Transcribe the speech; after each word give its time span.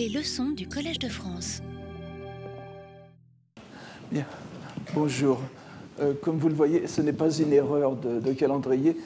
Les 0.00 0.08
leçons 0.08 0.48
du 0.52 0.66
Collège 0.66 0.98
de 0.98 1.10
France. 1.10 1.60
Bien, 4.10 4.24
bonjour. 4.94 5.38
Euh, 6.00 6.14
comme 6.22 6.38
vous 6.38 6.48
le 6.48 6.54
voyez, 6.54 6.86
ce 6.86 7.02
n'est 7.02 7.12
pas 7.12 7.30
une 7.30 7.52
erreur 7.52 7.96
de, 7.96 8.32
calendrier. 8.32 8.96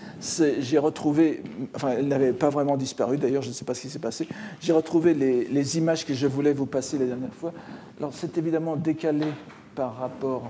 J'ai 0.60 0.78
retrouvé, 0.78 1.42
enfin, 1.74 1.96
elle 1.98 2.06
n'avait 2.06 2.32
pas 2.32 2.48
vraiment 2.48 2.76
disparu 2.76 3.18
d'ailleurs, 3.18 3.42
je 3.42 3.48
ne 3.48 3.54
sais 3.54 3.64
pas 3.64 3.74
ce 3.74 3.80
qui 3.80 3.90
s'est 3.90 3.98
passé. 3.98 4.28
J'ai 4.60 4.72
retrouvé 4.72 5.14
les, 5.14 5.78
images 5.78 6.06
que 6.06 6.14
je 6.14 6.28
voulais 6.28 6.52
vous 6.52 6.66
passer 6.66 6.96
la 6.96 7.06
dernière 7.06 7.34
fois. 7.34 7.52
Alors, 7.98 8.12
c'est 8.14 8.38
évidemment 8.38 8.76
décalé 8.76 9.26
par 9.74 9.96
rapport 9.96 10.48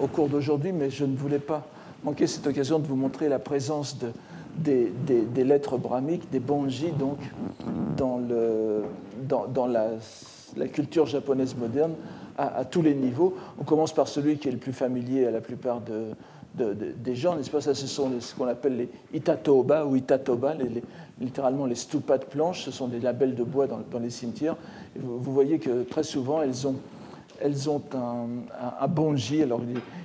au 0.00 0.06
cours 0.06 0.28
d'aujourd'hui, 0.28 0.70
mais 0.70 0.88
je 0.88 1.04
ne 1.04 1.16
voulais 1.16 1.40
pas 1.40 1.66
manquer 2.04 2.28
cette 2.28 2.46
occasion 2.46 2.78
de 2.78 2.86
vous 2.86 2.94
montrer 2.94 3.28
la 3.28 3.40
présence 3.40 3.98
de, 3.98 4.12
des, 4.58 5.44
lettres 5.44 5.78
brahmiques, 5.78 6.30
des 6.30 6.40
bonji, 6.40 6.90
donc, 6.92 7.18
dans, 7.96 9.66
la, 9.66 10.68
culture 10.68 11.06
japonaise 11.06 11.54
moderne 11.56 11.94
à, 12.36 12.64
tous 12.64 12.82
les 12.82 12.94
niveaux. 12.94 13.36
On 13.60 13.64
commence 13.64 13.92
par 13.92 14.08
celui 14.08 14.38
qui 14.38 14.48
est 14.48 14.52
le 14.52 14.58
plus 14.58 14.72
familier 14.72 15.26
à 15.26 15.30
la 15.30 15.40
plupart 15.40 15.80
de, 15.80 16.14
des 16.54 17.14
gens, 17.14 17.36
n'est-ce 17.36 17.50
pas? 17.50 17.60
Ça, 17.60 17.74
ce 17.74 17.86
sont 17.86 18.10
ce 18.20 18.34
qu'on 18.34 18.48
appelle 18.48 18.76
les 18.76 18.88
itatoba 19.14 19.86
ou 19.86 19.96
itatoba, 19.96 20.54
littéralement 21.20 21.66
les 21.66 21.76
stupas 21.76 22.18
de 22.18 22.24
planches, 22.24 22.64
ce 22.64 22.70
sont 22.70 22.88
des 22.88 23.00
labels 23.00 23.34
de 23.34 23.44
bois 23.44 23.66
dans, 23.66 23.80
dans 23.90 23.98
les 23.98 24.10
cimetières. 24.10 24.56
vous, 24.96 25.32
voyez 25.32 25.58
que 25.58 25.84
très 25.84 26.02
souvent, 26.02 26.42
elles 26.42 26.66
ont 26.66 26.76
elles 27.40 27.70
ont 27.70 27.82
un, 27.94 28.26
un, 28.80 28.88
bonji. 28.88 29.42
Alors, 29.42 29.60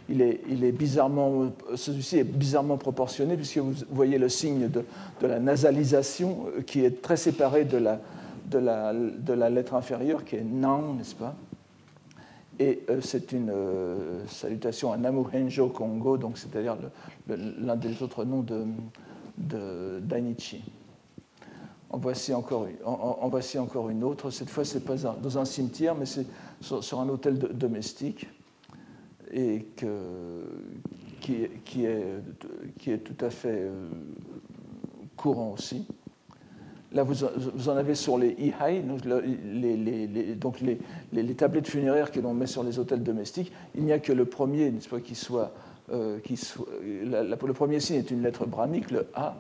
il 0.10 0.22
est, 0.22 0.72
bizarrement, 0.72 1.52
celui-ci 1.76 2.20
est 2.20 2.24
bizarrement 2.24 2.78
proportionné, 2.78 3.36
puisque 3.36 3.58
vous 3.58 3.74
voyez 3.92 4.18
le 4.18 4.30
signe 4.30 4.70
de, 4.70 4.84
la 5.22 5.40
nasalisation 5.40 6.46
euh, 6.58 6.62
qui 6.62 6.84
est 6.84 7.02
très 7.02 7.18
séparé 7.18 7.66
de 7.66 7.78
la, 7.78 9.50
lettre 9.50 9.76
inférieure, 9.76 10.26
qui 10.26 10.36
est 10.36 10.44
nan, 10.44 10.98
n'est-ce 10.98 11.16
pas? 11.16 11.36
Et 12.60 12.84
euh, 12.90 13.00
c'est 13.02 13.32
une 13.32 13.50
euh, 13.50 14.28
salutation 14.28 14.92
à 14.92 14.98
Namuhenjo 14.98 15.70
Kongo, 15.70 16.18
donc 16.18 16.38
c'est-à-dire 16.38 16.78
l'un 17.28 17.76
des 17.76 18.04
autres 18.04 18.26
noms 18.26 18.46
de, 19.38 20.00
Dainichi. 20.02 20.64
En 21.90 21.98
voici, 21.98 22.34
encore, 22.34 22.68
en, 22.86 23.28
voici 23.30 23.58
encore 23.60 23.90
une 23.90 24.04
autre. 24.04 24.32
Cette 24.32 24.50
fois, 24.50 24.66
ce 24.66 24.78
n'est 24.78 24.84
pas 24.84 24.96
dans 24.96 25.38
un 25.38 25.46
cimetière, 25.46 25.94
mais 25.96 26.06
c'est 26.06 26.26
sur, 26.64 27.00
un 27.00 27.10
hôtel 27.10 27.38
domestique 27.38 28.28
et 29.32 29.66
qui, 31.20 31.86
est, 31.86 32.98
tout 33.04 33.26
à 33.26 33.30
fait 33.30 33.64
euh, 33.64 33.88
courant 35.16 35.52
aussi. 35.52 35.86
Là, 36.92 37.04
vous, 37.04 37.24
en 37.70 37.76
avez 37.76 37.96
sur 37.96 38.20
les 38.20 38.36
ihai, 38.38 38.84
donc, 38.84 40.62
les, 40.62 41.34
tablettes 41.36 41.68
funéraires 41.68 42.12
que 42.12 42.20
l'on 42.20 42.36
met 42.36 42.46
sur 42.46 42.64
les 42.64 42.78
hôtels 42.78 43.02
domestiques. 43.02 43.52
Il 43.76 43.84
n'y 43.84 43.92
a 43.92 44.00
que 44.00 44.14
le 44.14 44.26
premier, 44.26 44.72
pas, 44.90 45.00
qui 45.00 45.16
soit. 45.16 45.52
Euh, 45.92 46.20
le 46.24 47.54
premier 47.54 47.80
signe 47.80 47.98
est 47.98 48.12
une 48.12 48.22
lettre 48.22 48.46
brahmique, 48.46 48.92
le 48.92 49.08
A, 49.16 49.36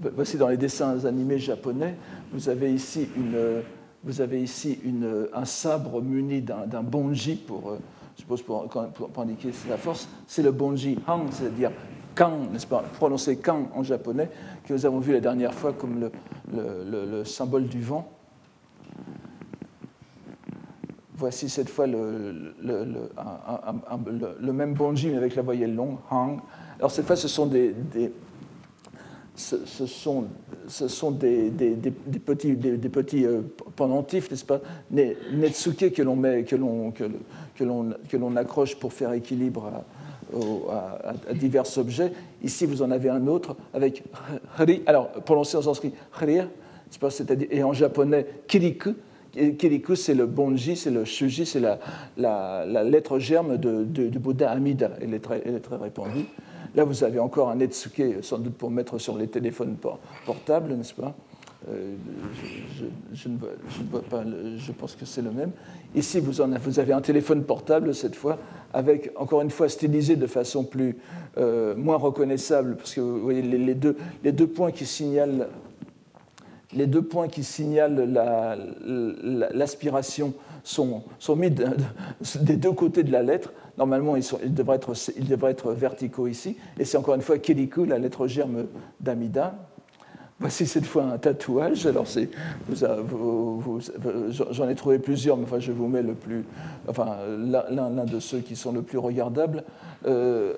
Voici 0.00 0.36
dans 0.36 0.46
les 0.46 0.56
dessins 0.56 1.04
animés 1.06 1.38
japonais, 1.38 1.96
vous 2.32 2.48
avez 2.48 2.72
ici, 2.72 3.08
une, 3.16 3.62
vous 4.04 4.20
avez 4.20 4.42
ici 4.42 4.78
une, 4.84 5.28
un 5.32 5.44
sabre 5.44 6.00
muni 6.00 6.40
d'un 6.40 6.82
bonji 6.82 7.34
pour, 7.36 7.70
euh, 7.70 7.78
je 8.18 8.24
pour, 8.24 8.68
pour, 8.68 9.22
indiquer 9.22 9.50
la 9.68 9.76
force. 9.76 10.08
C'est 10.26 10.42
le 10.42 10.52
bonji 10.52 10.98
hang, 11.06 11.28
c'est-à-dire 11.30 11.72
kan, 12.14 12.32
n'est-ce 12.52 12.66
pas, 12.66 12.82
prononcé 12.96 13.36
kan 13.36 13.68
en 13.74 13.82
japonais, 13.82 14.30
que 14.64 14.72
nous 14.72 14.86
avons 14.86 14.98
vu 15.00 15.12
la 15.12 15.20
dernière 15.20 15.54
fois 15.54 15.72
comme 15.72 16.00
le, 16.00 16.12
le, 16.52 17.06
le, 17.06 17.24
symbole 17.24 17.66
du 17.66 17.80
vent. 17.80 18.08
Voici 21.16 21.48
cette 21.48 21.68
fois 21.68 21.86
le, 21.88 22.54
même 24.52 24.74
bonji 24.74 25.08
mais 25.08 25.16
avec 25.16 25.34
la 25.34 25.42
voyelle 25.42 25.74
longue, 25.74 25.98
hang. 26.10 26.38
Alors 26.78 26.92
cette 26.92 27.06
fois, 27.06 27.16
ce 27.16 27.26
sont 27.26 27.46
des 27.46 27.74
ce, 29.38 29.86
sont, 29.86 31.10
des, 31.12 31.50
petits, 32.24 33.24
euh, 33.24 33.42
pendentifs, 33.76 34.30
n'est-ce 34.30 34.44
pas, 34.44 34.60
Netsuke 34.90 35.92
que 35.92 36.02
l'on 36.02 36.16
met, 36.16 36.42
que 36.42 36.56
l'on, 36.56 36.90
que, 36.90 38.16
l'on, 38.16 38.36
accroche 38.36 38.76
pour 38.76 38.92
faire 38.92 39.12
équilibre 39.12 39.84
à, 40.70 41.34
divers 41.34 41.78
objets. 41.78 42.12
Ici, 42.42 42.66
vous 42.66 42.82
en 42.82 42.90
avez 42.90 43.08
un 43.08 43.26
autre 43.28 43.56
avec 43.72 44.02
ri, 44.56 44.82
alors 44.86 45.10
prononcé 45.10 45.56
en 45.56 45.62
sanskrit 45.62 45.92
rir, 46.12 46.48
c'est-à-dire, 46.90 47.48
et 47.50 47.62
en 47.62 47.72
japonais 47.72 48.26
kiriku. 48.48 48.94
Kiriku, 49.56 49.94
c'est 49.94 50.14
le 50.14 50.26
bonji, 50.26 50.74
c'est 50.74 50.90
le 50.90 51.04
shuji, 51.04 51.46
c'est 51.46 51.60
la, 51.60 52.64
lettre 52.84 53.20
germe 53.20 53.56
de, 53.56 53.84
Bouddha 54.18 54.50
Amida. 54.50 54.90
Elle 55.00 55.14
est 55.14 55.20
très, 55.20 55.42
elle 55.44 55.54
est 55.54 55.60
très 55.60 55.76
répandue. 55.76 56.26
Là, 56.78 56.84
vous 56.84 57.02
avez 57.02 57.18
encore 57.18 57.48
un 57.48 57.58
Etsuke, 57.58 58.22
sans 58.22 58.38
doute 58.38 58.54
pour 58.54 58.70
mettre 58.70 58.98
sur 58.98 59.18
les 59.18 59.26
téléphones 59.26 59.74
portables, 60.24 60.74
n'est-ce 60.74 60.94
pas? 60.94 61.12
Euh, 61.68 61.96
je, 63.12 63.28
ne 63.28 63.36
vois, 63.36 64.00
pas, 64.02 64.22
je 64.56 64.70
pense 64.70 64.94
que 64.94 65.04
c'est 65.04 65.22
le 65.22 65.32
même. 65.32 65.50
Ici, 65.96 66.20
vous, 66.20 66.40
en 66.40 66.52
avez, 66.52 66.62
vous, 66.62 66.78
avez 66.78 66.92
un 66.92 67.00
téléphone 67.00 67.42
portable, 67.42 67.96
cette 67.96 68.14
fois, 68.14 68.38
avec, 68.72 69.10
encore 69.16 69.40
une 69.40 69.50
fois, 69.50 69.68
stylisé 69.68 70.14
de 70.14 70.28
façon 70.28 70.62
plus, 70.62 70.96
euh, 71.36 71.74
moins 71.74 71.96
reconnaissable, 71.96 72.76
parce 72.76 72.94
que 72.94 73.00
vous 73.00 73.22
voyez 73.22 73.42
les, 73.42 73.74
deux, 73.74 73.96
les 74.22 74.30
deux 74.30 74.46
points 74.46 74.70
qui 74.70 74.86
signalent 74.86 75.48
les 76.74 76.86
deux 76.86 77.02
points 77.02 77.28
qui 77.28 77.42
signalent 77.42 78.06
l'aspiration 79.52 80.34
sont, 80.68 81.02
mis 81.36 81.50
des 81.50 82.56
deux 82.56 82.72
côtés 82.72 83.02
de 83.02 83.12
la 83.12 83.22
lettre, 83.22 83.52
Normalement, 83.78 84.16
ils, 84.16 84.54
devraient 84.54 84.76
être, 84.76 84.92
ils, 85.16 85.28
devraient 85.28 85.52
être, 85.52 85.72
verticaux 85.72 86.26
ici. 86.26 86.56
Et 86.80 86.84
c'est 86.84 86.98
encore 86.98 87.14
une 87.14 87.22
fois 87.22 87.38
Kiriku, 87.38 87.84
la 87.84 87.98
lettre 87.98 88.26
germe 88.26 88.66
d'Amida. 88.98 89.54
Voici 90.40 90.66
cette 90.66 90.84
fois 90.84 91.04
un 91.04 91.18
tatouage. 91.18 91.86
Alors, 91.86 92.06
j'en 94.50 94.68
ai 94.68 94.74
trouvé 94.74 94.98
plusieurs, 94.98 95.36
mais 95.36 95.44
enfin, 95.44 95.60
je 95.60 95.70
vous 95.70 95.86
mets 95.86 96.02
le 96.02 96.14
plus, 96.14 96.44
enfin, 96.88 97.18
l'un 97.70 98.04
de 98.04 98.18
ceux 98.18 98.40
qui 98.40 98.56
sont 98.56 98.72
le 98.72 98.82
plus 98.82 98.98
regardables. 98.98 99.62
Euh, 100.06 100.54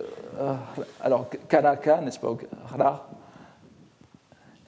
alors, 1.02 1.28
Karaka, 1.48 2.00
n'est-ce 2.00 2.20
pas 2.20 2.36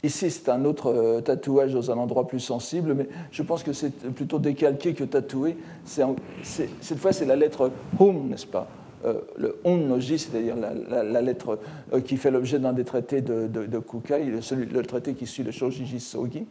Ici, 0.05 0.33
c'est 0.33 0.49
un 0.49 0.65
autre 0.65 0.89
euh, 0.93 1.21
tatouage 1.21 1.75
dans 1.75 1.93
un 1.93 1.97
endroit 1.97 2.27
plus 2.27 2.41
sensible, 2.41 2.95
mais 2.95 3.09
je 3.31 3.43
pense 3.43 3.63
que 3.63 3.73
c'est 3.73 3.95
plutôt 4.11 4.41
décalqué 4.41 4.95
que 4.95 5.05
tatoué. 5.05 5.57
cette 5.85 6.99
fois, 6.99 7.13
c'est 7.13 7.25
la 7.25 7.37
lettre 7.37 7.71
Hum, 8.01 8.29
n'est-ce 8.29 8.47
pas? 8.47 8.67
Euh, 9.05 9.21
Le 9.37 9.61
Hum 9.65 9.87
noji, 9.87 10.19
c'est-à-dire 10.19 10.57
la, 10.57 11.23
lettre 11.23 11.61
euh, 11.93 12.01
qui 12.01 12.17
fait 12.17 12.33
l'objet 12.33 12.59
d'un 12.59 12.73
des 12.73 12.85
traités 12.85 13.21
de, 13.21 13.47
de, 13.47 13.79
Kukai, 13.79 14.25
le, 14.25 14.83
traité 14.83 15.15
qui 15.15 15.27
suit 15.27 15.45
le 15.45 15.53
Shojiji 15.53 16.01
Sogi. 16.01 16.47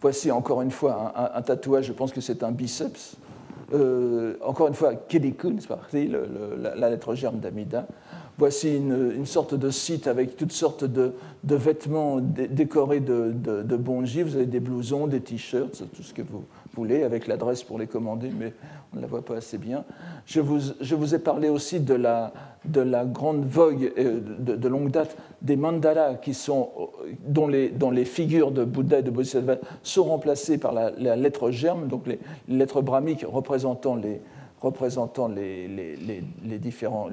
Voici 0.00 0.30
encore 0.30 0.62
une 0.62 0.70
fois 0.70 1.12
un, 1.34 1.42
tatouage, 1.42 1.86
je 1.86 1.92
pense 1.92 2.12
que 2.12 2.20
c'est 2.20 2.44
un 2.44 2.52
biceps. 2.52 3.16
encore 4.44 4.68
une 4.68 4.74
fois, 4.74 4.94
Kiriku, 4.94 5.50
n'est-ce 5.50 5.66
pas? 5.66 5.80
La, 5.92 6.76
la, 6.76 6.90
lettre 6.90 7.16
germe 7.16 7.40
d'Amida. 7.40 7.88
Voici 8.38 8.76
une, 8.76 9.24
sorte 9.24 9.54
de 9.54 9.70
site 9.70 10.06
avec 10.06 10.36
toutes 10.36 10.52
sortes 10.52 10.84
de, 10.84 11.14
vêtements 11.42 12.18
décorés 12.20 13.00
de, 13.00 13.32
de. 13.32 13.76
Vous 13.76 14.36
avez 14.36 14.44
des 14.44 14.60
blousons, 14.60 15.06
des 15.06 15.20
t-shirts, 15.20 15.84
tout 15.94 16.02
ce 16.02 16.12
que 16.12 16.20
vous 16.20 16.44
voulez, 16.74 17.02
avec 17.02 17.28
l'adresse 17.28 17.62
pour 17.62 17.78
les 17.78 17.86
commander, 17.86 18.30
mais 18.38 18.52
on 18.92 18.96
ne 18.96 19.00
la 19.00 19.06
voit 19.06 19.24
pas 19.24 19.36
assez 19.36 19.56
bien. 19.56 19.84
Je 20.26 20.40
vous, 20.40 21.14
ai 21.14 21.18
parlé 21.18 21.48
aussi 21.48 21.80
de 21.80 21.94
la, 21.94 22.34
de 22.66 22.82
la 22.82 23.06
grande 23.06 23.46
vogue 23.46 23.92
euh, 23.96 24.20
de, 24.38 24.68
longue 24.68 24.90
date 24.90 25.16
des 25.40 25.56
mandalas 25.56 26.16
qui 26.16 26.34
sont, 26.34 26.68
dont, 27.26 27.48
les, 27.48 27.72
les 27.92 28.04
figures 28.04 28.50
de 28.50 28.64
Bouddha 28.64 28.98
et 28.98 29.02
de 29.02 29.10
Bodhisattva 29.10 29.56
sont 29.82 30.04
remplacées 30.04 30.58
par 30.58 30.72
la, 30.74 30.90
lettre 31.16 31.50
germe, 31.50 31.88
donc 31.88 32.06
les 32.06 32.18
lettres 32.48 32.82
brahmiques 32.82 33.24
représentant 33.26 33.96
les, 33.96 34.20
représentant 34.66 35.28
les, 35.28 36.58
différents, 36.58 37.08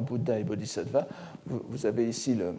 Bouddhas 0.00 0.38
et 0.38 0.44
Bodhisattvas. 0.44 1.06
Vous, 1.46 1.86
avez 1.86 2.08
ici 2.08 2.34
le, 2.34 2.54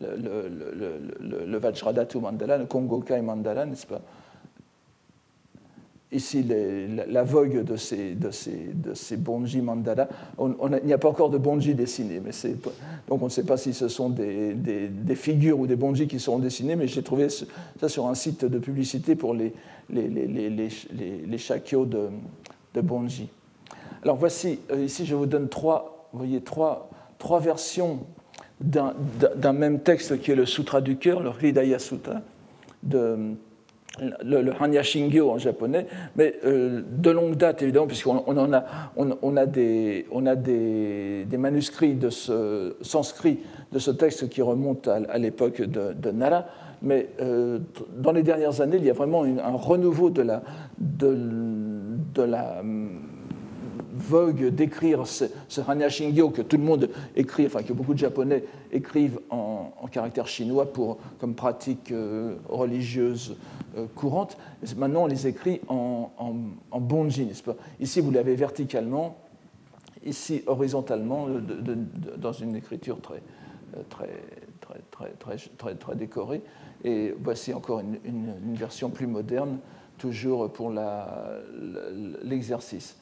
le, 0.00 1.58
Vajradhatu 1.58 2.18
Mandala, 2.18 2.58
le 2.58 2.66
Kongokai 2.66 3.20
Mandala, 3.20 3.66
n'est-ce 3.66 3.86
pas? 3.86 4.00
Ici, 6.12 6.46
la, 7.08 7.24
vogue 7.24 7.64
de 7.64 7.76
ces, 7.76 8.14
de 8.14 8.30
ces, 8.30 9.16
bonji 9.16 9.60
mandala. 9.60 10.08
Il 10.38 10.86
n'y 10.86 10.92
a 10.92 10.98
pas 10.98 11.08
encore 11.08 11.30
de 11.30 11.38
bonji 11.38 11.74
dessinés, 11.74 12.22
donc 13.08 13.22
on 13.22 13.24
ne 13.24 13.30
sait 13.30 13.42
pas 13.42 13.56
si 13.56 13.74
ce 13.74 13.88
sont 13.88 14.10
des, 14.10 14.54
figures 15.16 15.58
ou 15.58 15.66
des 15.66 15.74
bonji 15.74 16.06
qui 16.06 16.20
seront 16.20 16.38
dessinés, 16.38 16.76
mais 16.76 16.86
j'ai 16.86 17.02
trouvé 17.02 17.26
ça 17.28 17.88
sur 17.88 18.06
un 18.06 18.14
site 18.14 18.44
de 18.44 18.58
publicité 18.60 19.16
pour 19.16 19.34
les, 19.34 19.52
les, 19.90 20.08
de, 20.08 22.08
de 22.76 22.80
Bonji. 22.82 23.28
Alors 24.02 24.16
voici, 24.16 24.60
euh, 24.70 24.84
ici 24.84 25.06
je 25.06 25.14
vous 25.14 25.26
donne 25.26 25.48
trois, 25.48 26.08
voyez, 26.12 26.40
trois, 26.42 26.88
trois 27.18 27.40
versions 27.40 28.00
d'un 28.60 29.52
même 29.52 29.80
texte 29.80 30.20
qui 30.20 30.30
est 30.30 30.34
le 30.34 30.46
Sutra 30.46 30.80
du 30.80 30.96
cœur, 30.96 31.20
le 31.20 31.30
Hridaya 31.30 31.78
Sutta 31.78 32.22
de, 32.82 33.34
le, 34.22 34.52
Hanya 34.60 34.82
Shingyo 34.82 35.30
en 35.30 35.38
japonais, 35.38 35.86
mais 36.16 36.36
euh, 36.44 36.82
de 36.90 37.10
longue 37.10 37.36
date 37.36 37.62
évidemment, 37.62 37.86
puisqu'on 37.86 38.22
on 38.26 38.52
a, 38.52 38.64
on, 38.96 39.36
a, 39.36 39.46
des, 39.46 40.06
on 40.10 40.26
a 40.26 40.36
des, 40.36 41.26
manuscrits 41.38 41.94
de 41.94 42.10
ce 42.10 42.76
sanskrit 42.82 43.40
de 43.72 43.78
ce 43.78 43.90
texte 43.90 44.28
qui 44.28 44.42
remonte 44.42 44.88
à, 44.88 45.18
l'époque 45.18 45.62
de, 45.62 46.10
Nara, 46.10 46.46
mais 46.86 47.08
euh, 47.20 47.58
dans 47.96 48.12
les 48.12 48.22
dernières 48.22 48.60
années, 48.60 48.76
il 48.76 48.84
y 48.84 48.90
a 48.90 48.94
vraiment 48.94 49.24
un 49.24 49.56
renouveau 49.56 50.08
de 50.08 50.22
la, 50.22 50.42
la 52.22 52.62
vogue 53.92 54.46
d'écrire 54.50 55.06
ce, 55.06 55.24
ce, 55.48 55.60
Hanya 55.66 55.88
Shingyo 55.88 56.30
que 56.30 56.42
tout 56.42 56.56
le 56.56 56.62
monde 56.62 56.88
écrit, 57.16 57.46
enfin 57.46 57.62
que 57.62 57.72
beaucoup 57.72 57.92
de 57.94 57.98
Japonais 57.98 58.44
écrivent 58.72 59.18
en, 59.30 59.72
caractère 59.90 60.26
chinois 60.26 60.72
pour, 60.72 60.98
comme 61.18 61.34
pratique 61.34 61.92
euh, 61.92 62.34
religieuse 62.48 63.36
euh, 63.76 63.86
courante. 63.94 64.36
Maintenant, 64.76 65.04
on 65.04 65.06
les 65.06 65.26
écrit 65.26 65.60
en, 65.68 66.10
en, 66.18 66.80
n'est-ce 66.80 67.42
pas? 67.42 67.56
Ici, 67.80 68.00
vous 68.00 68.10
l'avez 68.10 68.34
verticalement, 68.34 69.16
ici 70.04 70.42
horizontalement, 70.46 71.28
dans 72.18 72.32
une 72.32 72.56
écriture 72.56 73.00
très, 73.00 73.22
très, 73.88 74.22
très, 74.90 75.10
très, 75.18 75.36
très, 75.56 75.74
très 75.74 75.96
décorée. 75.96 76.42
Et 76.84 77.14
voici 77.22 77.52
encore 77.52 77.80
une, 77.80 78.54
version 78.54 78.90
plus 78.90 79.06
moderne, 79.06 79.58
toujours 79.98 80.50
pour 80.52 80.72
l'exercice. 82.22 82.96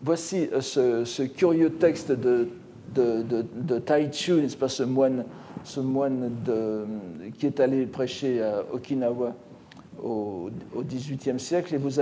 Voici 0.00 0.48
euh, 0.52 0.60
ce, 1.04 1.22
curieux 1.24 1.70
texte 1.70 2.12
de, 2.12 2.48
de, 2.94 3.78
Tai 3.78 4.12
Chu, 4.12 4.34
n'est-ce 4.34 4.56
pas, 4.56 4.68
ce 4.68 4.82
moine, 4.84 5.24
qui 7.38 7.46
est 7.46 7.60
allé 7.60 7.86
prêcher 7.86 8.42
à 8.42 8.64
Okinawa 8.72 9.34
au 10.02 10.50
XVIIIe 10.76 11.40
siècle. 11.40 11.74
Et 11.74 11.78
vous 11.78 11.98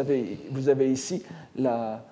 avez 0.68 0.90
ici 0.90 1.22
la, 1.56 2.04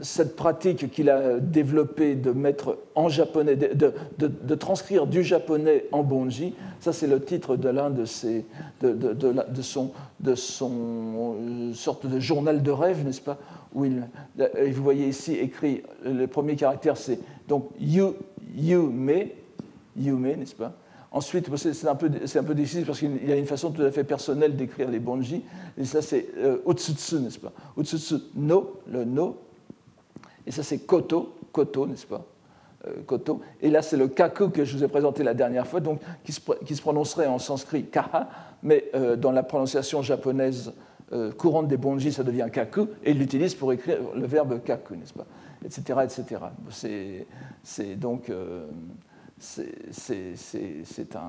cette 0.00 0.36
pratique 0.36 0.90
qu'il 0.90 1.08
a 1.08 1.40
développée 1.40 2.14
de 2.14 2.30
mettre 2.30 2.78
en 2.94 3.08
japonais, 3.08 3.56
de, 3.56 4.54
transcrire 4.54 5.06
du 5.06 5.22
japonais 5.22 5.86
en 5.92 6.02
bonji, 6.02 6.54
ça 6.80 6.92
c'est 6.92 7.06
le 7.06 7.20
titre 7.22 7.56
de 7.56 7.68
l'un 7.68 7.90
de 7.90 8.04
ses, 8.04 8.44
de, 8.82 9.62
son, 9.62 9.92
de 10.20 10.34
son 10.34 11.36
euh, 11.40 11.72
sorte 11.72 12.06
de 12.06 12.20
journal 12.20 12.62
de 12.62 12.70
rêve, 12.70 13.04
n'est-ce 13.06 13.22
pas 13.22 13.38
Où 13.74 13.86
il, 13.86 14.02
vous 14.38 14.82
voyez 14.82 15.08
ici 15.08 15.34
écrit, 15.34 15.82
le 16.04 16.26
premier 16.26 16.56
caractère 16.56 16.96
c'est 16.96 17.18
donc 17.48 17.70
you, 17.80 18.16
you 18.54 18.90
me, 18.90 19.28
you 19.96 20.16
me, 20.16 20.34
n'est-ce 20.34 20.54
pas 20.54 20.72
Ensuite, 21.12 21.48
c'est 21.56 21.88
un, 21.88 21.94
peu, 21.94 22.10
un 22.10 22.42
peu 22.42 22.54
difficile 22.54 22.84
parce 22.84 22.98
qu'il 22.98 23.26
y 23.26 23.32
a 23.32 23.36
une 23.36 23.46
façon 23.46 23.70
tout 23.70 23.80
à 23.80 23.90
fait 23.90 24.04
personnelle 24.04 24.54
d'écrire 24.54 24.90
les 24.90 24.98
bonji. 24.98 25.42
Et 25.78 25.86
ça, 25.86 26.02
c'est 26.02 26.26
euh, 26.36 26.58
utsutsu, 26.68 27.20
n'est-ce 27.20 27.38
pas 27.38 27.52
Utsutsu 27.78 28.16
no, 28.34 28.80
le 28.86 29.04
no, 29.04 29.38
et 30.46 30.52
ça, 30.52 30.62
c'est 30.62 30.78
koto, 30.78 31.34
koto, 31.52 31.86
n'est-ce 31.86 32.06
pas 32.06 32.24
euh, 32.86 33.02
Koto. 33.04 33.40
Et 33.60 33.70
là, 33.70 33.82
c'est 33.82 33.96
le 33.96 34.08
kaku 34.08 34.50
que 34.50 34.64
je 34.64 34.76
vous 34.76 34.84
ai 34.84 34.88
présenté 34.88 35.24
la 35.24 35.34
dernière 35.34 35.66
fois, 35.66 35.80
donc, 35.80 36.00
qui, 36.24 36.32
se, 36.32 36.80
prononcerait 36.80 37.26
en 37.26 37.38
sanskrit 37.38 37.86
kaha, 37.86 38.28
mais 38.62 38.84
euh, 38.94 39.16
dans 39.16 39.32
la 39.32 39.42
prononciation 39.42 40.02
japonaise 40.02 40.72
euh, 41.12 41.32
courante 41.32 41.68
des 41.68 41.76
bonji, 41.76 42.12
ça 42.12 42.22
devient 42.22 42.48
kaku, 42.52 42.88
et 43.02 43.10
il 43.10 43.18
l'utilise 43.18 43.54
pour 43.54 43.72
écrire 43.72 43.98
le 44.14 44.26
verbe 44.26 44.62
kaku, 44.62 44.96
n'est-ce 44.96 45.14
pas 45.14 45.26
Etc. 45.64 45.98
etc. 46.04 46.40
C'est 47.62 47.96
donc 47.96 48.30
c'est 49.38 51.16
un, 51.16 51.22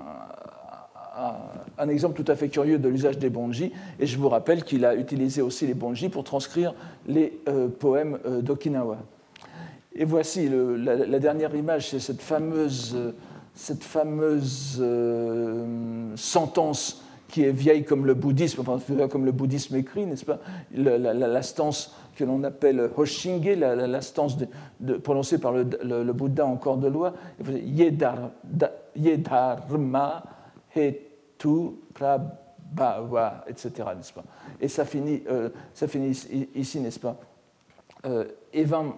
un, 1.78 1.90
exemple 1.90 2.22
tout 2.22 2.31
à 2.31 2.36
fait 2.36 2.50
curieux 2.50 2.80
de 2.80 2.90
l'usage 2.90 3.18
des 3.18 3.30
bonji, 3.30 3.72
et 4.00 4.06
je 4.06 4.18
vous 4.18 4.30
rappelle 4.30 4.64
qu'il 4.64 4.86
a 4.86 4.96
utilisé 4.96 5.42
aussi 5.42 5.68
les 5.68 5.74
bonji 5.74 6.10
pour 6.10 6.24
transcrire 6.24 6.74
les 7.08 7.40
euh, 7.48 7.68
poèmes 7.68 8.19
euh, 8.25 8.42
d'Okinawa. 8.42 8.98
Et 9.96 10.06
voici 10.06 10.48
la, 10.50 11.19
dernière 11.19 11.56
image, 11.56 11.90
c'est 11.90 12.00
cette 12.00 12.22
fameuse, 12.22 12.96
cette 13.56 13.84
fameuse 13.84 14.78
euh, 14.80 16.16
sentence 16.16 17.04
qui 17.28 17.44
est 17.44 17.52
vieille 17.52 17.84
comme 17.84 18.06
le 18.06 18.14
bouddhisme, 18.14 18.62
enfin 18.62 19.08
comme 19.08 19.25
le 19.25 19.31
bouddhisme 19.31 19.75
écrit, 19.75 20.06
n'est-ce 20.06 20.24
pas? 20.24 20.40
La, 20.75 21.42
stance 21.42 21.96
que 22.16 22.24
l'on 22.24 22.44
appelle 22.44 22.92
Hoshinge, 22.96 23.58
la, 23.58 24.02
stance 24.02 24.38
prononcée 25.04 25.40
par 25.40 25.52
le, 25.52 26.14
Bouddha 26.14 26.46
en 26.46 26.58
corps 26.58 26.78
de 26.78 26.88
loi, 26.88 27.14
Yedar, 27.50 28.30
Yedarma 31.38 31.78
Hetu 31.78 31.80
Prabhava, 31.94 33.45
etc. 33.48 33.72
N'est-ce 33.95 34.13
pas? 34.13 34.24
Et 34.60 34.68
ça 34.68 34.86
finit, 34.86 35.24
euh, 35.30 35.50
ça 35.74 35.88
finit 35.88 36.12
ici, 36.56 36.80
n'est-ce 36.80 37.00
pas? 37.00 37.18
Euh, 38.06 38.25
Evam, 38.54 38.94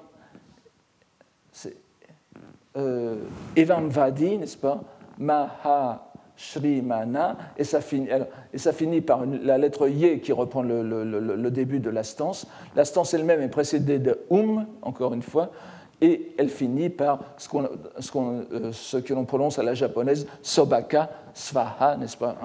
euh, 2.77 3.15
Vadi, 3.57 4.37
n'est-ce 4.37 4.57
pas 4.57 4.81
Maha 5.17 6.05
Shrimana, 6.35 7.37
et 7.57 7.65
ça 7.65 7.81
finit, 7.81 8.07
et 8.53 8.57
ça 8.57 8.71
finit 8.71 9.01
par 9.01 9.25
la 9.25 9.57
lettre 9.57 9.89
Ye 9.89 10.21
qui 10.21 10.31
reprend 10.31 10.61
le, 10.61 11.49
début 11.49 11.79
de 11.79 11.89
la 11.89 12.03
stance. 12.03 12.47
La 12.77 12.85
stance 12.85 13.13
elle-même 13.13 13.41
est 13.41 13.49
précédée 13.49 13.99
de 13.99 14.19
Um, 14.29 14.65
encore 14.81 15.13
une 15.13 15.21
fois, 15.21 15.51
et 16.01 16.31
elle 16.37 16.49
finit 16.49 16.89
par 16.89 17.19
ce, 17.37 17.49
euh, 17.55 18.71
ce 18.71 18.97
que 18.97 19.13
l'on 19.13 19.25
prononce 19.25 19.59
à 19.59 19.63
la 19.63 19.73
japonaise 19.73 20.27
Sobaka 20.41 21.09
Svaha, 21.33 21.97
n'est-ce 21.97 22.17
pas? 22.17 22.35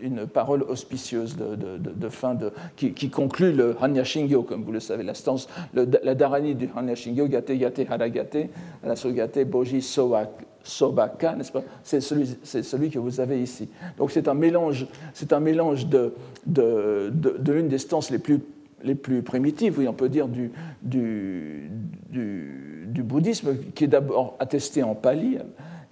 Une, 0.00 0.26
parole 0.26 0.62
auspicieuse 0.62 1.36
de, 1.36 2.08
fin 2.08 2.36
qui, 2.76 3.10
conclut 3.10 3.52
le 3.52 3.76
Hanya 3.80 4.04
Shingyo, 4.04 4.42
comme 4.42 4.64
vous 4.64 4.72
le 4.72 4.80
savez, 4.80 5.02
la 5.02 5.14
stance, 5.14 5.48
la 5.74 6.14
dharani 6.14 6.54
du 6.54 6.68
Hanya 6.76 6.94
Shingyo, 6.94 7.28
Gate 7.28 7.52
Gate 7.52 7.80
Haragate, 7.88 8.48
la 8.84 8.96
Sogate 8.96 9.44
Boji 9.44 9.82
Sobaka, 9.82 11.34
n'est-ce 11.34 11.52
pas? 11.52 11.62
C'est 11.82 12.00
celui, 12.00 12.36
celui, 12.42 12.90
que 12.90 12.98
vous 12.98 13.20
avez 13.20 13.40
ici. 13.40 13.68
Donc 13.96 14.10
c'est 14.10 14.26
un 14.28 14.34
mélange, 14.34 14.86
c'est 15.14 15.32
un 15.32 15.40
mélange 15.40 15.86
de, 15.86 16.14
l'une 16.46 17.68
des 17.68 17.78
stances 17.78 18.10
les 18.10 18.18
plus 18.18 18.40
les 18.82 18.94
plus 18.94 19.22
primitives, 19.22 19.78
oui, 19.78 19.88
on 19.88 19.92
peut 19.92 20.08
dire, 20.08 20.28
du, 20.28 20.50
du, 20.82 21.70
du, 22.10 23.02
bouddhisme, 23.02 23.56
qui 23.74 23.84
est 23.84 23.88
d'abord 23.88 24.36
attesté 24.38 24.82
en 24.82 24.94
pali 24.94 25.38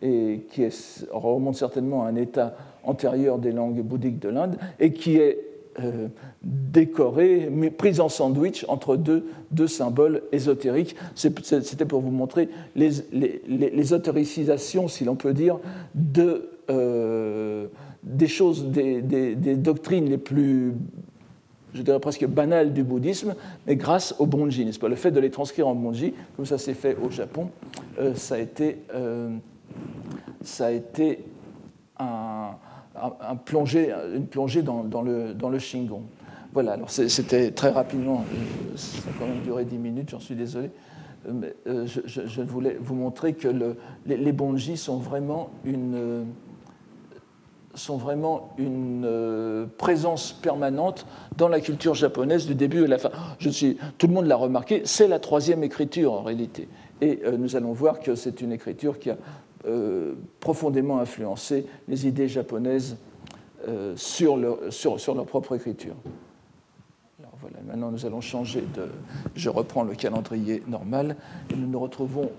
et 0.03 0.47
qui 0.51 0.67
remonte 1.11 1.57
certainement 1.57 2.05
à 2.05 2.09
un 2.09 2.17
état 2.17 2.57
antérieur 2.85 3.39
des 3.39 3.53
langues 3.53 3.83
bouddhiques 3.83 4.19
de 4.19 4.29
l'Inde 4.29 4.57
et 4.79 4.93
qui 4.93 5.17
est 5.17 5.39
euh, 5.83 6.09
décoré, 6.43 7.49
mais 7.51 7.71
prise 7.71 8.01
en 8.01 8.09
sandwich 8.09 8.65
entre 8.69 8.97
deux, 8.97 9.27
deux 9.51 9.67
symboles 9.67 10.23
ésotériques. 10.33 10.97
C'était 11.15 11.85
pour 11.85 12.01
vous 12.01 12.11
montrer 12.11 12.49
les, 12.75 12.91
les, 13.13 13.43
l'ésotéricisations, 13.47 14.89
si 14.89 15.05
l'on 15.05 15.17
peut 15.17 15.35
dire, 15.35 15.59
de, 15.95 16.49
euh, 16.71 17.67
des 18.03 18.29
choses, 18.29 18.69
des, 18.69 19.03
des, 19.03 19.35
des, 19.35 19.57
doctrines 19.57 20.09
les 20.09 20.19
plus 20.19 20.73
je 21.77 21.83
dirais 21.83 22.01
presque 22.01 22.27
banales 22.27 22.73
du 22.73 22.83
bouddhisme, 22.83 23.35
mais 23.67 23.77
grâce 23.77 24.15
au 24.19 24.27
bonji, 24.27 24.65
n'est-ce 24.65 24.79
pas? 24.79 24.89
Le 24.89 24.97
fait 24.97 25.11
de 25.11 25.21
les 25.21 25.31
transcrire 25.31 25.69
en 25.69 25.75
bonji, 25.75 26.15
comme 26.37 26.47
ça 26.47 26.59
s'est 26.59 26.75
fait 26.75 26.97
au 26.97 27.11
Japon, 27.11 27.51
euh, 27.99 28.15
ça 28.15 28.37
a 28.37 28.39
été, 28.39 28.79
ça 30.43 30.67
a 30.67 30.71
été 30.71 31.25
un, 31.99 32.51
une 34.15 34.27
plongée 34.27 34.63
dans, 34.63 35.03
le, 35.03 35.59
Shingon. 35.59 36.03
Voilà, 36.53 36.73
alors 36.73 36.91
c'était 36.91 37.51
très 37.51 37.71
rapidement, 37.71 38.25
euh, 38.33 38.77
ça 38.77 39.09
a 39.11 39.19
quand 39.19 39.27
même 39.27 39.43
duré 39.43 39.65
10 39.65 39.77
minutes, 39.77 40.11
j'en 40.11 40.21
suis 40.21 40.35
désolé. 40.35 40.71
Euh, 41.29 41.33
mais, 41.35 41.55
euh, 41.67 41.87
je, 41.87 42.43
voulais 42.43 42.79
vous 42.81 42.95
montrer 42.95 43.35
que 43.35 43.49
le, 43.49 43.77
les, 44.07 44.33
bonji 44.33 44.77
sont 44.77 44.97
vraiment 44.97 45.51
une, 45.65 46.25
sont 47.77 47.97
vraiment 47.97 48.55
une 48.59 49.69
présence 49.79 50.33
permanente 50.33 51.07
dans 51.37 51.49
la 51.49 51.61
culture 51.61 51.95
japonaise 51.95 52.47
du 52.47 52.55
début 52.55 52.85
à 52.85 52.89
la 52.89 52.99
fin. 52.99 53.11
Je 53.39 53.51
tout 53.99 54.07
le 54.07 54.13
monde 54.13 54.27
l'a 54.27 54.37
remarqué, 54.37 54.83
c'est 54.85 55.09
la 55.09 55.19
troisième 55.19 55.63
écriture 55.63 56.13
en 56.13 56.23
réalité. 56.23 56.69
Et 57.01 57.21
nous 57.39 57.57
allons 57.57 57.73
voir 57.73 58.01
que 58.01 58.15
c'est 58.15 58.41
une 58.41 58.53
écriture 58.53 58.99
qui 58.99 59.11
a 59.11 59.17
euh, 59.67 60.15
profondément 60.39 61.01
influencé 61.01 61.67
les 61.89 62.07
idées 62.07 62.29
japonaises 62.29 62.99
euh, 63.67 63.95
sur, 63.97 64.37
leur, 64.37 64.61
propre 65.27 65.57
écriture. 65.57 65.97
Alors 67.19 67.33
voilà, 67.41 67.57
maintenant 67.67 67.91
nous 67.91 68.07
allons 68.07 68.21
changer 68.21 68.63
de. 68.77 68.87
Je 69.35 69.51
reprends 69.51 69.83
le 69.83 69.97
calendrier 69.97 70.63
normal 70.69 71.17
et 71.51 71.57
nous 71.57 71.67
nous 71.67 71.81
retrouvons 71.81 72.31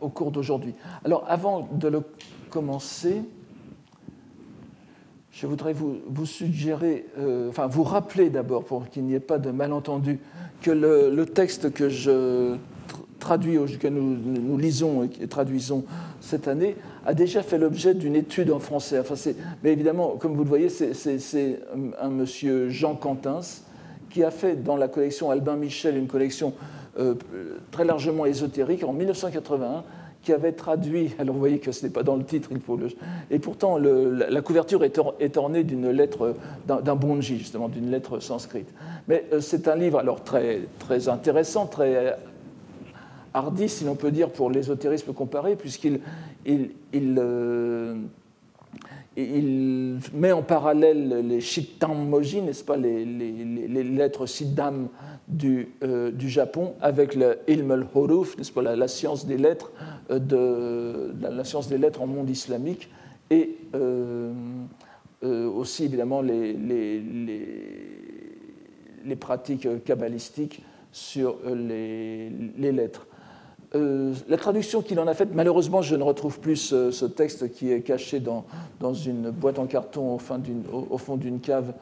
au 0.00 0.08
cours 0.08 0.30
d'aujourd'hui. 0.30 0.74
Alors 1.04 1.24
avant 1.26 1.68
de 1.72 1.88
le 1.88 2.02
commencer, 2.50 3.22
je 5.30 5.46
voudrais 5.46 5.72
vous, 5.72 5.98
vous 6.06 6.26
suggérer, 6.26 7.06
euh, 7.18 7.48
enfin 7.48 7.66
vous 7.66 7.84
rappeler 7.84 8.28
d'abord, 8.28 8.64
pour 8.64 8.88
qu'il 8.88 9.04
n'y 9.04 9.14
ait 9.14 9.20
pas 9.20 9.38
de 9.38 9.50
malentendu, 9.50 10.18
que 10.60 10.70
le, 10.70 11.24
texte 11.24 11.72
que 11.72 11.88
je 11.88 12.56
traduit, 13.18 13.58
que 13.78 13.88
nous, 13.88 14.16
nous 14.16 14.58
lisons 14.58 15.04
et 15.04 15.26
traduisons 15.28 15.84
cette 16.20 16.48
année, 16.48 16.76
a 17.06 17.14
déjà 17.14 17.42
fait 17.42 17.58
l'objet 17.58 17.94
d'une 17.94 18.16
étude 18.16 18.50
en 18.50 18.58
français. 18.58 18.98
Enfin, 18.98 19.14
mais 19.62 19.72
évidemment, 19.72 20.16
comme 20.18 20.34
vous 20.34 20.42
le 20.44 20.48
voyez, 20.48 20.68
c'est 20.68 21.60
un 22.00 22.10
monsieur 22.10 22.68
Jean 22.68 22.94
Quentins 22.94 23.40
qui 24.10 24.24
a 24.24 24.30
fait 24.30 24.62
dans 24.62 24.76
la 24.76 24.88
collection 24.88 25.30
Albin 25.30 25.56
Michel 25.56 25.96
une 25.96 26.08
collection 26.08 26.52
euh, 26.98 27.14
très 27.70 27.84
largement 27.84 28.26
ésotérique 28.26 28.82
en 28.82 28.92
1981 28.92 29.84
qui 30.22 30.32
avait 30.32 30.52
traduit, 30.52 31.14
alors 31.18 31.34
vous 31.34 31.40
voyez 31.40 31.58
que 31.58 31.72
ce 31.72 31.86
n'est 31.86 31.92
pas 31.92 32.02
dans 32.02 32.16
le 32.16 32.24
titre, 32.24 32.48
il 32.52 32.60
faut 32.60 32.76
le... 32.76 32.88
Et 33.30 33.38
pourtant, 33.38 33.78
la, 33.78 34.42
couverture 34.42 34.84
est, 34.84 35.36
ornée 35.36 35.64
d'une 35.64 35.90
lettre, 35.90 36.34
d'un 36.66 36.96
bonji, 36.96 37.38
justement, 37.38 37.68
d'une 37.68 37.90
lettre 37.90 38.20
sanscrite. 38.20 38.68
Mais 39.08 39.24
euh, 39.32 39.40
c'est 39.40 39.68
un 39.68 39.76
livre, 39.76 39.98
alors 39.98 40.22
très, 40.22 40.60
très 40.78 41.08
intéressant, 41.08 41.66
très 41.66 42.16
hardi, 43.34 43.68
si 43.68 43.84
l'on 43.84 43.94
peut 43.94 44.10
dire, 44.10 44.30
pour 44.30 44.50
l'ésotérisme 44.50 45.12
comparé, 45.12 45.56
puisqu'il 45.56 46.00
il, 46.44 47.16
euh, 47.18 47.96
met 49.16 50.32
en 50.32 50.42
parallèle 50.42 51.26
les 51.26 51.40
Shittam-moji, 51.40 52.42
n'est-ce 52.42 52.64
pas, 52.64 52.76
les, 52.76 53.04
lettres 53.04 54.26
Siddham 54.26 54.88
du, 55.30 55.68
euh, 55.82 56.10
du, 56.10 56.28
Japon, 56.28 56.74
avec 56.80 57.14
le 57.14 57.38
Ilm 57.48 57.70
al-Huruf, 57.70 58.36
pas, 58.52 58.62
la, 58.62 58.88
science 58.88 59.26
des 59.26 59.38
lettres, 59.38 59.70
euh, 60.10 60.18
de, 60.18 61.14
la, 61.20 61.44
science 61.44 61.68
des 61.68 61.78
lettres 61.78 62.02
en 62.02 62.06
monde 62.06 62.28
islamique, 62.28 62.90
et 63.30 63.56
euh, 63.74 64.32
aussi 65.22 65.84
évidemment 65.84 66.20
les, 66.20 66.52
les 69.04 69.16
pratiques 69.16 69.68
kabbalistiques 69.84 70.62
sur 70.92 71.36
les, 71.46 72.30
lettres. 72.72 73.06
Euh, 73.74 74.14
la 74.28 74.36
traduction 74.36 74.82
qu'il 74.82 74.98
en 74.98 75.06
a 75.06 75.14
faite, 75.14 75.30
malheureusement, 75.32 75.82
je 75.82 75.94
ne 75.94 76.02
retrouve 76.02 76.40
plus 76.40 76.56
ce, 76.56 77.04
texte 77.04 77.52
qui 77.52 77.70
est 77.70 77.82
caché 77.82 78.18
dans, 78.18 78.44
dans, 78.80 78.94
une 78.94 79.30
boîte 79.30 79.58
en 79.58 79.66
carton 79.66 80.14
au, 80.14 80.20
au, 80.90 80.98
fond 80.98 81.16
d'une 81.16 81.40
cave 81.40 81.72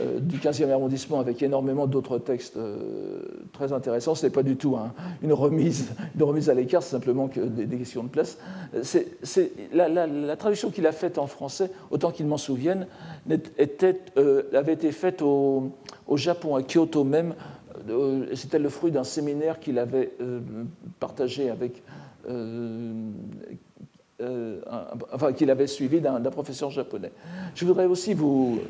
euh, 0.00 0.20
du 0.20 0.38
15e 0.38 0.70
arrondissement 0.70 1.20
avec 1.20 1.42
énormément 1.42 1.86
d'autres 1.86 2.18
textes 2.18 2.56
euh, 2.56 3.20
très 3.52 3.72
intéressants. 3.72 4.14
Ce 4.14 4.26
n'est 4.26 4.32
pas 4.32 4.42
du 4.42 4.56
tout 4.56 4.76
une, 5.22 5.32
remise, 5.32 5.90
une 6.14 6.22
remise 6.22 6.48
à 6.50 6.54
l'écart, 6.54 6.82
c'est 6.82 6.92
simplement 6.92 7.28
des, 7.28 7.78
questions 7.78 8.02
de 8.04 8.08
place. 8.08 8.38
la, 9.72 10.36
traduction 10.36 10.70
qu'il 10.70 10.86
a 10.86 10.92
faite 10.92 11.18
en 11.18 11.26
français, 11.26 11.70
autant 11.90 12.10
qu'il 12.10 12.26
m'en 12.26 12.38
souvienne, 12.38 12.86
était, 13.58 14.00
avait 14.54 14.72
été 14.72 14.92
faite 14.92 15.22
au, 15.22 15.72
Japon, 16.16 16.56
à 16.56 16.62
Kyoto 16.62 17.04
même, 17.04 17.34
euh, 17.88 18.26
c'était 18.34 18.58
le 18.58 18.68
fruit 18.68 18.90
d'un 18.90 19.04
séminaire 19.04 19.60
qu'il 19.60 19.78
avait 19.78 20.12
euh, 20.20 20.40
partagé 21.00 21.50
avec, 21.50 21.82
euh, 24.22 25.32
qu'il 25.36 25.50
avait 25.50 25.66
suivi 25.66 26.00
d'un 26.00 26.20
professeur 26.22 26.70
japonais. 26.70 27.12
Je 27.54 27.64
voudrais 27.64 27.86
aussi 27.86 28.14
vous, 28.14 28.60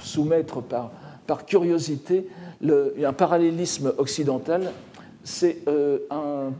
soumettre 0.00 0.62
par, 0.62 0.90
curiosité 1.46 2.28
un 2.64 3.12
parallélisme 3.12 3.92
occidental. 3.98 4.72
C'est 5.24 5.58
un, 6.10 6.52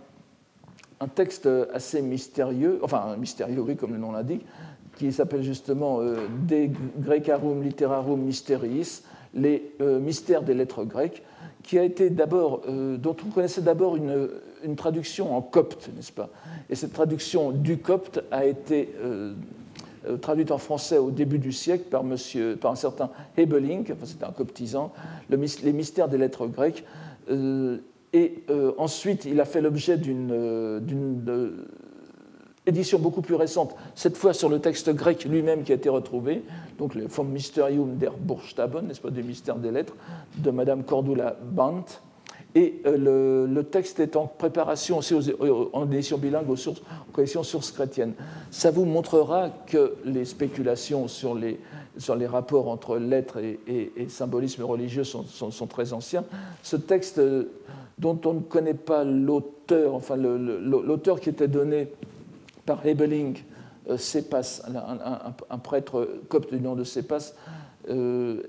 un, 1.01 1.09
texte 1.09 1.49
assez 1.73 2.03
mystérieux, 2.03 2.81
enfin 2.83 3.17
mystérieux, 3.19 3.61
oui, 3.61 3.77
comme 3.77 3.93
le 3.93 3.99
nom 3.99 4.13
l'indique, 4.13 4.45
qui 4.97 5.13
s'appelle 5.13 5.43
justement 5.43 6.01
De 6.01 6.69
Grecarum 6.99 7.63
Literarum 7.63 8.21
Mysteriis, 8.21 9.03
les 9.37 9.71
euh, 9.81 10.01
mystères 10.01 10.43
des 10.43 10.55
lettres 10.55 10.85
grecques, 10.85 11.23
qui 11.67 11.79
a 11.79 11.83
été 11.83 12.09
d'abord, 12.11 12.63
euh, 12.69 12.97
dont 12.97 13.17
on 13.27 13.31
connaissait 13.31 13.61
d'abord 13.61 13.97
une, 13.97 14.29
traduction 14.77 15.37
en 15.37 15.43
copte, 15.43 15.91
n'est-ce 15.95 16.13
pas? 16.13 16.31
Et 16.71 16.75
cette 16.75 16.93
traduction 16.93 17.51
du 17.51 17.79
copte 17.79 18.23
a 18.31 18.47
été 18.47 18.93
euh, 19.05 19.35
traduite 20.21 20.51
en 20.51 20.59
français 20.59 20.99
au 20.99 21.11
début 21.11 21.39
du 21.39 21.53
siècle 21.53 21.85
par, 21.91 22.05
monsieur, 22.05 22.57
par 22.57 22.73
un 22.73 22.77
certain 22.77 23.11
Hebeling, 23.37 23.83
enfin, 23.93 24.07
c'était 24.07 24.25
un 24.25 24.33
coptisant, 24.33 24.93
les 25.29 25.73
mystères 25.73 26.09
des 26.09 26.19
lettres 26.19 26.47
grecques. 26.47 26.85
et 28.13 28.43
ensuite, 28.79 29.25
il 29.25 29.41
a 29.41 29.45
fait 29.45 29.61
l'objet 29.61 29.99
d'une 29.99 30.33
édition 32.67 32.99
beaucoup 32.99 33.23
plus 33.23 33.35
récente, 33.35 33.75
cette 33.95 34.17
fois 34.17 34.33
sur 34.33 34.49
le 34.49 34.61
texte 34.61 34.91
grec 34.91 35.25
lui-même 35.25 35.63
qui 35.63 35.73
a 35.73 35.75
été 35.77 35.89
retrouvé, 35.89 36.43
donc 36.79 36.95
le 36.95 37.07
Vom 37.07 37.29
Mysterium 37.29 37.97
der 37.97 38.13
Buchstaben, 38.13 38.87
n'est-ce 38.87 39.01
pas, 39.01 39.11
du 39.11 39.23
mystère 39.23 39.57
des 39.57 39.71
lettres, 39.71 39.95
de 40.39 40.51
Madame 40.51 40.85
Cordula 40.85 41.37
Bant. 41.43 41.85
Et 42.55 42.81
euh, 42.87 43.47
le, 43.47 43.65
texte 43.65 44.01
est 44.01 44.17
en 44.17 44.27
préparation 44.27 44.99
aussi 44.99 45.15
en 45.15 45.91
édition 45.91 46.17
bilingue 46.17 46.49
aux 46.49 46.57
sources, 46.57 46.81
en 47.07 47.13
collection 47.13 47.43
sources 47.43 47.71
chrétiennes. 47.71 48.15
Ça 48.51 48.71
vous 48.71 48.87
montrera 48.87 49.51
que 49.67 49.95
les 50.07 50.25
spéculations 50.25 51.07
sur 51.07 51.35
les, 51.35 51.61
sur 51.99 52.17
les 52.17 52.27
rapports 52.27 52.69
entre 52.69 52.97
lettres 52.97 53.39
et, 53.39 54.09
symbolisme 54.09 54.63
religieux 54.63 55.05
sont, 55.05 55.25
sont, 55.25 55.67
très 55.67 55.93
anciens. 55.93 56.25
Ce 56.63 56.77
texte, 56.77 57.19
euh, 57.19 57.53
dont 57.99 58.19
on 58.25 58.35
ne 58.35 58.41
connaît 58.41 58.75
pas 58.75 59.05
l'auteur, 59.05 59.95
enfin 59.95 60.17
l'auteur 60.17 61.21
qui 61.21 61.29
était 61.29 61.49
donné 61.49 61.89
par 62.65 62.87
Hebeling, 62.87 63.37
euh, 63.89 63.97
un, 65.51 65.59
prêtre 65.59 66.09
copte 66.29 66.53
du 66.53 66.61
nom 66.61 66.75
de 66.75 66.85
Sépas, 66.85 67.35
euh, 67.89 68.43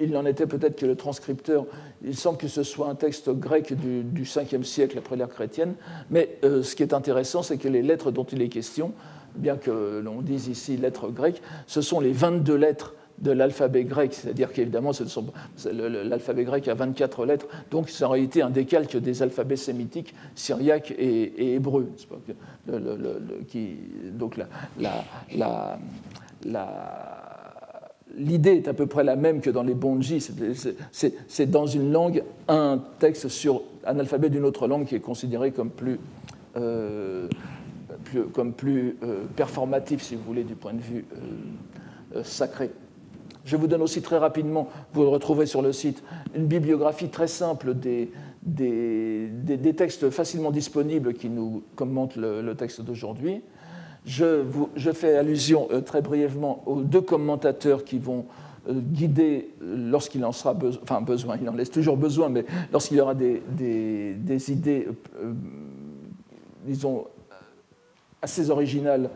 il 0.00 0.16
en 0.16 0.26
était 0.26 0.46
peut-être 0.46 0.76
que 0.76 0.86
le 0.86 0.96
transcripteur, 0.96 1.66
il 2.02 2.16
semble 2.16 2.38
que 2.38 2.48
ce 2.48 2.62
soit 2.62 2.88
un 2.88 2.94
texte 2.94 3.30
grec 3.30 3.72
du, 3.72 4.02
du 4.02 4.24
5e 4.24 4.64
siècle 4.64 4.98
après 4.98 5.16
l'ère 5.16 5.28
chrétienne, 5.28 5.74
mais 6.10 6.38
euh, 6.44 6.62
ce 6.62 6.76
qui 6.76 6.82
est 6.82 6.92
intéressant, 6.92 7.42
c'est 7.42 7.58
que 7.58 7.68
les 7.68 7.82
lettres 7.82 8.10
dont 8.10 8.24
il 8.24 8.42
est 8.42 8.48
question, 8.48 8.92
bien 9.36 9.56
que 9.56 10.00
l'on 10.04 10.20
dise 10.20 10.48
ici 10.48 10.76
lettres 10.76 11.08
grecques, 11.08 11.42
ce 11.66 11.80
sont 11.80 12.00
les 12.00 12.12
22 12.12 12.54
lettres 12.54 12.94
de 13.18 13.30
l'alphabet 13.30 13.84
grec, 13.84 14.12
c'est-à-dire 14.14 14.52
qu'évidemment 14.52 14.90
l'alphabet 15.72 16.44
grec 16.44 16.68
a 16.68 16.74
24 16.74 17.26
lettres, 17.26 17.46
donc 17.70 17.88
c'est 17.88 18.04
en 18.04 18.10
réalité 18.10 18.42
un 18.42 18.50
décalque 18.50 18.96
des 18.96 19.22
alphabets 19.22 19.56
sémitiques 19.56 20.14
syriaques 20.34 20.92
et, 20.98 21.54
hébreux. 21.54 21.90
donc 24.12 24.38
l'idée 28.16 28.56
est 28.56 28.68
à 28.68 28.74
peu 28.74 28.86
près 28.86 29.04
la 29.04 29.16
même 29.16 29.40
que 29.40 29.50
dans 29.50 29.62
les 29.62 29.74
bonji, 29.74 30.20
c'est 30.92 31.50
dans 31.50 31.66
une 31.66 31.92
langue 31.92 32.22
un 32.48 32.82
texte 32.98 33.28
sur 33.28 33.62
un 33.86 33.98
alphabet 33.98 34.30
d'une 34.30 34.44
autre 34.44 34.66
langue 34.66 34.86
qui 34.86 34.94
est 34.94 35.00
considéré 35.00 35.52
comme 35.52 35.70
plus, 35.70 35.98
euh, 36.56 37.28
comme 38.32 38.52
plus 38.52 38.96
euh, 39.02 39.24
performatif, 39.36 40.02
si 40.02 40.14
vous 40.14 40.22
voulez, 40.22 40.44
du 40.44 40.54
point 40.54 40.74
de 40.74 40.80
vue 40.80 41.04
euh, 42.16 42.22
sacré. 42.22 42.70
Je 43.44 43.56
vous 43.56 43.66
donne 43.66 43.82
aussi 43.82 44.00
très 44.00 44.16
rapidement, 44.16 44.68
vous 44.94 45.02
le 45.02 45.08
retrouvez 45.08 45.44
sur 45.44 45.60
le 45.60 45.72
site, 45.72 46.02
une 46.34 46.46
bibliographie 46.46 47.10
très 47.10 47.28
simple 47.28 47.74
des, 47.74 48.10
textes 49.76 50.08
facilement 50.10 50.50
disponibles 50.50 51.12
qui 51.12 51.28
nous 51.28 51.62
commentent 51.76 52.16
le, 52.16 52.54
texte 52.54 52.80
d'aujourd'hui. 52.80 53.42
Je, 54.06 54.44
fais 54.94 55.16
allusion 55.16 55.68
euh, 55.70 55.80
très 55.80 56.02
brièvement 56.02 56.62
aux 56.66 56.82
deux 56.82 57.00
commentateurs 57.00 57.84
qui 57.84 57.98
vont 57.98 58.26
euh, 58.68 58.74
guider 58.74 59.50
lorsqu'il 59.60 60.24
en 60.24 60.32
sera 60.32 60.52
besoin, 60.52 60.82
enfin 60.82 61.00
besoin, 61.00 61.38
il 61.40 61.48
en 61.48 61.54
laisse 61.54 61.70
toujours 61.70 61.96
besoin, 61.96 62.28
mais 62.28 62.44
lorsqu'il 62.70 62.98
y 62.98 63.00
aura 63.00 63.14
des, 63.14 63.40
idées, 64.50 64.88
euh, 65.22 65.32
disons, 66.66 67.06
assez 68.20 68.50
originales 68.50 69.10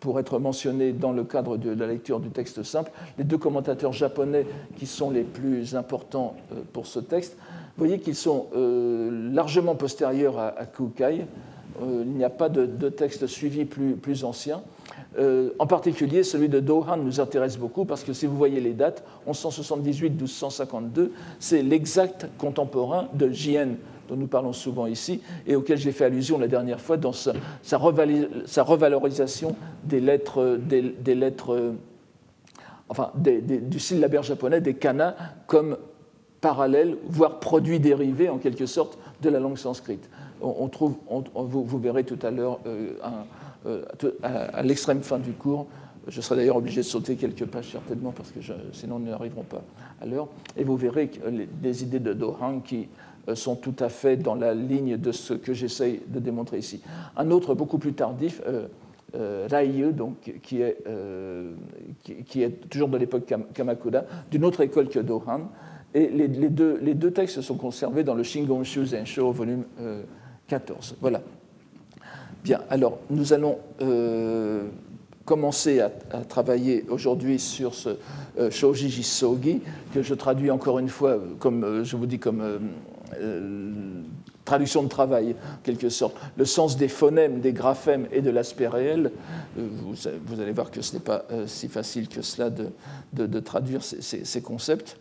pour 0.00 0.20
être 0.20 0.38
mentionné 0.38 0.92
dans 0.92 1.12
le 1.12 1.24
cadre 1.24 1.56
de 1.56 1.70
la 1.70 1.86
lecture 1.86 2.20
du 2.20 2.30
texte 2.30 2.62
simple. 2.62 2.90
Les 3.18 3.24
deux 3.24 3.38
commentateurs 3.38 3.92
japonais 3.92 4.46
qui 4.76 4.86
sont 4.86 5.10
les 5.10 5.22
plus 5.22 5.74
importants 5.74 6.36
euh, 6.52 6.56
pour 6.72 6.86
ce 6.86 7.00
texte, 7.00 7.36
vous 7.76 7.86
voyez 7.86 7.98
qu'ils 7.98 8.14
sont 8.14 8.48
euh, 8.54 9.32
largement 9.32 9.74
postérieurs 9.74 10.38
à, 10.38 10.66
Kukai. 10.66 11.24
il 11.82 12.08
n'y 12.08 12.24
a 12.24 12.30
pas 12.30 12.48
de, 12.48 12.88
texte 12.88 13.26
suivi 13.26 13.64
plus 13.64 14.24
ancien. 14.24 14.60
en 15.18 15.66
particulier, 15.66 16.22
celui 16.24 16.48
de 16.48 16.60
Dohan 16.60 16.98
nous 16.98 17.20
intéresse 17.20 17.56
beaucoup 17.56 17.84
parce 17.86 18.04
que 18.04 18.12
si 18.12 18.26
vous 18.26 18.36
voyez 18.36 18.60
les 18.60 18.74
dates, 18.74 19.02
1178-1252, 19.28 21.10
c'est 21.38 21.62
l'exact 21.62 22.26
contemporain 22.36 23.08
de 23.14 23.30
Jien, 23.30 23.76
dont 24.10 24.16
nous 24.16 24.26
parlons 24.26 24.52
souvent 24.52 24.86
ici, 24.86 25.22
et 25.46 25.56
auquel 25.56 25.78
j'ai 25.78 25.92
fait 25.92 26.04
allusion 26.04 26.38
la 26.38 26.48
dernière 26.48 26.80
fois 26.80 26.96
dans 26.96 27.12
sa, 27.12 27.32
revalorisation 27.72 29.54
des 29.84 30.00
lettres, 30.00 30.58
des, 30.58 31.14
lettres 31.14 31.74
enfin, 32.88 33.12
du 33.14 33.78
syllabaire 33.78 34.22
japonais, 34.22 34.60
des 34.60 34.74
kana, 34.74 35.16
comme 35.46 35.76
parallèle, 36.40 36.96
voire 37.06 37.38
produit 37.38 37.80
dérivé 37.80 38.28
en 38.28 38.38
quelque 38.38 38.66
sorte 38.66 38.98
de 39.22 39.28
la 39.28 39.40
langue 39.40 39.58
sanscrite. 39.58 40.08
On, 40.42 40.68
trouve, 40.68 40.94
vous, 41.34 41.78
verrez 41.78 42.04
tout 42.04 42.18
à 42.22 42.30
l'heure, 42.30 42.60
euh, 42.66 42.92
euh, 43.66 43.84
à, 44.22 44.62
l'extrême 44.62 45.02
fin 45.02 45.18
du 45.18 45.32
cours, 45.32 45.66
je 46.08 46.20
serai 46.22 46.36
d'ailleurs 46.36 46.56
obligé 46.56 46.80
de 46.80 46.86
sauter 46.86 47.16
quelques 47.16 47.44
pages 47.44 47.72
certainement 47.72 48.10
parce 48.10 48.30
que 48.30 48.40
sinon 48.72 48.98
nous 48.98 49.10
n'arriverons 49.10 49.42
pas 49.42 49.62
à 50.00 50.06
l'heure. 50.06 50.28
Et 50.56 50.64
vous 50.64 50.76
verrez 50.76 51.10
les, 51.30 51.46
des 51.46 51.82
idées 51.82 51.98
de 51.98 52.14
Dohan 52.14 52.60
qui 52.60 52.88
sont 53.34 53.56
tout 53.56 53.74
à 53.78 53.88
fait 53.88 54.16
dans 54.16 54.34
la 54.34 54.54
ligne 54.54 54.96
de 54.96 55.12
ce 55.12 55.34
que 55.34 55.52
j'essaye 55.52 56.00
de 56.06 56.18
démontrer 56.18 56.58
ici. 56.58 56.80
Un 57.16 57.30
autre 57.30 57.54
beaucoup 57.54 57.78
plus 57.78 57.92
tardif, 57.92 58.42
euh, 58.46 59.46
Raiyu, 59.50 59.92
donc, 59.92 60.32
qui, 60.42 60.62
est, 60.62 60.78
qui, 62.26 62.42
est 62.42 62.68
toujours 62.68 62.88
de 62.88 62.96
l'époque 62.96 63.32
Kamakura, 63.54 64.02
d'une 64.30 64.44
autre 64.44 64.60
école 64.60 64.88
que 64.88 65.00
Dohan. 65.00 65.50
Et 65.92 66.08
les, 66.08 66.28
deux, 66.28 66.78
les, 66.80 66.94
deux, 66.94 67.10
textes 67.10 67.40
sont 67.40 67.56
conservés 67.56 68.04
dans 68.04 68.14
le 68.14 68.22
Shingonshu 68.22 68.86
Zensho, 68.86 69.32
volume 69.32 69.64
14. 70.46 70.96
Voilà. 71.00 71.20
Bien, 72.44 72.60
alors 72.70 72.98
nous 73.10 73.32
allons 73.32 73.58
commencer 75.30 75.80
à, 75.80 75.90
travailler 76.28 76.84
aujourd'hui 76.88 77.38
sur 77.38 77.72
ce 77.72 77.90
euh, 78.38 78.50
Shoji 78.50 78.90
Jisogi, 78.90 79.60
que 79.94 80.02
je 80.02 80.14
traduis 80.14 80.50
encore 80.50 80.80
une 80.80 80.88
fois, 80.88 81.18
comme 81.38 81.62
euh, 81.62 81.84
je 81.84 81.96
vous 81.96 82.06
dis, 82.06 82.18
comme 82.18 82.40
euh, 82.40 82.58
traduction 84.44 84.82
de 84.82 84.88
travail, 84.88 85.30
en 85.30 85.62
quelque 85.62 85.88
sorte. 85.88 86.16
Le 86.36 86.44
sens 86.44 86.76
des 86.76 86.88
phonèmes, 86.88 87.40
des 87.40 87.52
graphèmes 87.52 88.06
et 88.12 88.20
de 88.20 88.30
l'aspect 88.30 88.68
réel, 88.68 89.12
vous, 89.56 90.40
allez 90.40 90.52
voir 90.52 90.70
que 90.70 90.82
ce 90.82 90.94
n'est 90.94 91.00
pas 91.00 91.24
si 91.46 91.68
facile 91.68 92.08
que 92.08 92.22
cela 92.22 92.50
de, 92.50 93.40
traduire 93.40 93.82
ces, 93.82 94.42
concepts. 94.42 94.96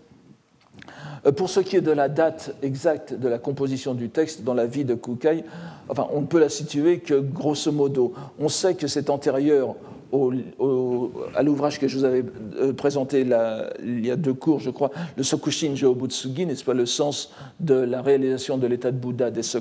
Pour 1.35 1.49
ce 1.49 1.59
qui 1.59 1.75
est 1.75 1.81
de 1.81 1.91
la 1.91 2.09
date 2.09 2.55
exacte 2.61 3.13
de 3.13 3.27
la 3.27 3.39
composition 3.39 3.93
du 3.93 4.09
texte 4.09 4.43
dans 4.43 4.53
la 4.53 4.65
vie 4.65 4.85
de 4.85 4.95
Kukai, 4.95 5.43
enfin, 5.89 6.07
on 6.11 6.21
ne 6.21 6.25
peut 6.25 6.39
la 6.39 6.49
situer 6.49 6.99
que 6.99 7.19
grosso 7.19 7.71
modo. 7.71 8.13
On 8.39 8.49
sait 8.49 8.75
que 8.75 8.87
c'est 8.87 9.09
antérieur 9.09 9.75
à 10.11 11.43
l'ouvrage 11.43 11.79
que 11.79 11.87
je 11.87 11.97
vous 11.97 12.03
avais 12.03 12.23
euh, 12.59 12.73
présenté 12.73 13.21
il 13.21 14.05
y 14.05 14.11
a 14.11 14.15
deux 14.15 14.33
cours, 14.33 14.59
je 14.59 14.69
crois, 14.69 14.91
le 15.15 15.23
Sokushin 15.23 15.73
Jōbutsugi, 15.75 16.45
n'est-ce 16.45 16.63
pas, 16.63 16.73
le 16.73 16.85
sens 16.85 17.31
de 17.59 17.75
la 17.75 18.01
réalisation 18.01 18.57
de 18.57 18.67
l'état 18.67 18.91
de 18.91 18.97
Bouddha 18.97 19.31
des 19.31 19.43
ce. 19.43 19.59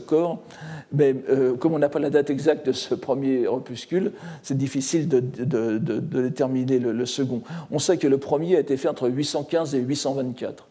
Mais 0.92 1.14
euh, 1.28 1.54
comme 1.54 1.74
on 1.74 1.78
n'a 1.78 1.88
pas 1.88 1.98
la 1.98 2.10
date 2.10 2.30
exacte 2.30 2.66
de 2.66 2.72
ce 2.72 2.94
premier 2.94 3.46
opuscule, 3.46 4.12
c'est 4.42 4.56
difficile 4.56 5.08
de, 5.08 5.20
déterminer 5.20 6.78
le, 6.78 7.06
second. 7.06 7.42
On 7.70 7.78
sait 7.78 7.98
que 7.98 8.06
le 8.06 8.18
premier 8.18 8.56
a 8.56 8.60
été 8.60 8.76
fait 8.76 8.88
entre 8.88 9.08
815 9.08 9.74
et 9.74 9.80
824. 9.80 10.66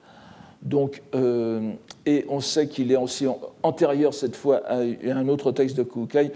Donc, 0.63 1.03
euh, 1.13 1.71
et 2.07 2.25
on 2.29 2.39
sait 2.39 2.67
qu'il 2.67 2.91
est 2.91 2.97
aussi 2.97 3.27
antérieur 3.61 4.13
cette 4.13 4.35
fois 4.35 4.63
à 4.65 4.79
un 4.79 5.27
autre 5.27 5.51
texte 5.51 5.77
de 5.77 5.83
Kukai 5.83 6.31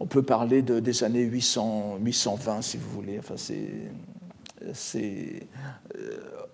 on 0.00 0.06
peut 0.06 0.22
parler 0.22 0.62
de, 0.62 0.80
des 0.80 1.04
années 1.04 1.22
800, 1.22 1.98
820, 2.02 2.62
si 2.62 2.76
vous 2.76 2.90
voulez. 2.90 3.18
Enfin, 3.18 3.34
euh, 4.66 5.48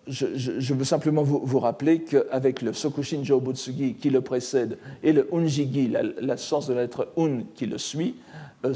je, 0.06 0.74
veux 0.74 0.84
simplement 0.84 1.22
vous, 1.22 1.58
rappeler 1.58 2.02
qu'avec 2.02 2.62
le 2.62 2.72
Sokushin 2.72 3.22
Jōbutsugi 3.22 3.94
qui 3.94 4.10
le 4.10 4.20
précède 4.20 4.78
et 5.02 5.12
le 5.12 5.28
Unjigi, 5.32 5.88
la, 5.88 6.02
la 6.02 6.36
sens 6.36 6.66
de 6.66 6.74
la 6.74 6.82
lettre 6.82 7.08
Un 7.16 7.42
qui 7.54 7.66
le 7.66 7.78
suit, 7.78 8.16
euh, 8.64 8.74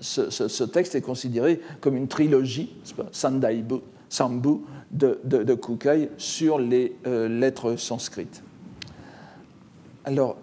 ce, 0.00 0.64
texte 0.64 0.94
est 0.94 1.02
considéré 1.02 1.60
comme 1.80 1.96
une 1.96 2.08
trilogie, 2.08 2.74
Sandaibu, 3.12 3.76
Sambu, 4.08 4.60
de, 4.90 5.20
de, 5.24 5.54
Kukai 5.54 6.10
sur 6.16 6.58
les 6.58 6.96
euh, 7.06 7.28
lettres 7.28 7.76
sanskrites. 7.76 8.42
Alors, 10.04 10.38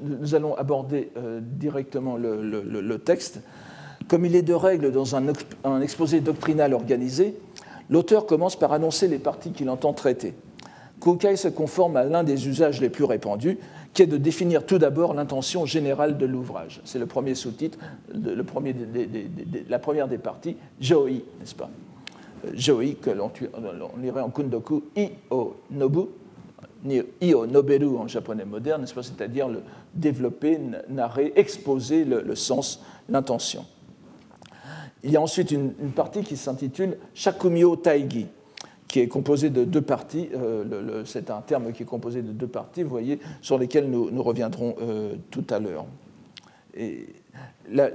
nous 0.00 0.34
allons 0.34 0.56
aborder 0.56 1.10
euh, 1.16 1.40
directement 1.42 2.16
le, 2.16 2.96
texte. 2.98 3.40
Comme 4.08 4.24
il 4.24 4.34
est 4.34 4.42
de 4.42 4.54
règle 4.54 4.92
dans 4.92 5.16
un, 5.16 5.80
exposé 5.80 6.20
doctrinal 6.20 6.72
organisé, 6.74 7.36
l'auteur 7.90 8.26
commence 8.26 8.56
par 8.56 8.72
annoncer 8.72 9.08
les 9.08 9.18
parties 9.18 9.52
qu'il 9.52 9.68
entend 9.70 9.92
traiter. 9.92 10.34
Kukai 11.00 11.36
se 11.36 11.48
conforme 11.48 11.96
à 11.96 12.04
l'un 12.04 12.24
des 12.24 12.48
usages 12.48 12.80
les 12.80 12.88
plus 12.88 13.04
répandus, 13.04 13.58
qui 13.94 14.02
est 14.02 14.06
de 14.06 14.16
définir 14.16 14.66
tout 14.66 14.78
d'abord 14.78 15.14
l'intention 15.14 15.64
générale 15.66 16.18
de 16.18 16.26
l'ouvrage. 16.26 16.80
C'est 16.84 16.98
le 16.98 17.06
premier 17.06 17.34
sous-titre, 17.34 17.78
la 18.12 19.78
première 19.78 20.08
des 20.08 20.18
parties, 20.18 20.56
Joi, 20.80 21.10
n'est-ce 21.40 21.54
pas? 21.54 21.70
Joi, 22.54 22.94
que 23.00 23.10
l'on 23.10 23.30
lirait 24.00 24.20
en 24.20 24.30
kundoku, 24.30 24.84
I-O 24.96 25.56
Nobu, 25.70 26.08
io 27.20 27.46
noberu 27.46 27.96
en 27.96 28.08
japonais 28.08 28.44
moderne, 28.44 28.86
c'est-à-dire 28.86 29.48
développer, 29.94 30.58
narrer, 30.88 31.32
exposer 31.36 32.04
le, 32.04 32.34
sens, 32.34 32.82
l'intention. 33.08 33.64
Il 35.02 35.10
y 35.10 35.16
a 35.16 35.20
ensuite 35.20 35.50
une, 35.50 35.72
partie 35.94 36.22
qui 36.22 36.36
s'intitule 36.36 36.98
Shakumyo 37.14 37.76
Taigi, 37.76 38.26
qui 38.86 39.00
est 39.00 39.08
composée 39.08 39.50
de 39.50 39.64
deux 39.64 39.82
parties. 39.82 40.28
Euh, 40.34 41.02
c'est 41.04 41.30
un 41.30 41.40
terme 41.40 41.72
qui 41.72 41.82
est 41.82 41.86
composé 41.86 42.22
de 42.22 42.32
deux 42.32 42.46
parties, 42.46 42.82
vous 42.82 42.90
voyez, 42.90 43.20
sur 43.42 43.58
lesquelles 43.58 43.88
nous, 43.90 44.22
reviendrons 44.22 44.76
euh, 44.80 45.14
tout 45.30 45.44
à 45.50 45.58
l'heure. 45.58 45.86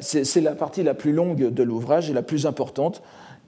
C'est 0.01 0.41
la 0.41 0.55
partie 0.55 0.83
la 0.83 0.93
plus 0.93 1.13
longue 1.13 1.49
de 1.49 1.63
l'ouvrage 1.63 2.09
et 2.09 2.13
la 2.13 2.21
plus 2.21 2.45
importante 2.45 3.01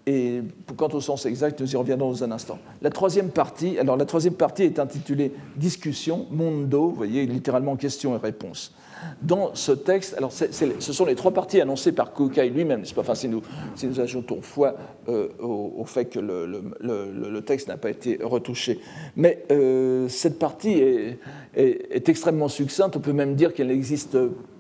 et 0.08 0.42
quant 0.78 0.90
au 0.90 1.02
sens 1.02 1.26
exact, 1.26 1.60
nous 1.60 1.74
y 1.74 1.76
reviendrons 1.76 2.12
dans 2.12 2.24
un 2.24 2.32
instant. 2.32 2.60
La 2.82 2.92
troisième 2.92 3.30
partie, 3.30 3.80
alors 3.80 3.98
la 3.98 4.06
troisième 4.06 4.36
partie 4.36 4.64
est 4.64 4.78
intitulée 4.78 5.32
Discussion, 5.56 6.28
Mondo, 6.30 6.90
vous 6.90 6.96
voyez, 6.96 7.26
littéralement 7.26 7.76
question 7.76 8.16
et 8.16 8.20
réponse. 8.20 8.74
Dans 9.22 9.54
ce 9.56 9.72
texte, 9.72 10.16
alors 10.18 10.32
ce 10.32 10.94
sont 10.94 11.06
les 11.06 11.16
trois 11.16 11.32
parties 11.32 11.60
annoncées 11.60 11.92
par 11.92 12.14
Kukai 12.14 12.50
lui-même, 12.50 12.84
enfin, 12.98 13.16
si, 13.16 13.28
nous, 13.28 13.42
si 13.76 13.88
nous 13.88 14.00
ajoutons 14.00 14.42
foi 14.42 14.76
euh, 15.10 15.30
au, 15.40 15.84
fait 15.86 16.06
que 16.06 16.20
le, 16.20 17.42
texte 17.42 17.68
n'a 17.68 17.78
pas 17.78 17.90
été 17.90 18.20
retouché. 18.22 18.80
Mais 19.16 19.44
euh, 19.52 20.08
cette 20.08 20.40
partie 20.40 20.74
est, 20.74 21.20
est, 21.56 22.10
extrêmement 22.10 22.48
succincte, 22.48 22.96
on 22.96 23.00
peut 23.00 23.14
même 23.14 23.36
dire 23.36 23.54
qu'elle 23.54 23.68
n'existe 23.68 24.18
pas, 24.18 24.55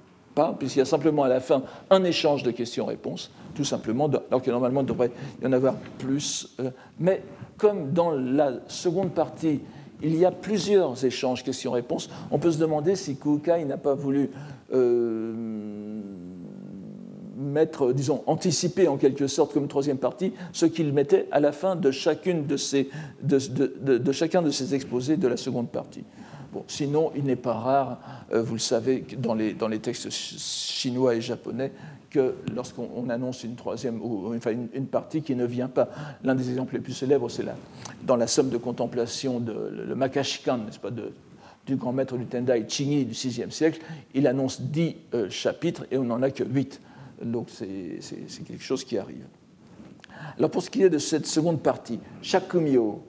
puisqu'il 0.58 0.80
y 0.80 0.82
a 0.82 0.86
simplement 0.86 1.24
à 1.24 1.30
la 1.30 1.39
fin 1.39 1.63
un 1.89 2.04
échange 2.04 2.43
de 2.43 2.52
questions-réponses 2.52 3.32
tout 3.56 3.63
simplement, 3.63 4.08
alors 4.30 4.41
que 4.41 4.52
normalement 4.52 4.82
il 4.82 4.86
devrait 4.86 5.12
y 5.41 5.48
en 5.48 5.54
avoir 5.54 5.76
plus. 5.98 6.56
Euh, 6.60 6.69
mais 7.00 7.24
comme 7.58 7.91
dans 7.93 8.12
la 8.12 8.52
seconde 8.67 9.12
partie, 9.12 9.62
il 10.04 10.15
y 10.15 10.26
a 10.26 10.32
plusieurs 10.32 11.04
échanges 11.06 11.43
questions-réponses, 11.43 12.10
on 12.30 12.38
peut 12.38 12.52
se 12.52 12.60
demander 12.60 12.95
si 12.95 13.15
Kukai 13.15 13.63
n'a 13.65 13.78
pas 13.78 13.95
voulu 13.95 14.30
euh, 14.74 15.34
mettre, 17.38 17.93
disons, 17.93 18.24
anticiper 18.28 18.88
en 18.88 18.98
quelque 18.98 19.28
sorte 19.28 19.54
comme 19.54 19.67
troisième 19.67 19.98
partie 19.98 20.34
ce 20.52 20.65
qu'il 20.65 20.91
mettait 20.93 21.28
à 21.32 21.39
la 21.39 21.52
fin 21.52 21.76
de, 21.76 21.91
chacune 21.91 22.45
de, 22.45 22.58
chacun 24.12 24.41
de 24.41 24.50
ces 24.50 24.76
exposés 24.76 25.17
de 25.17 25.28
la 25.28 25.38
seconde 25.38 25.69
partie. 25.69 26.04
Sinon, 26.68 27.12
il 27.15 27.24
n'est 27.24 27.36
pas 27.36 27.54
rare, 27.54 28.00
euh, 28.34 28.41
vous 28.41 28.54
le 28.54 28.60
savez, 28.60 29.06
dans 29.18 29.34
les, 29.34 29.54
dans 29.54 29.68
les 29.68 29.80
textes 29.80 30.10
chinois 30.10 31.15
et 31.15 31.22
japonais, 31.22 31.72
que 32.10 32.36
lorsqu'on 32.56 33.10
annonce 33.10 33.44
une 33.44 33.56
troisième, 33.56 34.02
ou 34.02 34.34
une, 34.34 34.88
partie 34.88 35.22
qui 35.22 35.36
ne 35.36 35.46
vient 35.46 35.68
pas, 35.68 35.89
l'un 36.24 36.36
des 36.36 36.50
exemples 36.50 36.76
les 36.76 36.80
plus 36.80 36.94
célèbres, 36.94 37.30
c'est 37.30 37.44
dans 38.04 38.15
la 38.15 38.28
somme 38.28 38.50
de 38.50 38.58
contemplation 38.58 39.39
de 39.39 39.84
le, 39.86 39.96
Makashikan, 39.96 40.60
n'est-ce 40.60 40.80
pas, 40.80 40.91
du 40.91 41.76
grand 41.76 41.91
maître 41.91 42.15
du 42.18 42.26
Tendai 42.26 42.65
Chingi 42.68 43.06
du 43.06 43.13
VIe 43.13 43.52
siècle, 43.52 43.82
il 44.13 44.28
annonce 44.28 44.62
dix 44.62 44.96
euh, 45.13 45.30
chapitres 45.30 45.86
et 45.91 45.98
on 45.98 46.04
n'en 46.04 46.22
a 46.22 46.30
que 46.30 46.44
huit. 46.44 46.80
Donc 47.22 47.48
c'est 47.50 48.00
quelque 48.46 48.63
chose 48.63 48.84
qui 48.84 48.98
arrive. 48.98 49.26
Alors 50.38 50.52
pour 50.52 50.62
ce 50.62 50.70
qui 50.70 50.84
est 50.84 50.89
de 50.89 50.98
cette 50.98 51.26
seconde 51.26 51.62
partie, 51.62 52.00
Shakumyo, 52.22 53.04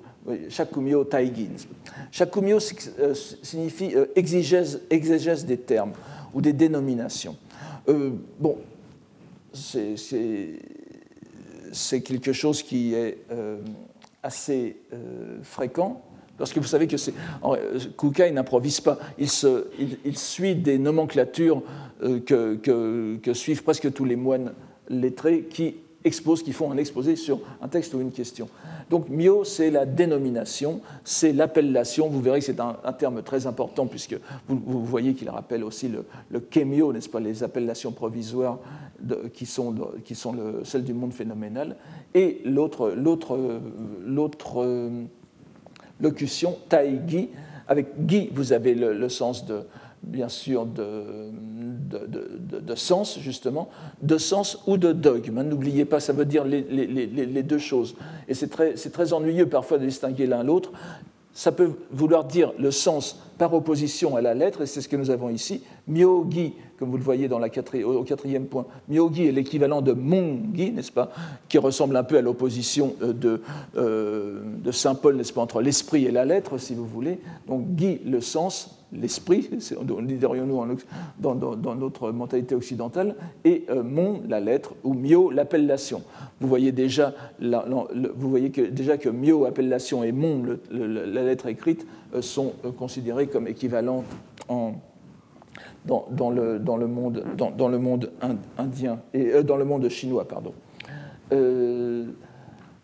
Shakumyo 0.49 1.05
Taigin. 1.05 1.57
Shakumyo 2.11 2.59
euh, 2.99 3.15
signifie 3.43 3.95
euh, 3.95 4.07
exégèse, 4.17 5.45
des 5.47 5.59
termes 5.59 5.93
ou 6.35 6.41
des 6.41 6.53
dénominations. 6.53 7.37
bon, 8.39 8.59
c'est 11.73 12.01
quelque 12.01 12.33
chose 12.33 12.62
qui 12.62 12.95
est 12.95 13.19
euh, 13.31 13.59
assez 14.23 14.77
euh, 14.93 15.39
fréquent. 15.43 16.03
Parce 16.39 16.53
que 16.53 16.61
vous 16.61 16.67
savez 16.67 16.87
que 16.87 16.97
Kukai 17.97 18.31
n'improvise 18.31 18.81
pas, 18.81 18.99
il, 19.19 19.29
suit 20.19 20.55
des 20.55 20.79
nomenclatures 20.79 21.62
euh, 22.03 22.21
que, 22.21 23.33
suivent 23.33 23.62
presque 23.62 23.91
tous 23.93 24.05
les 24.05 24.17
moines 24.17 24.53
lettrés 24.91 25.45
qui 25.45 25.77
exposent, 26.07 26.42
qui 26.42 26.53
font 26.53 26.71
un 26.71 26.77
exposé 26.77 27.16
sur 27.16 27.40
un 27.61 27.69
texte 27.69 27.92
ou 27.95 28.01
une 28.01 28.12
question. 28.12 28.49
Donc 28.88 29.09
mio, 29.09 29.45
c'est 29.45 29.71
la 29.71 29.85
dénomination, 29.85 30.81
c'est 31.05 31.33
l'appellation. 31.33 32.09
Vous 32.09 32.21
verrez 32.21 32.38
que 32.38 32.45
c'est 32.45 32.61
un, 32.61 32.77
terme 32.99 33.23
très 33.23 33.47
important 33.47 33.87
puisque 33.87 34.16
vous, 34.49 34.85
voyez 34.85 35.14
qu'il 35.14 35.29
rappelle 35.29 35.64
aussi 35.64 35.88
le, 35.88 36.05
le 36.31 36.40
kemio, 36.40 36.92
n'est-ce 36.92 37.09
pas, 37.09 37.21
les 37.21 37.42
appellations 37.42 37.92
provisoires 37.92 38.59
qui 39.35 39.45
sont, 39.45 39.75
qui 40.05 40.14
sont 40.14 40.33
le, 40.33 40.64
celles 40.64 40.85
du 40.85 40.95
monde 40.95 41.12
phénoménal. 41.12 41.77
Et 42.14 42.40
l'autre, 42.45 42.90
l'autre, 42.97 43.38
l'autre 44.05 44.62
euh, 44.62 45.05
locution, 46.01 46.57
taigi, 46.69 47.31
avec 47.69 47.88
gi, 48.07 48.31
vous 48.33 48.53
avez 48.53 48.75
le 48.75 49.09
sens 49.09 49.45
de, 49.45 49.62
bien 50.07 50.29
sûr 50.29 50.66
de, 50.66 51.31
de, 51.90 52.75
sens, 52.75 53.19
justement, 53.21 53.69
de 54.03 54.19
sens 54.19 54.62
ou 54.66 54.77
de 54.77 54.92
dogme. 54.92 55.42
N'oubliez 55.42 55.85
pas, 55.85 56.01
ça 56.01 56.12
veut 56.12 56.25
dire 56.25 56.45
les, 56.45 57.42
deux 57.42 57.59
choses. 57.59 57.97
Et 58.29 58.35
c'est 58.35 58.49
très, 58.49 58.75
très, 58.75 59.12
ennuyeux 59.12 59.49
parfois 59.49 59.79
de 59.79 59.85
distinguer 59.85 60.27
l'un 60.27 60.42
l'autre. 60.42 60.73
ça 61.33 61.53
peut 61.53 61.73
vouloir 61.90 62.25
dire 62.25 62.53
le 62.59 62.71
sens 62.71 63.21
par 63.38 63.53
opposition 63.53 64.16
à 64.16 64.21
la 64.21 64.35
lettre, 64.35 64.62
et 64.62 64.66
c'est 64.66 64.81
ce 64.81 64.88
que 64.88 64.97
nous 64.97 65.11
avons 65.11 65.29
ici. 65.29 65.62
Myogi, 65.88 66.55
comme 66.79 66.91
vous 66.91 66.97
le 66.97 67.03
voyez 67.03 67.29
dans 67.29 67.41
au 67.41 68.03
quatrième 68.05 68.47
point, 68.47 68.67
Myogi 68.89 69.27
est 69.27 69.33
l'équivalent 69.33 69.83
de 69.83 69.93
Mongi, 69.93 70.73
n'est-ce 70.73 70.93
pas, 70.93 71.11
qui 71.49 71.59
ressemble 71.59 71.97
un 71.97 72.05
peu 72.05 72.19
à 72.19 72.23
l'opposition 72.23 72.95
euh, 73.03 73.12
de, 73.12 73.43
euh, 73.77 74.43
de 74.62 74.71
Saint 74.73 74.95
Paul, 74.95 75.17
n'est-ce 75.17 75.33
pas, 75.33 75.41
entre 75.41 75.62
l'esprit 75.62 76.05
et 76.05 76.11
la 76.11 76.25
lettre, 76.25 76.59
si 76.59 76.75
vous 76.75 76.87
voulez. 76.87 77.19
Donc, 77.49 77.67
Gi, 77.77 78.01
le 78.05 78.21
sens, 78.21 78.85
l'esprit, 78.93 79.49
dirions-nous 79.51 80.77
dans, 81.19 81.35
dans, 81.35 81.75
notre 81.75 82.12
mentalité 82.12 82.55
occidentale, 82.55 83.15
et 83.45 83.65
euh, 83.71 83.83
mon, 83.83 84.23
la 84.29 84.41
lettre, 84.41 84.75
ou 84.85 84.95
mio, 84.95 85.31
l'appellation. 85.31 86.03
Vous 86.41 86.49
voyez 86.49 86.73
déjà, 86.73 87.15
vous 87.41 88.31
voyez 88.31 88.51
que, 88.51 88.62
déjà 88.62 88.99
que 88.99 89.09
mio, 89.09 89.45
appellation, 89.45 90.05
et 90.05 90.12
mon, 90.12 90.43
la 90.71 91.23
lettre 91.23 91.47
écrite, 91.47 91.87
sont 92.21 92.53
euh, 92.65 92.73
considérées 92.73 93.27
comme 93.27 93.49
équivalentes 93.49 94.05
en, 94.49 94.75
dans, 95.87 96.31
le, 96.31 96.59
dans, 96.59 96.77
le, 96.77 96.87
monde, 96.87 97.25
dans, 97.37 97.68
le 97.68 97.79
monde 97.79 98.11
indien, 98.59 98.99
et, 99.14 99.42
dans 99.42 99.57
le 99.57 99.64
monde 99.64 99.88
chinois, 99.88 100.27
pardon. 100.27 100.53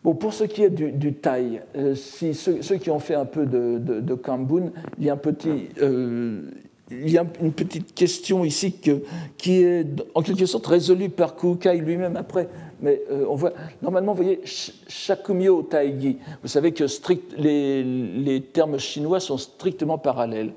Bon, 0.05 0.15
pour 0.15 0.33
ce 0.33 0.45
qui 0.45 0.65
est 0.65 0.71
du, 0.71 0.91
du 0.91 1.15
thaï, 1.15 1.63
euh, 1.77 1.95
si 1.95 2.35
ceux, 2.35 2.59
qui 2.59 2.91
ont 2.91 2.99
fait 2.99 3.15
un 3.15 3.25
peu 3.25 3.47
de, 3.47 3.79
de, 3.79 4.15
Kambun, 4.15 4.73
il 4.99 5.05
y 5.05 5.11
a 5.11 5.13
un 5.13 5.17
petit, 5.17 5.69
euh, 5.81 6.51
il 6.91 7.09
y 7.09 7.19
a 7.19 7.25
une 7.41 7.53
petite 7.53 7.95
question 7.95 8.45
ici 8.45 8.73
que, 8.73 9.03
qui 9.39 9.63
est 9.63 9.87
en 10.17 10.23
quelque 10.23 10.47
sorte 10.47 10.67
résolue 10.67 11.09
par 11.09 11.37
Kukai 11.37 11.77
lui-même 11.77 12.17
après. 12.17 12.49
Mais 12.81 13.01
euh, 13.13 13.27
on 13.29 13.37
voit, 13.37 13.53
normalement, 13.81 14.13
vous 14.13 14.25
voyez, 14.25 14.41
Shakumyo 14.45 15.63
Taigi, 15.63 16.19
vous 16.43 16.49
savez 16.49 16.73
que 16.73 16.89
strict, 16.89 17.37
les, 17.39 17.85
les 17.85 18.41
termes 18.41 18.81
chinois 18.81 19.21
sont 19.21 19.39
strictement 19.39 19.99
parallèles 19.99 20.53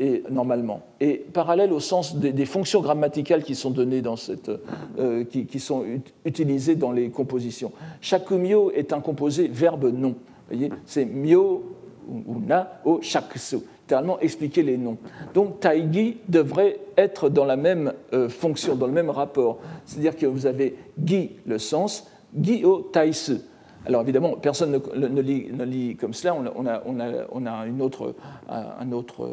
et, 0.00 0.22
normalement. 0.30 0.80
Et 0.98 1.18
parallèle 1.32 1.72
au 1.72 1.78
sens 1.78 2.16
des, 2.16 2.46
fonctions 2.46 2.80
grammaticales 2.80 3.44
qui 3.44 3.54
sont 3.54 3.70
données 3.70 4.00
dans 4.00 4.16
cette, 4.16 4.50
euh, 4.98 5.24
qui, 5.24 5.60
sont 5.60 5.84
utilisées 6.24 6.74
dans 6.74 6.90
les 6.90 7.10
compositions. 7.10 7.70
Chaque 8.00 8.30
mio 8.30 8.72
est 8.72 8.92
un 8.94 9.00
composé 9.00 9.46
verbe 9.46 9.92
non. 9.92 10.16
Vous 10.48 10.56
voyez, 10.56 10.72
c'est 10.86 11.04
mio 11.04 11.76
ou 12.08 12.40
na 12.40 12.80
au 12.84 13.00
shaksu. 13.02 13.58
Littéralement 13.82 14.18
expliquer 14.20 14.62
les 14.62 14.78
noms. 14.78 14.96
Donc 15.34 15.60
taigi 15.60 16.16
devrait 16.28 16.78
être 16.96 17.28
dans 17.28 17.44
la 17.44 17.56
même 17.56 17.92
euh, 18.14 18.28
fonction, 18.28 18.76
dans 18.76 18.86
le 18.86 18.92
même 18.92 19.10
rapport. 19.10 19.58
C'est-à-dire 19.84 20.16
que 20.16 20.26
vous 20.26 20.46
avez 20.46 20.76
gi 21.04 21.32
le 21.44 21.58
sens, 21.58 22.08
gi 22.40 22.64
au 22.64 22.80
taisu. 22.80 23.38
Alors 23.84 24.02
évidemment, 24.02 24.36
personne 24.36 24.72
ne, 24.72 25.20
lit, 25.20 25.48
ne 25.52 25.64
lit, 25.64 25.96
comme 25.96 26.14
cela. 26.14 26.34
On 26.34 26.66
a, 26.66 26.82
on 26.86 27.00
a, 27.00 27.08
on 27.32 27.46
a 27.46 27.66
une 27.66 27.82
autre, 27.82 28.14
un 28.48 28.92
autre 28.92 29.28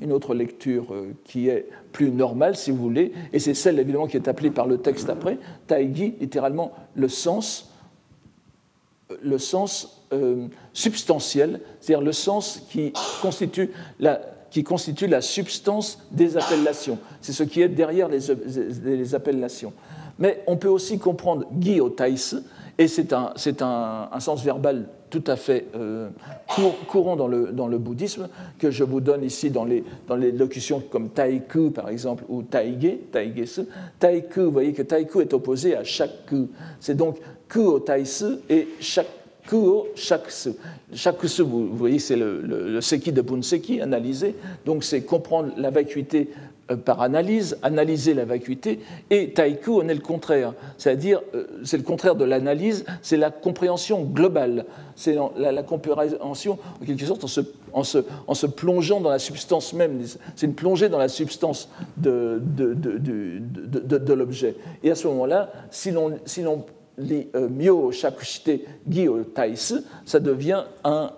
une 0.00 0.12
autre 0.12 0.34
lecture 0.34 0.92
euh, 0.92 1.12
qui 1.24 1.48
est 1.48 1.68
plus 1.92 2.10
normale, 2.10 2.56
si 2.56 2.70
vous 2.70 2.78
voulez, 2.78 3.12
et 3.32 3.38
c'est 3.38 3.54
celle 3.54 3.78
évidemment 3.78 4.06
qui 4.06 4.16
est 4.16 4.28
appelée 4.28 4.50
par 4.50 4.66
le 4.66 4.78
texte 4.78 5.08
après, 5.08 5.38
taigi, 5.66 6.14
littéralement 6.20 6.72
le 6.94 7.08
sens, 7.08 7.72
euh, 9.10 9.16
le 9.22 9.38
sens 9.38 10.02
euh, 10.12 10.48
substantiel, 10.72 11.60
c'est-à-dire 11.80 12.04
le 12.04 12.12
sens 12.12 12.62
qui 12.70 12.92
constitue 13.22 13.70
la, 14.00 14.20
qui 14.50 14.64
constitue 14.64 15.06
la 15.06 15.20
substance 15.20 16.06
des 16.10 16.36
appellations. 16.36 16.98
C'est 17.20 17.32
ce 17.32 17.42
qui 17.42 17.62
est 17.62 17.68
derrière 17.68 18.08
les, 18.08 18.20
les, 18.84 19.14
appellations. 19.14 19.72
Mais 20.18 20.42
on 20.46 20.56
peut 20.56 20.68
aussi 20.68 20.98
comprendre 20.98 21.46
Guy 21.52 21.80
au 21.80 21.90
et 22.78 22.88
c'est 22.88 23.12
un, 23.12 23.32
un, 23.60 24.08
un, 24.12 24.20
sens 24.20 24.44
verbal 24.44 24.86
tout 25.10 25.22
à 25.28 25.36
fait 25.36 25.66
euh, 25.76 26.08
courant 26.88 27.14
dans 27.14 27.28
le, 27.28 27.52
dans 27.52 27.68
le, 27.68 27.78
bouddhisme, 27.78 28.28
que 28.58 28.70
je 28.70 28.82
vous 28.82 29.00
donne 29.00 29.22
ici 29.22 29.50
dans 29.50 29.64
les, 29.64 29.84
dans 30.08 30.16
les 30.16 30.32
locutions 30.32 30.82
comme 30.90 31.10
taiku, 31.10 31.70
par 31.70 31.88
exemple, 31.88 32.24
ou 32.28 32.42
taige, 32.42 32.98
taigesu. 33.12 33.62
Taiku, 34.00 34.40
vous 34.40 34.50
voyez 34.50 34.72
que 34.72 34.82
taiku 34.82 35.20
est 35.20 35.32
opposé 35.32 35.76
à 35.76 35.84
shaku. 35.84 36.48
C'est 36.80 36.96
donc 36.96 37.18
ku 37.48 37.60
au 37.60 37.78
taisu 37.78 38.38
et 38.50 38.68
shaku 38.80 39.56
au 39.56 39.88
shaksu. 39.94 40.50
Shakusu, 40.92 41.42
vous 41.42 41.76
voyez, 41.76 41.98
c'est 41.98 42.16
le, 42.16 42.40
le, 42.40 42.72
le, 42.72 42.80
seki 42.80 43.12
de 43.12 43.20
Bunseki, 43.20 43.80
analysé. 43.80 44.34
Donc 44.64 44.82
c'est 44.82 45.02
comprendre 45.02 45.52
la 45.56 45.70
vacuité 45.70 46.30
par 46.84 47.02
analyse, 47.02 47.58
analyser 47.62 48.14
la 48.14 48.24
vacuité, 48.24 48.80
et 49.10 49.30
taïku, 49.30 49.70
on 49.70 49.88
est 49.88 49.94
le 49.94 50.00
contraire. 50.00 50.54
C'est-à-dire, 50.78 51.20
euh, 51.34 51.46
c'est 51.62 51.76
le 51.76 51.82
contraire 51.82 52.14
de 52.14 52.24
l'analyse, 52.24 52.84
c'est 53.02 53.16
la 53.16 53.30
compréhension 53.30 54.02
globale. 54.02 54.64
C'est 54.96 55.16
la, 55.36 55.62
compréhension, 55.62 56.58
en 56.80 56.84
quelque 56.84 57.04
sorte, 57.04 57.24
en 57.72 57.82
se, 57.82 57.98
en, 58.26 58.48
plongeant 58.48 59.00
dans 59.00 59.10
la 59.10 59.18
substance 59.18 59.72
même. 59.72 60.00
C'est 60.36 60.46
une 60.46 60.54
plongée 60.54 60.88
dans 60.88 60.98
la 60.98 61.08
substance 61.08 61.68
de, 61.96 62.40
l'objet. 64.14 64.56
Et 64.82 64.90
à 64.90 64.94
ce 64.94 65.08
moment-là, 65.08 65.50
si 65.70 65.90
l'on 65.90 66.64
lit 66.96 67.26
euh, 67.34 67.48
myo 67.48 67.90
shakushite 67.90 68.60
gi 68.88 69.08
taïs, 69.34 69.74
ça 70.04 70.20
devient 70.20 70.62
un 70.84 71.10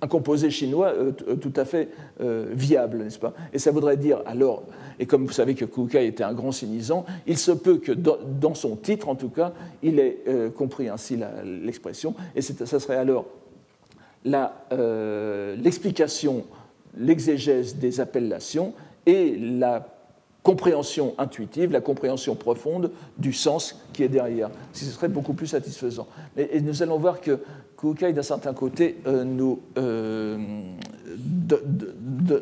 un 0.00 0.06
composé 0.06 0.50
chinois 0.50 0.88
euh, 0.88 1.12
euh, 1.28 1.36
tout 1.36 1.52
à 1.56 1.64
fait 1.64 1.88
euh, 2.20 2.46
viable, 2.52 2.98
n'est-ce 2.98 3.18
pas? 3.18 3.32
Et 3.52 3.58
ça 3.58 3.72
voudrait 3.72 3.96
dire 3.96 4.22
alors, 4.26 4.62
et 4.98 5.06
comme 5.06 5.26
vous 5.26 5.32
savez 5.32 5.54
que 5.54 5.64
Kukai 5.64 6.06
était 6.06 6.24
un 6.24 6.34
grand 6.34 6.52
cynisant, 6.52 7.06
il 7.26 7.38
se 7.38 7.52
peut 7.52 7.78
que 7.78 7.92
dans, 7.92 8.54
son 8.54 8.76
titre, 8.76 9.08
en 9.08 9.14
tout 9.14 9.30
cas, 9.30 9.54
il 9.82 9.98
ait 9.98 10.18
compris 10.56 10.88
ainsi 10.88 11.18
l'expression, 11.44 12.14
et 12.34 12.42
ça 12.42 12.80
serait 12.80 12.96
alors 12.96 13.26
l'explication, 14.24 16.44
l'exégèse 16.96 17.76
des 17.76 18.00
appellations 18.00 18.72
et 19.06 19.36
la 19.36 19.97
compréhension 20.48 21.14
intuitive, 21.18 21.72
la 21.72 21.82
compréhension 21.82 22.34
profonde 22.34 22.90
du 23.18 23.34
sens 23.34 23.82
qui 23.92 24.02
est 24.02 24.08
derrière. 24.08 24.48
Ce 24.72 24.86
serait 24.86 25.08
beaucoup 25.08 25.34
plus 25.34 25.48
satisfaisant. 25.48 26.06
Et, 26.38 26.62
nous 26.62 26.82
allons 26.82 26.96
voir 26.96 27.20
que 27.20 27.40
Kukai, 27.76 28.14
d'un 28.14 28.22
certain 28.22 28.54
côté, 28.54 28.96
euh, 29.06 29.24
nous 29.24 29.60
euh, 29.76 30.38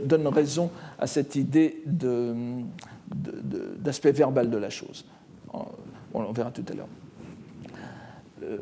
donne 0.05 0.29
raison 0.29 0.71
à 1.01 1.09
cette 1.09 1.35
idée 1.35 1.83
d'aspect 3.81 4.12
verbal 4.12 4.51
de 4.51 4.57
la 4.57 4.71
chose. 4.71 5.05
On, 6.14 6.33
verra 6.33 6.53
tout 6.53 6.64
à 6.71 6.75
l'heure. 6.75 6.87
Euh, 8.45 8.59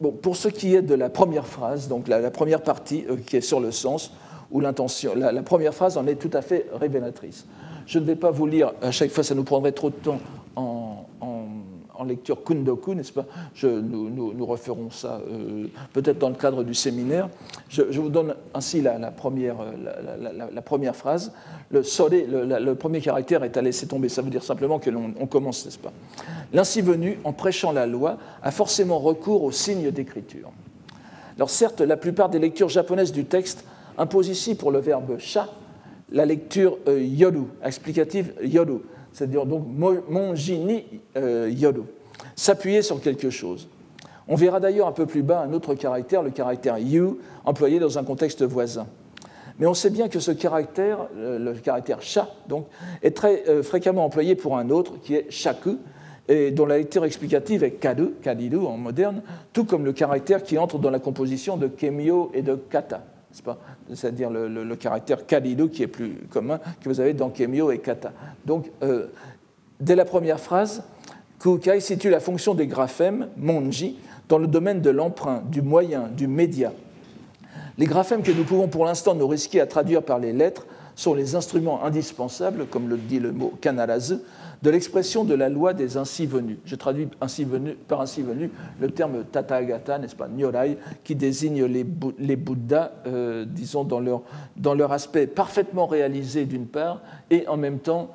bon, 0.00 0.12
pour 0.12 0.36
ce 0.36 0.46
qui 0.46 0.76
est 0.76 0.82
de 0.82 0.94
la 0.94 1.10
première 1.10 1.46
phrase, 1.48 1.88
donc 1.88 2.06
la, 2.06 2.30
première 2.30 2.62
partie 2.62 3.04
qui 3.26 3.38
est 3.38 3.40
sur 3.40 3.58
le 3.58 3.72
sens, 3.72 4.12
où 4.52 4.60
l'intention, 4.60 5.16
la 5.16 5.42
première 5.42 5.74
phrase 5.74 5.98
en 5.98 6.06
est 6.06 6.14
tout 6.14 6.30
à 6.32 6.40
fait 6.40 6.68
révélatrice. 6.72 7.46
Je 7.86 7.98
ne 7.98 8.04
vais 8.04 8.16
pas 8.16 8.30
vous 8.30 8.46
lire, 8.46 8.72
à 8.82 8.90
chaque 8.90 9.10
fois 9.10 9.24
ça 9.24 9.34
nous 9.34 9.44
prendrait 9.44 9.72
trop 9.72 9.90
de 9.90 9.96
temps 9.96 10.18
en, 10.56 11.06
lecture 12.04 12.44
kundoku, 12.44 12.94
n'est-ce 12.94 13.12
pas? 13.12 13.24
Je, 13.54 13.66
nous, 13.66 14.46
referons 14.46 14.90
ça 14.92 15.20
euh, 15.28 15.66
peut-être 15.92 16.18
dans 16.18 16.28
le 16.28 16.36
cadre 16.36 16.62
du 16.62 16.72
séminaire. 16.72 17.28
Je, 17.68 17.82
vous 17.82 18.10
donne 18.10 18.36
ainsi 18.54 18.80
la, 18.80 19.10
première, 19.10 19.56
la, 20.54 20.62
première, 20.62 20.94
phrase. 20.94 21.32
Le 21.70 21.80
le, 21.80 22.74
premier 22.74 23.00
caractère 23.00 23.42
est 23.42 23.56
à 23.56 23.62
laisser 23.62 23.88
tomber. 23.88 24.08
Ça 24.08 24.22
veut 24.22 24.30
dire 24.30 24.44
simplement 24.44 24.78
que 24.78 24.88
l'on 24.88 25.26
commence, 25.26 25.64
n'est-ce 25.64 25.80
pas? 25.80 25.92
L'ainsi 26.52 26.80
venu, 26.80 27.18
en 27.24 27.32
prêchant 27.32 27.72
la 27.72 27.86
loi, 27.86 28.18
a 28.40 28.52
forcément 28.52 29.00
recours 29.00 29.42
aux 29.42 29.50
signes 29.50 29.90
d'écriture. 29.90 30.52
Alors 31.36 31.50
certes, 31.50 31.80
la 31.80 31.96
plupart 31.96 32.28
des 32.28 32.38
lectures 32.38 32.68
japonaises 32.68 33.10
du 33.10 33.24
texte 33.24 33.64
imposent 33.98 34.28
ici 34.28 34.54
pour 34.54 34.70
le 34.70 34.78
verbe 34.78 35.18
sha 35.18 35.48
la 36.10 36.24
lecture 36.24 36.78
euh, 36.88 37.00
yoru, 37.00 37.44
explicative 37.64 38.32
yoru, 38.42 38.80
c'est-à-dire 39.12 39.46
donc 39.46 39.66
monjini 40.08 40.84
euh, 41.16 41.50
yoru, 41.50 41.82
s'appuyer 42.34 42.82
sur 42.82 43.00
quelque 43.00 43.30
chose. 43.30 43.68
On 44.28 44.34
verra 44.34 44.60
d'ailleurs 44.60 44.88
un 44.88 44.92
peu 44.92 45.06
plus 45.06 45.22
bas 45.22 45.40
un 45.40 45.52
autre 45.52 45.74
caractère, 45.74 46.22
le 46.22 46.30
caractère 46.30 46.78
yu, 46.78 47.04
employé 47.44 47.78
dans 47.78 47.98
un 47.98 48.04
contexte 48.04 48.42
voisin. 48.42 48.86
Mais 49.58 49.66
on 49.66 49.74
sait 49.74 49.90
bien 49.90 50.08
que 50.08 50.20
ce 50.20 50.32
caractère, 50.32 51.08
le 51.16 51.54
caractère 51.54 52.02
sha, 52.02 52.28
donc, 52.48 52.66
est 53.02 53.16
très 53.16 53.44
euh, 53.48 53.62
fréquemment 53.62 54.04
employé 54.04 54.34
pour 54.34 54.58
un 54.58 54.68
autre 54.70 55.00
qui 55.00 55.14
est 55.14 55.30
shaku, 55.30 55.78
et 56.28 56.50
dont 56.50 56.66
la 56.66 56.78
lecture 56.78 57.04
explicative 57.04 57.62
est 57.62 57.72
kadu, 57.72 58.10
kadidu 58.20 58.56
en 58.56 58.76
moderne, 58.76 59.22
tout 59.52 59.64
comme 59.64 59.84
le 59.84 59.92
caractère 59.92 60.42
qui 60.42 60.58
entre 60.58 60.78
dans 60.78 60.90
la 60.90 60.98
composition 60.98 61.56
de 61.56 61.68
kemio 61.68 62.32
et 62.34 62.42
de 62.42 62.56
kata 62.56 63.04
c'est-à-dire 63.92 64.30
le, 64.30 64.76
caractère 64.76 65.26
kalido 65.26 65.68
qui 65.68 65.82
est 65.82 65.88
plus 65.88 66.14
commun 66.30 66.58
que 66.80 66.88
vous 66.88 67.00
avez 67.00 67.14
dans 67.14 67.30
kemio 67.30 67.70
et 67.70 67.78
kata. 67.78 68.12
Donc, 68.44 68.70
euh, 68.82 69.06
dès 69.80 69.94
la 69.94 70.04
première 70.04 70.40
phrase, 70.40 70.82
Kukai 71.40 71.80
situe 71.80 72.10
la 72.10 72.20
fonction 72.20 72.54
des 72.54 72.66
graphèmes, 72.66 73.28
monji, 73.36 73.98
dans 74.28 74.38
le 74.38 74.46
domaine 74.46 74.80
de 74.80 74.90
l'emprunt, 74.90 75.42
du 75.46 75.62
moyen, 75.62 76.08
du 76.08 76.26
média. 76.26 76.72
Les 77.78 77.86
graphèmes 77.86 78.22
que 78.22 78.32
nous 78.32 78.44
pouvons 78.44 78.68
pour 78.68 78.84
l'instant 78.84 79.14
nous 79.14 79.28
risquer 79.28 79.60
à 79.60 79.66
traduire 79.66 80.02
par 80.02 80.18
les 80.18 80.32
lettres 80.32 80.66
sont 80.94 81.14
les 81.14 81.34
instruments 81.34 81.84
indispensables, 81.84 82.66
comme 82.66 82.88
le 82.88 82.96
dit 82.96 83.20
le 83.20 83.32
mot 83.32 83.52
kanarazu, 83.60 84.16
de 84.66 84.70
l'expression 84.72 85.22
de 85.22 85.34
la 85.34 85.48
loi 85.48 85.74
des 85.74 85.96
ainsi 85.96 86.26
venus. 86.26 86.58
Je 86.64 86.74
traduis 86.74 87.06
ainsi 87.20 87.44
venu, 87.44 87.74
par 87.86 88.00
ainsi 88.00 88.20
venu 88.20 88.50
le 88.80 88.90
terme 88.90 89.22
tathagata, 89.22 90.00
n'est-ce 90.00 90.16
pas, 90.16 90.26
nyorai, 90.26 90.76
qui 91.04 91.14
désigne 91.14 91.66
les, 91.66 91.84
Bouddhas, 92.34 92.90
euh, 93.06 93.44
disons, 93.44 93.84
dans 93.84 94.00
leur, 94.00 94.22
dans 94.56 94.74
leur 94.74 94.90
aspect 94.90 95.28
parfaitement 95.28 95.86
réalisé 95.86 96.46
d'une 96.46 96.66
part, 96.66 97.00
et 97.30 97.46
en 97.46 97.56
même 97.56 97.78
temps 97.78 98.10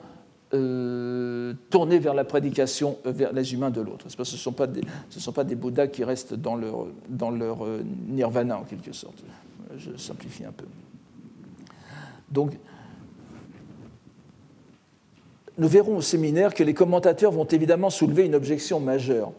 euh, 0.53 1.53
tournés 1.69 1.99
vers 1.99 2.13
la 2.13 2.25
prédication 2.25 2.97
euh, 3.05 3.13
vers 3.13 3.31
les 3.31 3.53
humains 3.53 3.71
de 3.71 3.79
l'autre. 3.79 4.07
Ce 4.09 4.19
ne 4.19 4.25
sont, 4.25 4.51
pas 4.51 4.67
des, 4.67 4.81
sont 5.09 5.31
pas 5.31 5.45
des 5.45 5.55
Bouddhas 5.55 5.87
qui 5.87 6.03
restent 6.03 6.33
dans 6.33 6.57
leur, 6.57 6.87
dans 7.07 7.31
leur 7.31 7.59
nirvana, 8.09 8.59
en 8.59 8.63
quelque 8.63 8.91
sorte. 8.91 9.23
Je 9.77 9.95
simplifie 9.95 10.43
un 10.43 10.51
peu. 10.51 10.65
Donc, 12.29 12.51
nous 15.57 15.67
verrons 15.67 15.97
au 15.97 16.01
séminaire 16.01 16.53
que 16.53 16.63
les 16.63 16.73
commentateurs 16.73 17.31
vont 17.31 17.45
évidemment 17.45 17.89
soulever 17.89 18.25
une 18.25 18.35
objection 18.35 18.79
majeure, 18.79 19.31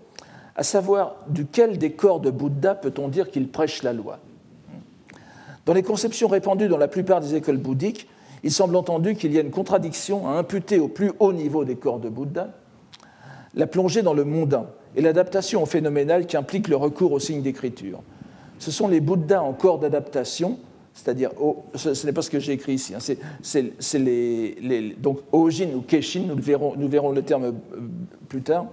à 0.57 0.63
savoir 0.63 1.17
duquel 1.29 1.79
des 1.79 1.93
corps 1.93 2.21
de 2.21 2.31
Bouddha 2.31 2.75
peut-on 2.75 3.09
dire 3.09 3.31
qu'il 3.31 3.49
prêche 3.49 3.83
la 3.83 3.93
loi? 3.93 4.19
Dans 5.65 5.75
les 5.75 5.83
conceptions 5.83 6.29
répandues 6.29 6.69
dans 6.69 6.77
la 6.77 6.89
plupart 6.89 7.21
des 7.21 7.35
écoles 7.35 7.59
bouddhiques, 7.59 8.09
il 8.43 8.51
semble 8.51 8.75
entendu 8.77 9.15
qu'il 9.15 9.33
y 9.33 9.39
a 9.39 9.43
une 9.43 9.53
contradiction 9.53 10.29
à 10.29 10.33
imputer 10.33 10.81
au 10.81 10.89
plus 10.89 11.13
haut 11.21 11.33
niveau 11.33 11.65
des 11.65 11.77
corps 11.77 12.01
de 12.01 12.09
Bouddha 12.09 12.49
la 13.55 13.67
plongée 13.67 14.03
dans 14.03 14.15
le 14.15 14.25
mondain 14.25 14.67
et 14.97 15.03
l'adaptation 15.03 15.63
au 15.63 15.67
phénoménal 15.67 16.27
qui 16.27 16.37
implique 16.37 16.69
le 16.69 16.77
recours 16.77 17.13
aux 17.13 17.19
signes 17.19 17.43
d'écriture. 17.43 18.01
Ce 18.59 18.71
sont 18.71 18.89
les 18.89 19.01
Bouddhas 19.01 19.43
en 19.43 19.53
corps 19.53 19.79
d'adaptation 19.79 20.59
c'est-à-dire, 20.95 21.31
ce, 21.75 22.07
n'est 22.07 22.13
pas 22.13 22.23
ce 22.23 22.29
que 22.29 22.39
j'ai 22.39 22.53
écrit 22.53 22.75
ici, 22.75 22.95
hein, 22.95 22.99
c'est 23.41 23.99
les, 23.99 24.95
donc 24.99 25.21
Ojin 25.33 25.71
ou 25.75 25.81
Keshin, 25.81 26.25
nous 26.29 26.37
verrons, 26.37 26.75
nous 26.77 26.89
verrons 26.89 27.13
le 27.13 27.23
terme 27.23 27.45
euh, 27.45 27.53
plus 28.29 28.43
tard, 28.43 28.67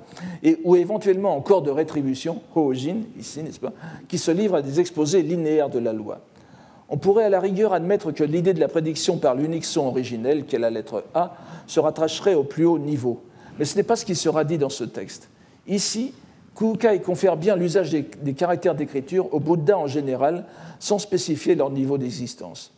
et, 0.44 0.60
ou 0.64 0.76
éventuellement 0.76 1.36
en 1.36 1.42
corps 1.42 1.62
de 1.62 1.72
rétribution, 1.72 2.42
Hoojin, 2.56 2.98
ici, 3.18 3.42
n'est-ce 3.42 3.60
pas, 3.60 3.74
qui 4.08 4.18
se 4.18 4.32
livre 4.32 4.56
à 4.56 4.62
des 4.62 4.80
exposés 4.80 5.22
linéaires 5.22 5.70
de 5.70 5.80
la 5.80 5.94
loi. 5.94 6.20
On 6.90 6.98
pourrait 6.98 7.26
à 7.26 7.30
la 7.30 7.40
rigueur 7.40 7.74
admettre 7.74 8.12
que 8.12 8.24
l'idée 8.24 8.54
de 8.54 8.60
la 8.60 8.68
prédiction 8.68 9.18
par 9.18 9.36
l'unique 9.36 9.66
son 9.66 9.86
originel, 9.86 10.46
qui 10.46 10.56
est 10.56 10.60
la 10.60 10.72
lettre 10.72 11.06
A, 11.14 11.36
se 11.68 11.80
rattacherait 11.80 12.34
au 12.34 12.44
plus 12.44 12.66
haut 12.66 12.80
niveau. 12.80 13.22
Mais 13.60 13.66
ce 13.66 13.76
n'est 13.76 13.84
pas 13.84 13.96
ce 13.96 14.06
qui 14.06 14.16
sera 14.16 14.44
dit 14.44 14.58
dans 14.58 14.70
ce 14.70 14.84
texte. 14.84 15.30
Ici, 15.68 16.14
Kukai 16.60 17.00
confère 17.00 17.38
bien 17.38 17.56
l'usage 17.56 17.90
des, 17.90 18.34
caractères 18.34 18.76
d'écriture 18.76 19.34
au 19.34 19.40
Bouddha 19.40 19.78
en 19.78 19.88
général, 19.88 20.44
sans 20.80 21.00
spécifier 21.00 21.56
leur 21.56 21.70
niveau 21.70 21.98
d'existence. 21.98 22.74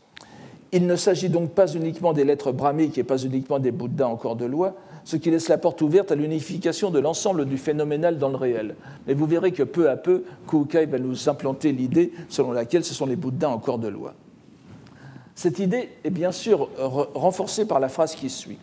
Il 0.72 0.86
ne 0.86 0.96
s'agit 0.96 1.30
donc 1.30 1.50
pas 1.50 1.66
uniquement 1.66 2.14
des 2.14 2.24
lettres 2.24 2.52
brahmiques 2.52 3.00
et 3.00 3.04
pas 3.04 3.18
uniquement 3.18 3.58
des 3.58 3.72
Bouddhas 3.72 4.08
en 4.08 4.18
corps 4.18 4.36
de 4.36 4.46
loi, 4.46 4.76
ce 5.04 5.16
qui 5.16 5.32
laisse 5.32 5.50
la 5.50 5.58
porte 5.58 5.82
ouverte 5.82 6.12
à 6.12 6.16
l'unification 6.16 6.92
de 6.92 7.00
l'ensemble 7.00 7.46
du 7.46 7.58
phénoménal 7.58 8.20
dans 8.20 8.30
le 8.30 8.36
réel. 8.36 8.76
Mais 9.08 9.16
vous 9.16 9.26
verrez 9.26 9.52
que 9.52 9.64
peu 9.64 9.90
à 9.90 9.98
peu, 9.98 10.26
Kukai 10.48 10.86
va 10.86 11.00
nous 11.00 11.28
implanter 11.28 11.72
l'idée 11.72 12.14
selon 12.30 12.52
laquelle 12.52 12.84
ce 12.84 12.94
sont 12.94 13.08
les 13.08 13.16
Bouddhas 13.16 13.50
en 13.50 13.58
corps 13.58 13.80
de 13.80 13.88
loi. 13.88 14.14
Cette 15.34 15.58
idée 15.58 15.90
est 16.04 16.12
bien 16.12 16.32
sûr 16.32 16.70
renforcée 16.78 17.66
par 17.66 17.80
la 17.80 17.90
phrase 17.90 18.14
qui 18.14 18.30
suit. 18.30 18.60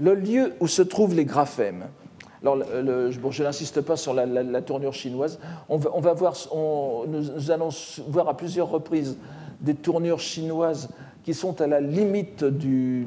Le 0.00 0.16
lieu 0.16 0.54
où 0.58 0.66
se 0.66 0.82
trouvent 0.82 1.14
les 1.14 1.24
graphèmes, 1.24 1.84
alors, 2.42 2.62
je 3.10 3.42
n'insiste 3.42 3.82
pas 3.82 3.96
sur 3.96 4.14
la, 4.14 4.62
tournure 4.62 4.94
chinoise. 4.94 5.38
On 5.68 5.76
va, 5.76 6.12
voir, 6.14 6.34
nous, 7.06 7.50
allons 7.50 7.68
voir 8.08 8.28
à 8.28 8.36
plusieurs 8.36 8.70
reprises 8.70 9.18
des 9.60 9.74
tournures 9.74 10.20
chinoises 10.20 10.88
qui 11.22 11.34
sont 11.34 11.60
à 11.60 11.66
la 11.66 11.80
limite 11.80 12.44
du, 12.44 13.06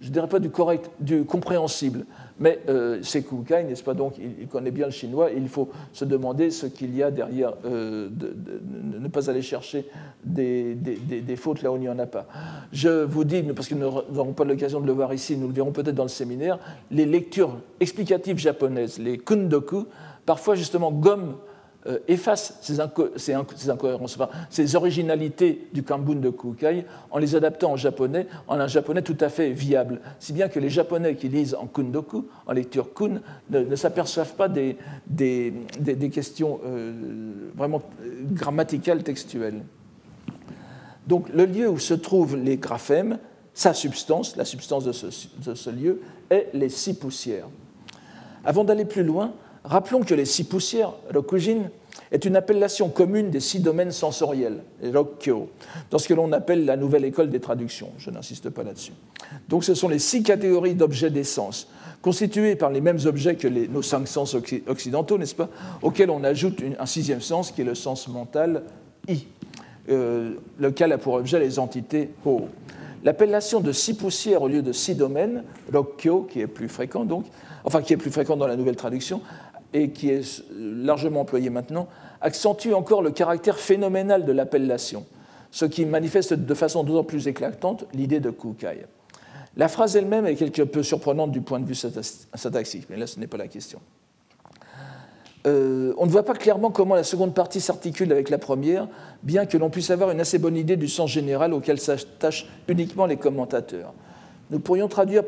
je 0.00 0.08
dirais 0.08 0.28
pas 0.28 0.40
du 0.40 0.50
correct, 0.50 0.90
du 0.98 1.24
compréhensible, 1.24 2.06
mais 2.40 2.58
euh, 2.68 3.00
c'est 3.02 3.22
Kukai, 3.22 3.64
n'est-ce 3.64 3.84
pas? 3.84 3.92
Donc, 3.92 4.14
il, 4.18 4.48
connaît 4.48 4.70
bien 4.70 4.86
le 4.86 4.92
chinois 4.92 5.30
il 5.30 5.48
faut 5.48 5.68
se 5.92 6.06
demander 6.06 6.50
ce 6.50 6.66
qu'il 6.66 6.96
y 6.96 7.02
a 7.02 7.10
derrière, 7.10 7.52
euh, 7.66 8.08
de, 8.10 8.34
ne 8.98 9.08
pas 9.08 9.30
aller 9.30 9.42
chercher 9.42 9.86
des, 10.24 10.76
fautes 11.36 11.62
là 11.62 11.70
où 11.70 11.76
il 11.76 11.80
n'y 11.80 11.88
en 11.88 11.98
a 11.98 12.06
pas. 12.06 12.26
Je 12.72 13.04
vous 13.04 13.24
dis, 13.24 13.42
parce 13.42 13.68
que 13.68 13.74
nous 13.74 13.90
n'aurons 14.12 14.32
pas 14.32 14.44
l'occasion 14.44 14.80
de 14.80 14.86
le 14.86 14.92
voir 14.92 15.12
ici, 15.12 15.36
nous 15.36 15.48
le 15.48 15.52
verrons 15.52 15.72
peut-être 15.72 15.94
dans 15.94 16.04
le 16.04 16.08
séminaire, 16.08 16.58
les 16.90 17.06
lectures 17.06 17.58
explicatives 17.78 18.38
japonaises, 18.38 18.98
les 18.98 19.18
kundoku, 19.18 19.86
parfois 20.24 20.54
justement 20.54 20.90
gomment 20.90 21.36
efface 22.08 22.58
ces, 22.60 22.78
incohérences, 22.80 24.18
ces 24.50 24.76
originalités 24.76 25.68
du 25.72 25.82
Kambun 25.82 26.16
de 26.16 26.28
Kukai 26.28 26.84
en 27.10 27.18
les 27.18 27.34
adaptant 27.34 27.72
en 27.72 27.76
japonais, 27.76 28.26
en 28.48 28.60
un 28.60 28.66
japonais 28.66 29.00
tout 29.00 29.16
à 29.20 29.30
fait 29.30 29.50
viable. 29.50 30.00
Si 30.18 30.32
bien 30.32 30.48
que 30.48 30.60
les 30.60 30.68
japonais 30.68 31.14
qui 31.14 31.28
lisent 31.28 31.54
en 31.54 31.66
kundoku, 31.66 32.26
en 32.46 32.52
lecture 32.52 32.92
kun, 32.92 33.20
ne, 33.50 33.76
s'aperçoivent 33.76 34.34
pas 34.34 34.48
des, 34.48 34.76
questions 36.12 36.60
euh, 36.66 37.50
vraiment 37.56 37.82
grammaticales, 38.32 39.02
textuelles. 39.02 39.62
Donc 41.06 41.28
le 41.30 41.46
lieu 41.46 41.68
où 41.68 41.78
se 41.78 41.94
trouvent 41.94 42.36
les 42.36 42.58
graphèmes, 42.58 43.18
sa 43.54 43.72
substance, 43.72 44.36
la 44.36 44.44
substance 44.44 44.84
de 44.84 44.92
ce, 44.92 45.06
de 45.44 45.54
ce 45.54 45.70
lieu, 45.70 46.02
est 46.28 46.50
les 46.52 46.68
six 46.68 46.94
poussières. 46.94 47.46
Avant 48.44 48.64
d'aller 48.64 48.84
plus 48.84 49.02
loin, 49.02 49.32
Rappelons 49.64 50.00
que 50.02 50.14
les 50.14 50.24
six 50.24 50.44
poussières, 50.44 50.92
Rokujin, 51.12 51.70
est 52.10 52.24
une 52.24 52.36
appellation 52.36 52.88
commune 52.88 53.30
des 53.30 53.40
six 53.40 53.60
domaines 53.60 53.92
sensoriels, 53.92 54.62
Rokkyo, 54.82 55.48
dans 55.90 55.98
ce 55.98 56.08
que 56.08 56.14
l'on 56.14 56.32
appelle 56.32 56.64
la 56.64 56.76
nouvelle 56.76 57.04
école 57.04 57.30
des 57.30 57.40
traductions. 57.40 57.90
Je 57.98 58.10
n'insiste 58.10 58.50
pas 58.50 58.62
là-dessus. 58.62 58.92
Donc 59.48 59.64
ce 59.64 59.74
sont 59.74 59.88
les 59.88 59.98
six 59.98 60.22
catégories 60.22 60.74
d'objets 60.74 61.10
d'essence, 61.10 61.68
constituées 62.02 62.56
par 62.56 62.70
les 62.70 62.80
mêmes 62.80 62.98
objets 63.04 63.36
que 63.36 63.48
nos 63.48 63.82
cinq 63.82 64.08
sens 64.08 64.36
occidentaux, 64.66 65.18
n'est-ce 65.18 65.34
pas, 65.34 65.50
auxquels 65.82 66.10
on 66.10 66.24
ajoute 66.24 66.62
un 66.78 66.86
sixième 66.86 67.20
sens 67.20 67.52
qui 67.52 67.60
est 67.60 67.64
le 67.64 67.74
sens 67.74 68.08
mental, 68.08 68.64
I, 69.08 69.26
euh, 69.88 70.34
lequel 70.58 70.92
a 70.92 70.98
pour 70.98 71.14
objet 71.14 71.38
les 71.38 71.58
entités 71.58 72.10
Ho. 72.24 72.48
L'appellation 73.02 73.60
de 73.60 73.72
six 73.72 73.94
poussières 73.94 74.42
au 74.42 74.48
lieu 74.48 74.62
de 74.62 74.72
six 74.72 74.94
domaines, 74.94 75.44
Rokkyo, 75.72 76.22
qui 76.30 76.40
est 76.40 76.46
plus 76.46 76.68
fréquent 76.68 77.04
donc, 77.04 77.24
enfin 77.64 77.82
qui 77.82 77.92
est 77.92 77.96
plus 77.96 78.10
fréquent 78.10 78.36
dans 78.36 78.46
la 78.46 78.56
nouvelle 78.56 78.76
traduction, 78.76 79.22
et 79.72 79.90
qui 79.90 80.10
est 80.10 80.42
largement 80.58 81.20
employé 81.20 81.50
maintenant, 81.50 81.88
accentue 82.20 82.72
encore 82.72 83.02
le 83.02 83.10
caractère 83.10 83.58
phénoménal 83.58 84.24
de 84.24 84.32
l'appellation, 84.32 85.04
ce 85.50 85.64
qui 85.64 85.84
manifeste 85.86 86.34
de 86.34 86.54
façon 86.54 86.84
d'autant 86.84 87.04
plus 87.04 87.28
éclatante 87.28 87.84
l'idée 87.94 88.20
de 88.20 88.30
Kukai. 88.30 88.86
La 89.56 89.68
phrase 89.68 89.96
elle-même 89.96 90.26
est 90.26 90.36
quelque 90.36 90.62
peu 90.62 90.82
surprenante 90.82 91.32
du 91.32 91.40
point 91.40 91.60
de 91.60 91.66
vue 91.66 91.74
syntaxique, 91.74 92.86
mais 92.88 92.96
là 92.96 93.06
ce 93.06 93.18
n'est 93.18 93.26
pas 93.26 93.36
la 93.36 93.48
question. 93.48 93.80
Euh, 95.46 95.94
on 95.96 96.04
ne 96.04 96.10
voit 96.10 96.24
pas 96.24 96.34
clairement 96.34 96.70
comment 96.70 96.94
la 96.94 97.02
seconde 97.02 97.34
partie 97.34 97.60
s'articule 97.60 98.12
avec 98.12 98.28
la 98.28 98.36
première, 98.38 98.88
bien 99.22 99.46
que 99.46 99.56
l'on 99.56 99.70
puisse 99.70 99.90
avoir 99.90 100.10
une 100.10 100.20
assez 100.20 100.38
bonne 100.38 100.56
idée 100.56 100.76
du 100.76 100.88
sens 100.88 101.10
général 101.10 101.54
auquel 101.54 101.80
s'attachent 101.80 102.46
uniquement 102.68 103.06
les 103.06 103.16
commentateurs. 103.16 103.94
Nous 104.50 104.60
pourrions 104.60 104.88
traduire 104.88 105.24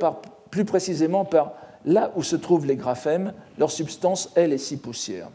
plus 0.51 0.65
précisément 0.65 1.25
par 1.25 1.55
là 1.85 2.13
où 2.17 2.23
se 2.23 2.37
trouvent 2.37 2.67
les 2.67 2.77
graphèmes, 2.77 3.33
leur 3.59 3.71
substance 3.71 4.31
est 4.37 4.47
les 4.47 4.59
six 4.59 4.77
poussières. 4.77 5.29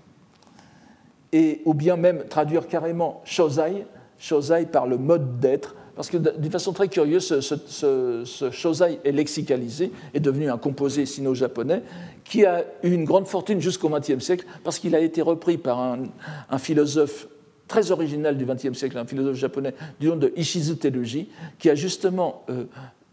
Et, 1.33 1.62
ou 1.65 1.73
bien 1.73 1.97
même 1.97 2.23
traduire 2.29 2.67
carrément 2.67 3.21
shosai, 3.25 3.86
shosai 4.17 4.65
par 4.65 4.88
le 4.88 4.97
mode 4.97 5.39
d'être, 5.39 5.75
parce 5.97 6.12
que 6.12 6.17
d'une 6.17 6.51
façon 6.51 6.73
très 6.73 6.89
curieuse, 6.89 7.39
ce, 7.39 7.55
ce, 7.57 8.97
est 9.03 9.12
lexicalisé, 9.12 9.91
est 10.13 10.19
devenu 10.19 10.49
un 10.49 10.60
composé 10.60 11.07
sino-japonais, 11.07 11.81
qui 12.23 12.45
a 12.45 12.65
eu 12.83 12.91
une 12.91 13.03
grande 13.03 13.27
fortune 13.27 13.60
jusqu'au 13.60 13.89
XXe 13.89 14.19
siècle, 14.19 14.45
parce 14.63 14.77
qu'il 14.77 14.93
a 14.93 14.99
été 14.99 15.23
repris 15.23 15.57
par 15.57 15.79
un, 15.79 16.57
philosophe 16.60 17.27
très 17.67 17.89
original 17.89 18.38
du 18.38 18.45
XXe 18.45 18.77
siècle, 18.77 18.97
un 18.97 19.05
philosophe 19.05 19.38
japonais 19.38 19.73
du 19.99 20.07
nom 20.07 20.17
de 20.17 20.31
Ishizu 20.36 20.77
Teruji, 20.77 21.29
qui 21.57 21.67
a 21.67 21.75
justement 21.75 22.43
euh, 22.51 22.65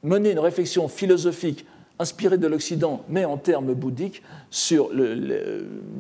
mené 0.03 0.33
une 0.33 0.39
réflexion 0.39 0.87
philosophique 0.87 1.65
inspiré 1.99 2.39
de 2.39 2.47
l'Occident, 2.47 3.03
mais 3.09 3.25
en 3.25 3.37
termes 3.37 3.73
bouddhiques, 3.75 4.23
sur 4.51 4.91
la 4.93 5.15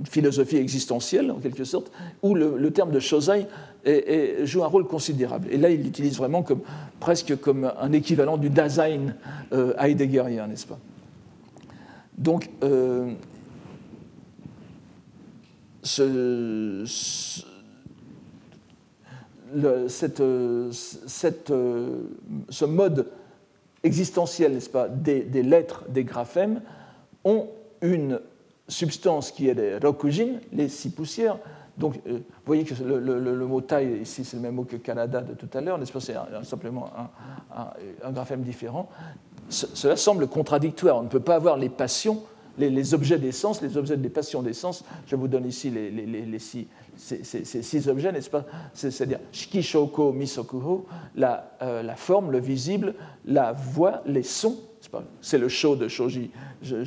philosophie 0.09 0.57
existentielle, 0.57 1.31
en 1.31 1.39
quelque 1.39 1.65
sorte, 1.65 1.93
où 2.23 2.35
le, 2.35 2.71
terme 2.71 2.91
de 2.91 3.01
Shosai 3.01 3.47
joue 4.43 4.65
un 4.65 4.69
rôle 4.69 4.87
considérable. 4.87 5.49
Et 5.51 5.57
là, 5.57 5.71
il 5.71 5.83
l'utilise 5.83 6.17
vraiment 6.17 6.45
presque 6.99 7.39
comme 7.41 7.71
un 7.81 7.93
équivalent 7.93 8.37
du 8.37 8.51
Dasein 8.51 9.15
euh, 9.53 9.75
heideggerien, 9.79 10.49
n'est-ce 10.49 10.67
pas? 10.67 10.79
Donc, 12.19 12.51
euh, 12.63 13.13
cette, 19.87 20.23
cette, 21.09 21.53
ce 22.49 22.65
mode 22.65 23.07
existentielles, 23.85 24.53
n'est-ce 24.53 24.71
pas, 24.71 24.89
des, 24.89 25.23
lettres, 25.43 25.85
des 25.89 26.05
graphèmes, 26.05 26.63
ont 27.25 27.49
une 27.81 28.21
substance 28.67 29.31
qui 29.31 29.49
est 29.49 29.55
les 29.55 29.77
rokujin, 29.77 30.41
les 30.53 30.69
six 30.69 30.91
poussières, 30.91 31.39
Donc, 31.77 32.01
vous 32.07 32.23
voyez 32.47 32.65
que 32.65 32.75
le, 32.83 33.47
mot 33.47 33.61
taille, 33.61 34.01
ici, 34.03 34.25
c'est 34.25 34.37
le 34.37 34.43
même 34.43 34.55
mot 34.55 34.65
que 34.65 34.77
Canada 34.77 35.21
de 35.21 35.35
tout 35.35 35.49
à 35.53 35.61
l'heure, 35.61 35.79
n'est-ce 35.79 35.93
pas 35.93 36.01
C'est 36.01 36.17
simplement 36.43 36.91
un, 38.03 38.13
graphème 38.13 38.43
différent. 38.43 38.89
cela 39.49 39.97
semble 39.97 40.27
contradictoire. 40.27 40.99
On 40.99 41.03
ne 41.03 41.09
peut 41.09 41.21
pas 41.21 41.37
avoir 41.37 41.57
les 41.57 41.69
passions 41.69 42.23
les, 42.59 42.95
objets 42.95 43.19
des 43.19 43.33
sens, 43.33 43.63
les 43.63 43.77
objets 43.77 43.97
des 43.97 44.09
passions 44.09 44.43
des 44.43 44.53
sens. 44.53 44.85
Je 45.07 45.17
vous 45.17 45.29
donne 45.29 45.47
ici 45.47 45.71
les, 45.71 46.39
six, 46.39 46.67
ces, 46.97 47.23
six 47.45 47.89
objets, 47.89 48.13
n'est-ce 48.13 48.31
pas? 48.31 48.45
C'est-à-dire 48.73 49.21
Shiki, 49.33 49.63
Shoko, 49.63 50.13
Misokuho, 50.13 50.87
la, 51.17 51.57
euh, 51.63 51.83
la 51.83 51.97
forme, 51.97 52.31
le 52.31 52.39
visible, 52.39 52.95
la 53.25 53.53
voix, 53.53 54.03
les 54.07 54.23
sons. 54.23 54.57
C'est 55.21 55.39
le 55.39 55.49
show 55.49 55.77
de 55.77 55.89
Shoji, 55.89 56.31
de, 56.63 56.85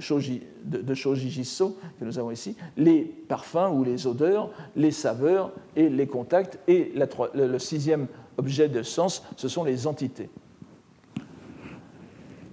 shoji, 0.00 0.42
de, 0.64 0.94
shoji 0.94 1.58
que 1.98 2.04
nous 2.04 2.18
avons 2.18 2.30
ici, 2.30 2.56
les 2.76 3.02
parfums 3.02 3.72
ou 3.72 3.84
les 3.84 4.06
odeurs, 4.06 4.50
les 4.76 4.92
saveurs 4.92 5.52
et 5.76 5.88
les 5.88 6.06
contacts. 6.06 6.58
Et 6.68 6.92
le 7.34 7.58
sixième 7.58 8.06
objet 8.36 8.68
de 8.68 8.82
sens, 8.82 9.24
ce 9.36 9.48
sont 9.48 9.64
les 9.64 9.86
entités. 9.86 10.30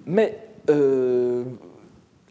Mais 0.06 0.39
euh, 0.69 1.43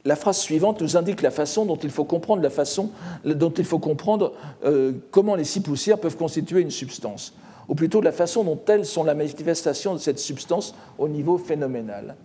la 0.05 0.17
phrase 0.17 0.39
suivante 0.39 0.83
nous 0.83 0.97
indique 0.97 1.23
la 1.23 1.31
façon 1.31 1.65
dont 1.65 1.77
il 1.77 1.91
faut 1.91 2.05
comprendre 2.05 2.43
la 2.43 2.51
façon 2.51 2.91
dont 3.25 3.51
il 3.51 3.65
faut 3.65 3.79
comprendre 3.79 4.33
euh, 4.65 4.93
comment 5.11 5.35
les 5.35 5.45
six 5.45 5.61
poussières 5.61 5.99
peuvent 5.99 6.17
constituer 6.17 6.61
une 6.61 6.71
substance, 6.71 7.35
ou 7.69 7.75
plutôt 7.75 8.01
la 8.01 8.13
façon 8.13 8.45
dont 8.45 8.61
elles 8.69 8.85
sont 8.85 9.05
la 9.05 9.15
manifestation 9.15 9.95
de 9.95 9.99
cette 9.99 10.19
substance 10.19 10.75
au 10.99 11.09
niveau 11.09 11.39
phénoménal. 11.39 12.17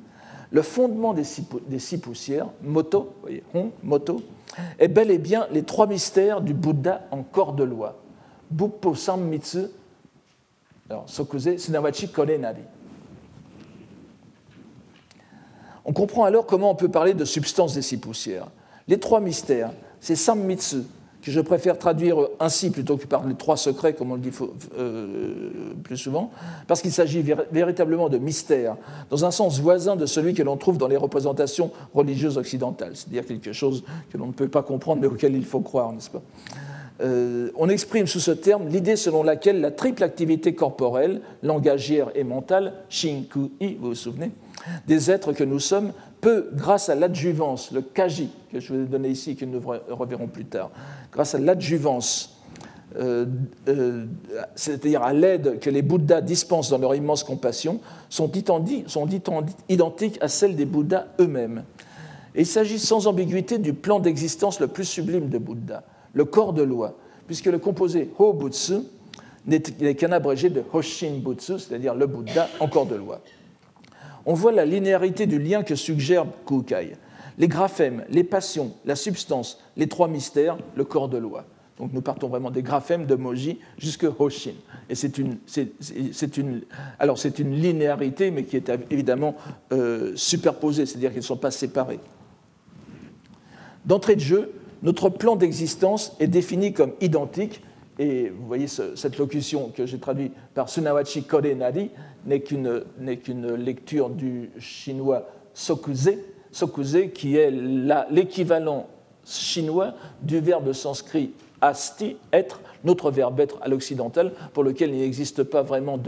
Le 0.52 0.62
fondement 0.64 1.14
des 1.14 1.24
six, 1.24 1.98
poussières, 2.00 2.48
moto, 2.64 3.14
voyez, 3.22 3.44
moto, 3.84 4.22
est 4.80 4.88
bel 4.88 5.12
et 5.12 5.20
bien 5.20 5.48
les 5.52 5.62
trois 5.62 5.86
mystères 5.86 6.42
du 6.42 6.56
Bouddha 6.56 7.04
en 7.12 7.22
corps 7.22 7.54
de 7.54 7.64
loi. 7.64 8.02
Sammitsu, 8.96 9.68
alors. 10.90 11.06
On 15.90 15.92
comprend 15.92 16.26
alors 16.26 16.46
comment 16.46 16.70
on 16.70 16.76
peut 16.76 16.88
parler 16.88 17.16
de 17.16 17.26
substance 17.26 17.74
des 17.74 17.82
six 17.82 17.98
poussières. 17.98 18.46
Les 18.88 19.00
trois 19.00 19.20
mystères, 19.20 19.72
c'est 20.00 20.16
Sammitsu, 20.16 20.84
que 21.24 21.32
je 21.32 21.42
préfère 21.42 21.80
traduire 21.80 22.28
ainsi 22.40 22.70
plutôt 22.70 22.96
que 22.96 23.08
par 23.08 23.26
les 23.26 23.34
trois 23.34 23.58
secrets, 23.58 23.96
comme 23.96 24.12
on 24.12 24.14
le 24.14 24.22
dit 24.22 24.30
euh, 24.78 25.50
plus 25.84 25.98
souvent, 25.98 26.30
parce 26.68 26.84
qu'il 26.84 26.92
s'agit 26.92 27.26
véritablement 27.52 28.08
de 28.08 28.20
mystère, 28.20 28.76
dans 29.10 29.26
un 29.26 29.32
sens 29.32 29.60
voisin 29.60 29.96
de 29.96 30.06
celui 30.06 30.36
que 30.36 30.44
l'on 30.44 30.58
trouve 30.58 30.78
dans 30.78 30.88
les 30.88 30.96
représentations 30.96 31.72
religieuses 31.96 32.38
occidentales, 32.38 32.92
c'est-à-dire 32.94 33.26
quelque 33.26 33.52
chose 33.52 33.84
que 34.12 34.18
l'on 34.20 34.28
ne 34.28 34.34
peut 34.34 34.48
pas 34.48 34.62
comprendre 34.62 35.02
mais 35.02 35.08
auquel 35.08 35.36
il 35.36 35.44
faut 35.44 35.62
croire, 35.62 35.92
n'est-ce 35.92 36.12
pas? 36.12 36.22
Euh, 37.02 37.50
on 37.56 37.68
exprime 37.68 38.06
sous 38.06 38.20
ce 38.20 38.32
terme 38.32 38.68
l'idée 38.68 38.96
selon 38.96 39.24
laquelle 39.24 39.60
la 39.60 39.72
triple 39.72 40.04
activité 40.04 40.54
corporelle, 40.54 41.22
langagière 41.42 42.12
et 42.14 42.24
mentale, 42.24 42.74
Shinku-i, 42.90 43.78
vous 43.82 43.88
vous 43.88 43.96
souvenez, 43.96 44.30
des 44.88 45.12
êtres 45.12 45.34
que 45.34 45.44
nous 45.44 45.60
sommes 45.60 45.94
peut, 46.22 46.50
grâce 46.54 46.90
à 46.90 46.96
l'adjuvance, 46.96 47.72
le 47.72 47.82
kaji 47.82 48.30
que 48.52 48.60
je 48.60 48.74
vous 48.74 48.82
ai 48.82 48.86
donné 48.86 49.10
ici, 49.10 49.36
que 49.36 49.46
nous 49.46 49.62
reverrons 49.90 50.28
plus 50.28 50.46
tard, 50.46 50.72
grâce 51.12 51.36
à 51.36 51.40
l'adjuvance, 51.40 52.38
euh, 52.98 53.26
euh, 53.68 54.06
c'est-à-dire 54.56 55.04
à, 55.04 55.14
l'aide 55.14 55.60
que 55.60 55.70
les 55.70 55.82
Bouddhas 55.82 56.22
dispensent 56.22 56.72
dans 56.72 56.80
leur 56.80 56.96
immense 56.96 57.24
compassion, 57.24 57.80
sont, 58.10 58.32
sont 58.88 59.08
identiques 59.70 60.18
à 60.22 60.28
celles 60.28 60.56
des 60.56 60.66
Bouddhas 60.66 61.08
eux-mêmes. 61.20 61.64
il 62.36 62.48
s'agit 62.48 62.80
sans 62.80 63.08
ambiguïté 63.08 63.60
du 63.60 63.74
plan 63.74 64.00
d'existence 64.00 64.60
le 64.60 64.68
plus 64.68 64.86
sublime 64.86 65.30
de 65.30 65.38
Bouddha, 65.38 65.84
le 66.14 66.26
corps 66.26 66.54
de 66.54 66.64
loi, 66.64 66.96
puisque 67.28 67.46
le 67.46 67.60
composé 67.60 68.10
Ho-Butsu 68.18 68.80
n'est 69.46 69.96
qu'un 69.96 70.12
abrégé 70.12 70.50
de 70.50 70.64
Hoshin 70.74 71.20
Butsu, 71.24 71.60
c'est-à-dire 71.60 71.94
le 71.94 72.08
Bouddha 72.08 72.50
en 72.60 72.68
corps 72.68 72.88
de 72.88 72.96
loi 72.96 73.22
on 74.30 74.34
voit 74.34 74.52
la 74.52 74.64
linéarité 74.64 75.26
du 75.26 75.40
lien 75.40 75.64
que 75.64 75.74
suggère 75.74 76.24
Kukai. 76.46 76.92
Les 77.40 77.48
graphèmes, 77.48 78.06
les 78.12 78.24
passions, 78.24 78.74
la 78.86 78.96
substance, 78.96 79.60
les 79.76 79.88
trois 79.88 80.08
mystères, 80.08 80.56
le 80.76 80.84
corps 80.84 81.10
de 81.10 81.18
loi. 81.18 81.46
Donc 81.80 81.94
nous 81.94 82.02
partons 82.02 82.28
vraiment 82.28 82.52
des 82.52 82.62
graphèmes 82.62 83.08
de 83.08 83.16
Moji 83.16 83.58
jusque 83.80 84.06
Hoshin. 84.20 84.54
Et 84.88 84.94
c'est 84.94 85.18
une, 85.18 85.40
alors 87.00 87.18
c'est 87.18 87.40
une 87.40 87.56
linéarité, 87.56 88.30
mais 88.30 88.44
qui 88.44 88.56
est 88.56 88.72
évidemment 88.92 89.34
euh, 89.72 90.12
superposée, 90.16 90.86
c'est-à-dire 90.86 91.10
qu'ils 91.10 91.22
ne 91.22 91.26
sont 91.26 91.38
pas 91.38 91.50
séparés. 91.50 92.00
D'entrée 93.84 94.16
de 94.16 94.22
jeu, 94.22 94.52
notre 94.84 95.10
plan 95.10 95.38
d'existence 95.38 96.16
est 96.20 96.28
défini 96.28 96.72
comme 96.72 96.92
identique 97.02 97.64
et 98.00 98.30
vous 98.30 98.48
voyez 98.48 98.68
cette 98.68 99.18
locution 99.18 99.74
que 99.76 99.86
j'ai 99.86 100.00
traduite 100.00 100.34
par 100.54 100.70
Sunawachi 100.70 101.24
Korenari 101.24 101.90
n'est 102.26 102.40
qu'une 102.42 103.56
lecture 103.56 104.10
du 104.10 104.52
chinois 104.60 105.28
sokuze, 105.54 106.12
sokuze 106.52 107.12
qui 107.14 107.38
est 107.38 107.52
l'équivalent 107.52 108.88
chinois 109.26 109.94
du 110.22 110.40
verbe 110.40 110.74
sanskrit 110.74 111.32
asti, 111.62 112.16
être, 112.32 112.62
notre 112.84 113.12
verbe 113.12 113.40
être 113.40 113.58
à 113.62 113.68
l'occidental, 113.68 114.34
pour 114.54 114.64
lequel 114.64 114.92
il 114.92 115.00
n'existe 115.00 115.44
pas 115.44 115.62
vraiment 115.62 116.00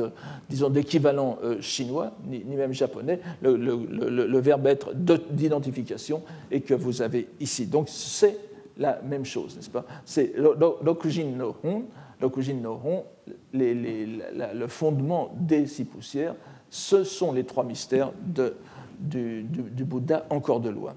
d'équivalent 0.50 1.38
euh, 1.43 1.62
chinois, 1.62 2.13
ni, 2.26 2.43
même 2.43 2.74
japonais, 2.74 3.19
le, 3.41 4.39
verbe 4.39 4.67
être 4.67 4.93
d'identification, 4.93 6.24
et 6.50 6.62
que 6.62 6.74
vous 6.74 7.02
avez 7.02 7.28
ici. 7.39 7.65
Donc 7.65 7.89
c'est 7.89 8.38
la 8.78 9.02
même 9.02 9.26
chose, 9.26 9.56
n'est-ce 9.56 9.69
pas? 9.69 9.86
C'est 10.06 10.34
l'okujin 10.38 11.26
no 11.26 11.56
hon, 11.63 11.84
le 13.53 14.67
fondement 14.67 15.31
des 15.39 15.67
six 15.67 15.86
poussières, 15.86 16.36
ce 16.69 17.03
sont 17.03 17.31
les 17.34 17.43
trois 17.43 17.63
mystères 17.63 18.12
du, 18.99 19.43
Bouddha 19.84 20.25
en 20.29 20.39
corps 20.39 20.60
de 20.60 20.69
loi. 20.69 20.95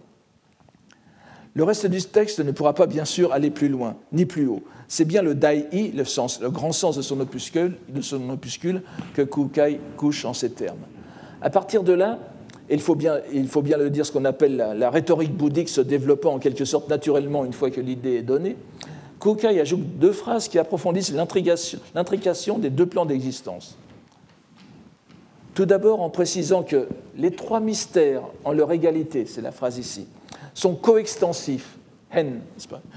Le 1.56 1.62
reste 1.62 1.86
du 1.86 2.02
texte 2.02 2.40
ne 2.40 2.50
pourra 2.50 2.74
pas 2.74 2.86
bien 2.86 3.04
sûr 3.04 3.32
aller 3.32 3.50
plus 3.50 3.68
loin, 3.68 3.96
ni 4.12 4.26
plus 4.26 4.46
haut. 4.46 4.62
C'est 4.88 5.04
bien 5.04 5.22
le 5.22 5.34
dai, 5.36 5.68
le, 5.94 6.04
sens, 6.04 6.40
le 6.40 6.50
grand 6.50 6.72
sens 6.72 6.96
de 6.96 7.02
son 7.02 7.20
opuscule, 7.20 7.76
de 7.88 8.00
son 8.00 8.28
opuscule 8.30 8.82
que 9.14 9.22
Kukai 9.22 9.78
couche 9.96 10.24
en 10.24 10.34
ces 10.34 10.50
termes. 10.50 10.80
À 11.40 11.50
partir 11.50 11.84
de 11.84 11.92
là, 11.92 12.18
il 12.70 12.80
faut 12.80 12.94
bien, 12.94 13.20
il 13.32 13.48
faut 13.48 13.62
bien 13.62 13.76
le 13.76 13.90
dire, 13.90 14.06
ce 14.06 14.12
qu'on 14.12 14.24
appelle 14.24 14.56
la, 14.56 14.90
rhétorique 14.90 15.36
bouddhique 15.36 15.68
se 15.68 15.80
développant 15.80 16.34
en 16.34 16.38
quelque 16.38 16.64
sorte 16.64 16.88
naturellement 16.88 17.44
une 17.44 17.52
fois 17.52 17.70
que 17.70 17.80
l'idée 17.80 18.14
est 18.14 18.22
donnée, 18.22 18.56
Kukai 19.24 19.58
ajoute 19.58 19.98
deux 19.98 20.12
phrases 20.12 20.48
qui 20.48 20.58
approfondissent 20.58 21.12
l'intrication 21.12 22.58
des 22.58 22.68
deux 22.68 22.84
plans 22.84 23.06
d'existence. 23.06 23.78
Tout 25.54 25.64
d'abord 25.64 26.02
en 26.02 26.10
précisant 26.10 26.62
que 26.62 26.88
les 27.16 27.30
trois 27.30 27.60
mystères 27.60 28.22
en 28.44 28.52
leur 28.52 28.70
égalité, 28.70 29.24
c'est 29.24 29.40
la 29.40 29.52
phrase 29.52 29.78
ici, 29.78 30.06
sont 30.52 30.74
coextensifs 30.74 31.78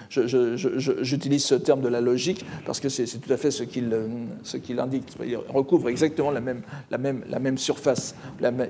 J'utilise 0.09 1.43
ce 1.43 1.55
terme 1.55 1.81
de 1.81 1.87
la 1.87 2.01
logique 2.01 2.45
parce 2.65 2.79
que 2.79 2.89
c'est 2.89 3.05
tout 3.05 3.31
à 3.33 3.37
fait 3.37 3.51
ce 3.51 3.63
qu'il 3.63 4.79
indique. 4.79 5.05
Ils 5.25 5.37
recouvrent 5.37 5.89
exactement 5.89 6.31
la 6.31 6.41
même, 6.41 6.61
la 6.91 6.97
même, 6.97 7.23
la 7.27 7.39
même 7.39 7.57
surface, 7.57 8.15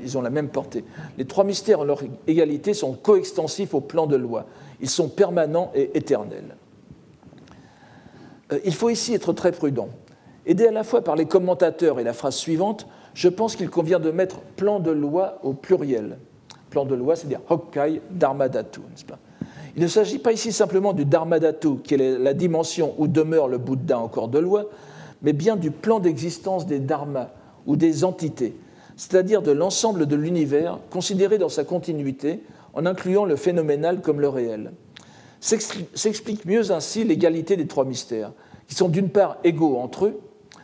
ils 0.04 0.18
ont 0.18 0.22
la 0.22 0.30
même 0.30 0.50
portée. 0.50 0.84
Les 1.18 1.26
trois 1.26 1.44
mystères 1.44 1.82
en 1.82 1.84
leur 1.84 2.02
égalité 2.28 2.74
sont 2.74 2.94
coextensifs 2.94 3.74
au 3.74 3.82
plan 3.82 4.08
de 4.08 4.16
loi. 4.16 4.46
Ils 4.80 4.90
sont 4.90 5.10
permanents 5.10 5.72
et 5.76 5.98
éternels. 5.98 6.56
Euh, 8.52 8.60
il 8.66 8.74
faut 8.74 8.90
ici 8.90 9.14
être 9.14 9.34
très 9.34 9.52
prudent. 9.52 9.90
Aidé 10.46 10.68
à 10.68 10.72
la 10.72 10.84
fois 10.84 11.04
par 11.04 11.16
les 11.16 11.26
commentateurs 11.26 12.00
et 12.00 12.04
la 12.04 12.14
phrase 12.14 12.36
suivante, 12.36 12.88
je 13.14 13.28
pense 13.30 13.56
qu'il 13.56 13.70
convient 13.70 14.00
de 14.00 14.12
mettre 14.12 14.40
plan 14.56 14.80
de 14.80 14.92
loi 14.92 15.40
au 15.44 15.54
pluriel. 15.54 16.18
Plan 16.70 16.86
de 16.86 16.96
loi, 16.96 17.16
c'est-à-dire 17.16 17.42
Hokkai 17.50 18.02
Dharmadhatu, 18.12 18.80
n'est-ce 18.80 19.06
pas? 19.06 19.20
Il 19.76 19.84
ne 19.84 19.88
s'agit 19.88 20.20
pas 20.20 20.32
ici 20.32 20.52
simplement 20.52 20.94
du 20.94 21.06
Dharmadhatu, 21.06 21.78
qui 21.84 21.94
est 21.94 22.18
la 22.18 22.34
dimension 22.34 22.96
où 22.98 23.08
demeure 23.08 23.48
le 23.48 23.58
Bouddha 23.58 24.00
en 24.00 24.08
corps 24.08 24.28
de 24.28 24.40
loi, 24.40 24.66
mais 25.22 25.34
bien 25.34 25.56
du 25.56 25.72
plan 25.72 26.00
d'existence 26.00 26.66
des 26.66 26.80
dharmas 26.80 27.30
ou 27.66 27.76
des 27.76 28.04
entités, 28.04 28.56
c'est-à-dire 28.96 29.42
de 29.42 29.52
l'ensemble 29.52 30.06
de 30.06 30.16
l'univers 30.16 30.80
considéré 30.90 31.38
dans 31.38 31.50
sa 31.50 31.64
continuité 31.64 32.44
en 32.74 32.86
incluant 32.86 33.26
le 33.26 33.36
phénoménal 33.36 34.02
comme 34.02 34.22
le 34.22 34.30
réel. 34.30 34.72
S'explique 35.40 36.46
mieux 36.46 36.72
ainsi 36.72 37.04
l'égalité 37.04 37.56
des 37.56 37.68
trois 37.68 37.86
mystères, 37.86 38.32
qui 38.68 38.76
sont 38.76 38.90
d'une 38.90 39.10
part 39.10 39.38
égaux 39.44 39.78
entre 39.78 40.06
eux, 40.06 40.20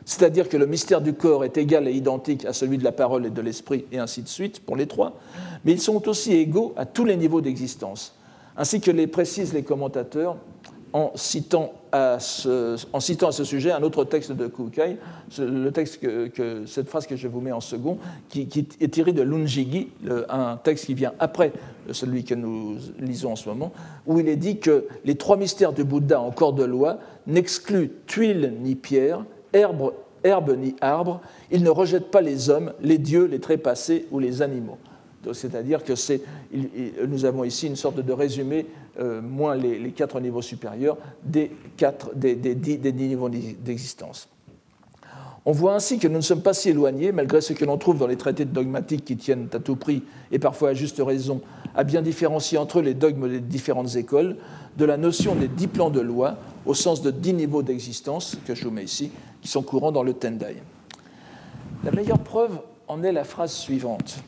c'est-à-dire 0.06 0.50
que 0.50 0.58
le 0.58 0.66
mystère 0.66 1.02
du 1.02 1.14
corps 1.14 1.46
est 1.46 1.58
égal 1.58 1.88
et 1.88 1.94
identique 1.94 2.46
à 2.46 2.54
celui 2.54 2.78
de 2.78 2.84
la 2.84 2.92
parole 2.92 3.26
et 3.26 3.30
de 3.30 3.42
l'esprit, 3.42 3.86
et 3.92 4.00
ainsi 4.00 4.22
de 4.22 4.28
suite 4.28 4.60
pour 4.60 4.76
les 4.76 4.88
trois, 4.88 5.18
mais 5.64 5.72
ils 5.72 5.82
sont 5.82 6.08
aussi 6.08 6.34
égaux 6.34 6.74
à 6.76 6.86
tous 6.86 7.06
les 7.06 7.16
niveaux 7.16 7.42
d'existence, 7.42 8.16
ainsi 8.58 8.82
que 8.82 8.92
les 8.92 9.08
précisent 9.08 9.54
les 9.54 9.64
commentateurs 9.64 10.38
en 10.92 11.12
citant 11.16 11.74
en 11.94 13.00
citant 13.00 13.28
à 13.28 13.32
ce 13.32 13.44
sujet 13.44 13.72
un 13.72 13.84
autre 13.84 14.04
texte 14.04 14.32
de 14.32 14.48
Kukai, 14.48 14.98
le 15.38 15.70
texte 15.70 16.00
que, 16.00 16.66
cette 16.66 16.90
phrase 16.90 17.06
que 17.06 17.16
je 17.16 17.28
vous 17.28 17.40
mets 17.40 17.52
en 17.52 17.62
second, 17.62 17.98
qui, 18.30 18.48
est 18.80 18.88
tirée 18.90 19.14
de 19.14 19.22
l'Unjigi, 19.22 19.90
un 20.30 20.58
texte 20.58 20.86
qui 20.86 20.96
vient 20.96 21.14
après 21.20 21.54
celui 21.92 22.24
que 22.24 22.34
nous 22.34 22.78
lisons 23.00 23.34
en 23.34 23.36
ce 23.36 23.48
moment, 23.48 23.72
où 24.08 24.20
il 24.20 24.28
est 24.28 24.36
dit 24.36 24.58
que 24.58 24.88
les 25.06 25.16
trois 25.16 25.38
mystères 25.38 25.74
du 25.74 25.84
Bouddha 25.84 26.20
en 26.20 26.32
corps 26.32 26.54
de 26.54 26.64
loi 26.64 26.98
n'excluent 27.28 27.92
tuile 28.08 28.56
ni 28.62 28.76
pierre, 28.76 29.24
herbe, 29.54 29.94
herbe 30.24 30.58
ni 30.58 30.76
arbre, 30.82 31.22
ils 31.52 31.64
ne 31.64 31.70
rejettent 31.70 32.12
pas 32.12 32.22
les 32.22 32.50
hommes, 32.50 32.74
les 32.82 32.98
dieux, 32.98 33.26
les 33.26 33.40
trépassés 33.40 34.08
ou 34.12 34.20
les 34.20 34.42
animaux. 34.42 34.78
C'est-à-dire 35.32 35.84
que 35.84 35.94
nous 37.06 37.26
avons 37.26 37.44
ici 37.44 37.68
une 37.68 37.76
sorte 37.76 38.00
de 38.00 38.14
résumé, 38.14 38.66
euh, 39.00 39.22
moins 39.22 39.56
les, 39.56 39.92
quatre 39.92 40.20
niveaux 40.20 40.42
supérieurs, 40.42 40.98
des, 41.24 41.52
dix, 42.16 42.80
niveaux 42.94 43.30
d'existence. 43.30 44.28
On 45.46 45.52
voit 45.52 45.76
ainsi 45.76 46.00
que 46.00 46.08
nous 46.08 46.18
ne 46.18 46.22
sommes 46.22 46.42
pas 46.42 46.54
si 46.54 46.70
éloignés, 46.70 47.12
malgré 47.12 47.42
ce 47.42 47.54
que 47.54 47.66
l'on 47.66 47.78
trouve 47.78 47.98
dans 47.98 48.08
les 48.08 48.16
traités 48.16 48.46
dogmatiques 48.46 49.04
qui 49.04 49.18
tiennent 49.18 49.50
à 49.54 49.60
tout 49.60 49.76
prix, 49.76 50.04
et 50.32 50.40
parfois 50.40 50.70
à 50.70 50.74
juste 50.74 51.02
raison, 51.04 51.42
à 51.76 51.84
bien 51.84 52.02
différencier 52.02 52.58
entre 52.58 52.82
les 52.82 52.94
dogmes 52.94 53.30
des 53.30 53.40
différentes 53.40 53.96
écoles, 53.96 54.38
de 54.78 54.86
la 54.86 54.98
notion 54.98 55.36
des 55.36 55.48
dix 55.48 55.68
plans 55.68 55.90
de 55.90 56.00
loi, 56.00 56.38
au 56.66 56.74
sens 56.74 57.02
de 57.02 57.12
dix 57.12 57.34
niveaux 57.34 57.62
d'existence, 57.62 58.38
que 58.46 58.56
je 58.56 58.64
vous 58.64 58.72
mets 58.72 58.86
ici, 58.86 59.12
qui 59.42 59.50
sont 59.50 59.64
courants 59.64 59.92
dans 59.92 60.04
le 60.04 60.14
Tendai. 60.14 60.58
La 61.84 61.92
meilleure 61.92 62.20
preuve 62.20 62.60
en 62.88 63.04
est 63.04 63.12
la 63.12 63.26
phrase 63.26 63.52
suivante 63.52 64.24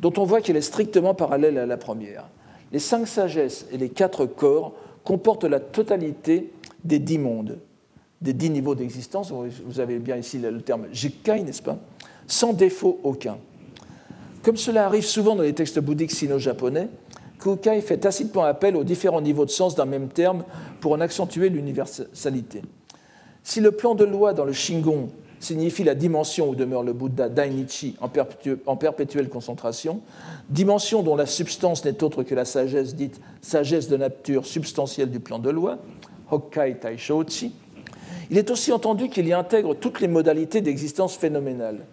dont 0.00 0.12
on 0.16 0.24
voit 0.24 0.40
qu'elle 0.40 0.56
est 0.56 0.60
strictement 0.60 1.14
parallèle 1.14 1.58
à 1.58 1.66
la 1.66 1.76
première. 1.76 2.28
Les 2.72 2.78
cinq 2.78 3.06
sagesses 3.06 3.66
et 3.72 3.78
les 3.78 3.88
quatre 3.88 4.26
corps 4.26 4.74
comportent 5.04 5.44
la 5.44 5.60
totalité 5.60 6.52
des 6.82 6.98
dix 6.98 7.18
mondes, 7.18 7.58
des 8.20 8.32
dix 8.32 8.50
niveaux 8.50 8.74
d'existence. 8.74 9.32
Vous 9.32 9.80
avez 9.80 9.98
bien 9.98 10.16
ici 10.16 10.38
le 10.38 10.60
terme 10.60 10.86
jikai, 10.92 11.42
n'est-ce 11.42 11.62
pas? 11.62 11.78
Sans 12.26 12.52
défaut 12.52 13.00
aucun. 13.04 13.38
Comme 14.42 14.56
cela 14.56 14.86
arrive 14.86 15.04
souvent 15.04 15.36
dans 15.36 15.42
les 15.42 15.54
textes 15.54 15.78
bouddhiques 15.78 16.12
sino-japonais, 16.12 16.88
Kukai 17.38 17.80
fait 17.80 17.98
tacitement 17.98 18.44
appel 18.44 18.76
aux 18.76 18.84
différents 18.84 19.20
niveaux 19.20 19.44
de 19.44 19.50
sens 19.50 19.74
d'un 19.74 19.84
même 19.84 20.08
terme 20.08 20.44
pour 20.80 20.92
en 20.92 21.00
accentuer 21.00 21.48
l'universalité. 21.48 22.62
Si 23.42 23.60
le 23.60 23.72
plan 23.72 23.94
de 23.94 24.04
loi 24.04 24.32
dans 24.32 24.44
le 24.44 24.52
Shingon 24.52 25.10
signifie 25.44 25.84
la 25.84 25.94
dimension 25.94 26.48
où 26.48 26.54
demeure 26.54 26.82
le 26.82 26.92
Bouddha 26.92 27.28
Dainichi 27.28 27.96
en, 28.00 28.76
perpétuelle 28.76 29.28
concentration, 29.28 30.00
dimension 30.48 31.02
dont 31.02 31.16
la 31.16 31.26
substance 31.26 31.84
n'est 31.84 32.02
autre 32.02 32.22
que 32.22 32.34
la 32.34 32.44
sagesse 32.44 32.94
dite 32.94 33.20
sagesse 33.40 33.88
de 33.88 33.96
nature 33.96 34.46
substantielle 34.46 35.10
du 35.10 35.20
plan 35.20 35.38
de 35.38 35.50
loi, 35.50 35.78
Hokkai 36.30 36.78
Taishochi. 36.80 37.52
Il 38.30 38.38
est 38.38 38.50
aussi 38.50 38.72
entendu 38.72 39.08
qu'il 39.08 39.28
y 39.28 39.32
intègre 39.32 39.74
toutes 39.74 40.00
les 40.00 40.08
modalités 40.08 40.60
d'existence 40.60 41.16
phénoménale. 41.16 41.84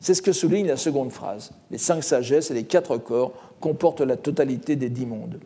C'est 0.00 0.14
ce 0.14 0.22
que 0.22 0.32
souligne 0.32 0.66
la 0.66 0.76
seconde 0.76 1.12
phrase. 1.12 1.52
Les 1.70 1.78
cinq 1.78 2.02
sagesses 2.02 2.50
et 2.50 2.54
les 2.54 2.64
quatre 2.64 2.96
corps 2.96 3.32
comportent 3.60 4.00
la 4.00 4.16
totalité 4.16 4.76
des 4.76 4.88
dix 4.88 5.06
mondes. 5.06 5.38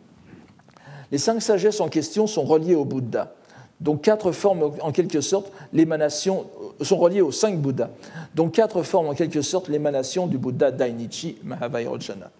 Les 1.11 1.17
cinq 1.17 1.41
sagesses 1.41 1.81
en 1.81 1.89
question 1.89 2.27
sont 2.27 2.43
reliées 2.43 2.75
au 2.75 2.85
Bouddha 2.85 3.33
dont 3.81 3.97
quatre 3.97 4.31
forment 4.31 4.71
en 4.81 4.91
quelque 4.91 5.21
sorte 5.21 5.51
l'émanation, 5.73 6.45
sont 6.81 6.97
reliés 6.97 7.21
aux 7.21 7.31
cinq 7.31 7.59
Bouddhas, 7.59 7.89
dont 8.35 8.49
quatre 8.49 8.83
forment 8.83 9.09
en 9.09 9.13
quelque 9.15 9.41
sorte 9.41 9.67
l'émanation 9.67 10.27
du 10.27 10.37
Bouddha 10.37 10.71
Dainichi 10.71 11.37
Mahavairocana. 11.43 12.31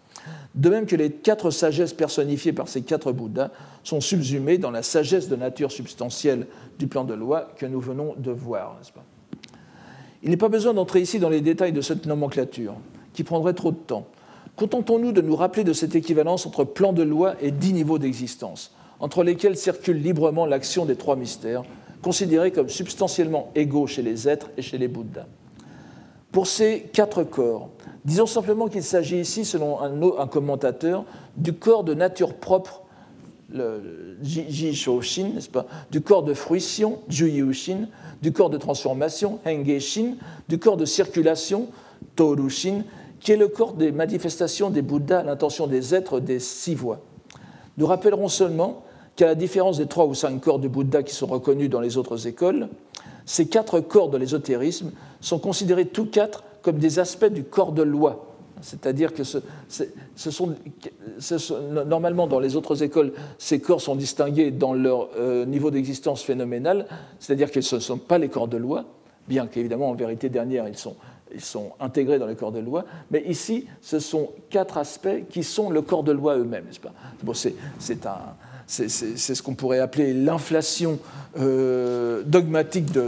De 0.54 0.70
même 0.70 0.86
que 0.86 0.96
les 0.96 1.12
quatre 1.12 1.50
sagesses 1.50 1.94
personnifiées 1.94 2.54
par 2.54 2.68
ces 2.68 2.84
quatre 2.84 3.12
Bouddhas 3.12 3.50
sont 3.84 4.02
subsumées 4.02 4.60
dans 4.60 4.70
la 4.70 4.84
sagesse 4.84 5.28
de 5.30 5.36
nature 5.36 5.72
substantielle 5.72 6.46
du 6.78 6.86
plan 6.88 7.04
de 7.04 7.16
loi 7.16 7.52
que 7.58 7.66
nous 7.66 7.82
venons 7.82 8.14
de 8.18 8.32
voir. 8.32 8.78
Pas? 8.94 9.04
Il 10.22 10.30
n'est 10.30 10.38
pas 10.38 10.50
besoin 10.50 10.76
d'entrer 10.76 11.02
ici 11.02 11.18
dans 11.18 11.30
les 11.30 11.42
détails 11.42 11.74
de 11.74 11.82
cette 11.82 12.06
nomenclature, 12.06 12.76
qui 13.14 13.24
prendrait 13.24 13.56
trop 13.56 13.72
de 13.72 13.78
temps. 13.78 14.06
Contentons-nous 14.58 15.12
de 15.12 15.22
nous 15.22 15.36
rappeler 15.36 15.64
de 15.64 15.74
cette 15.74 15.96
équivalence 15.96 16.46
entre 16.46 16.66
plan 16.66 16.94
de 16.94 17.02
loi 17.02 17.34
et 17.42 17.50
dix 17.50 17.74
niveaux 17.74 17.98
d'existence 17.98 18.76
entre 19.02 19.24
lesquels 19.24 19.58
circule 19.58 19.98
librement 19.98 20.46
l'action 20.46 20.86
des 20.86 20.96
trois 20.96 21.16
mystères, 21.16 21.64
considérés 22.02 22.52
comme 22.52 22.70
substantiellement 22.70 23.52
égaux 23.56 23.88
chez 23.88 24.04
les 24.04 24.30
êtres 24.30 24.50
et 24.58 24.62
chez 24.62 24.78
les 24.78 24.88
Bouddhas. 24.88 25.26
Pour 26.32 26.48
ces 26.48 26.90
quatre 26.94 27.24
corps, 27.24 27.70
disons 28.06 28.28
simplement 28.28 28.68
qu'il 28.68 28.84
s'agit 28.84 29.20
ici, 29.20 29.44
selon 29.44 29.80
un, 29.82 30.28
commentateur, 30.28 31.04
du 31.36 31.54
corps 31.54 31.84
de 31.84 31.94
nature 31.94 32.36
propre, 32.36 32.84
le 33.50 34.18
Ji 34.24 34.74
Shin, 34.74 35.32
n'est-ce 35.34 35.50
pas, 35.50 35.66
du 35.90 36.00
corps 36.00 36.24
de 36.24 36.34
fruition, 36.34 37.00
Ju 37.10 37.54
Shin, 37.54 37.90
du 38.22 38.32
corps 38.32 38.50
de 38.50 38.58
transformation, 38.58 39.40
Henge 39.46 39.80
Shin, 39.80 40.16
du 40.48 40.58
corps 40.58 40.78
de 40.78 40.86
circulation, 40.86 41.68
Toru 42.16 42.50
Shin, 42.50 42.84
qui 43.20 43.34
est 43.34 43.38
le 43.38 43.48
corps 43.50 43.74
des 43.74 43.92
manifestations 43.92 44.70
des 44.70 44.82
Bouddhas 44.82 45.20
à 45.20 45.24
l'intention 45.24 45.68
des 45.68 45.94
êtres 45.94 46.20
des 46.20 46.40
six 46.40 46.76
voies. 46.76 47.02
Nous 47.78 47.86
rappellerons 47.86 48.30
seulement 48.30 48.84
qu'à 49.22 49.28
la 49.28 49.36
différence 49.36 49.78
des 49.78 49.86
trois 49.86 50.08
ou 50.08 50.16
cinq 50.16 50.42
corps 50.42 50.58
du 50.58 50.68
Bouddha 50.68 51.04
qui 51.04 51.14
sont 51.14 51.28
reconnus 51.28 51.70
dans 51.70 51.80
les 51.80 51.96
autres 51.96 52.26
écoles, 52.26 52.70
ces 53.24 53.46
quatre 53.48 53.80
corps 53.80 54.10
de 54.10 54.18
l'ésotérisme 54.18 54.90
sont 55.20 55.38
considérés 55.38 55.86
tous 55.86 56.08
quatre 56.08 56.44
comme 56.64 56.80
des 56.80 56.98
aspects 56.98 57.32
du 57.32 57.44
corps 57.44 57.72
de 57.72 57.84
loi. 57.84 58.26
C'est-à-dire 58.62 59.14
que 59.14 59.24
ce, 59.24 59.40
sont, 60.16 60.56
normalement 61.86 62.26
dans 62.26 62.40
les 62.40 62.56
autres 62.56 62.82
écoles, 62.82 63.14
ces 63.38 63.60
corps 63.60 63.80
sont 63.80 63.96
distingués 63.96 64.50
dans 64.50 64.74
leur 64.74 65.10
euh, 65.16 65.46
niveau 65.46 65.70
d'existence 65.70 66.24
phénoménal, 66.24 66.88
c'est-à-dire 67.20 67.52
qu'ils 67.52 67.62
ne 67.72 67.80
sont 67.80 68.00
pas 68.00 68.18
les 68.18 68.28
corps 68.28 68.48
de 68.48 68.58
loi, 68.58 68.86
bien 69.28 69.46
qu'évidemment 69.46 69.92
en 69.92 69.94
vérité 69.94 70.30
dernière 70.30 70.68
ils 70.68 70.78
sont, 70.78 70.96
ils 71.32 71.42
sont 71.42 71.74
intégrés 71.80 72.18
dans 72.18 72.26
le 72.26 72.34
corps 72.34 72.52
de 72.52 72.60
loi, 72.60 72.86
mais 73.12 73.22
ici 73.28 73.68
ce 73.82 74.00
sont 74.00 74.32
quatre 74.50 74.80
aspects 74.80 75.28
qui 75.30 75.44
sont 75.44 75.70
le 75.70 75.84
corps 75.84 76.04
de 76.04 76.12
loi 76.12 76.38
eux-mêmes, 76.38 76.66
n'est-ce 76.66 76.80
bon, 77.24 77.34
C'est 77.36 78.06
un 78.08 78.18
c'est 78.72 79.36
ce 79.36 79.42
qu'on 79.44 79.54
pourrait 79.54 79.80
appeler 79.80 80.14
l'inflation 80.14 81.00
euh, 81.38 82.24
dogmatique, 82.24 82.92
de, 82.94 83.06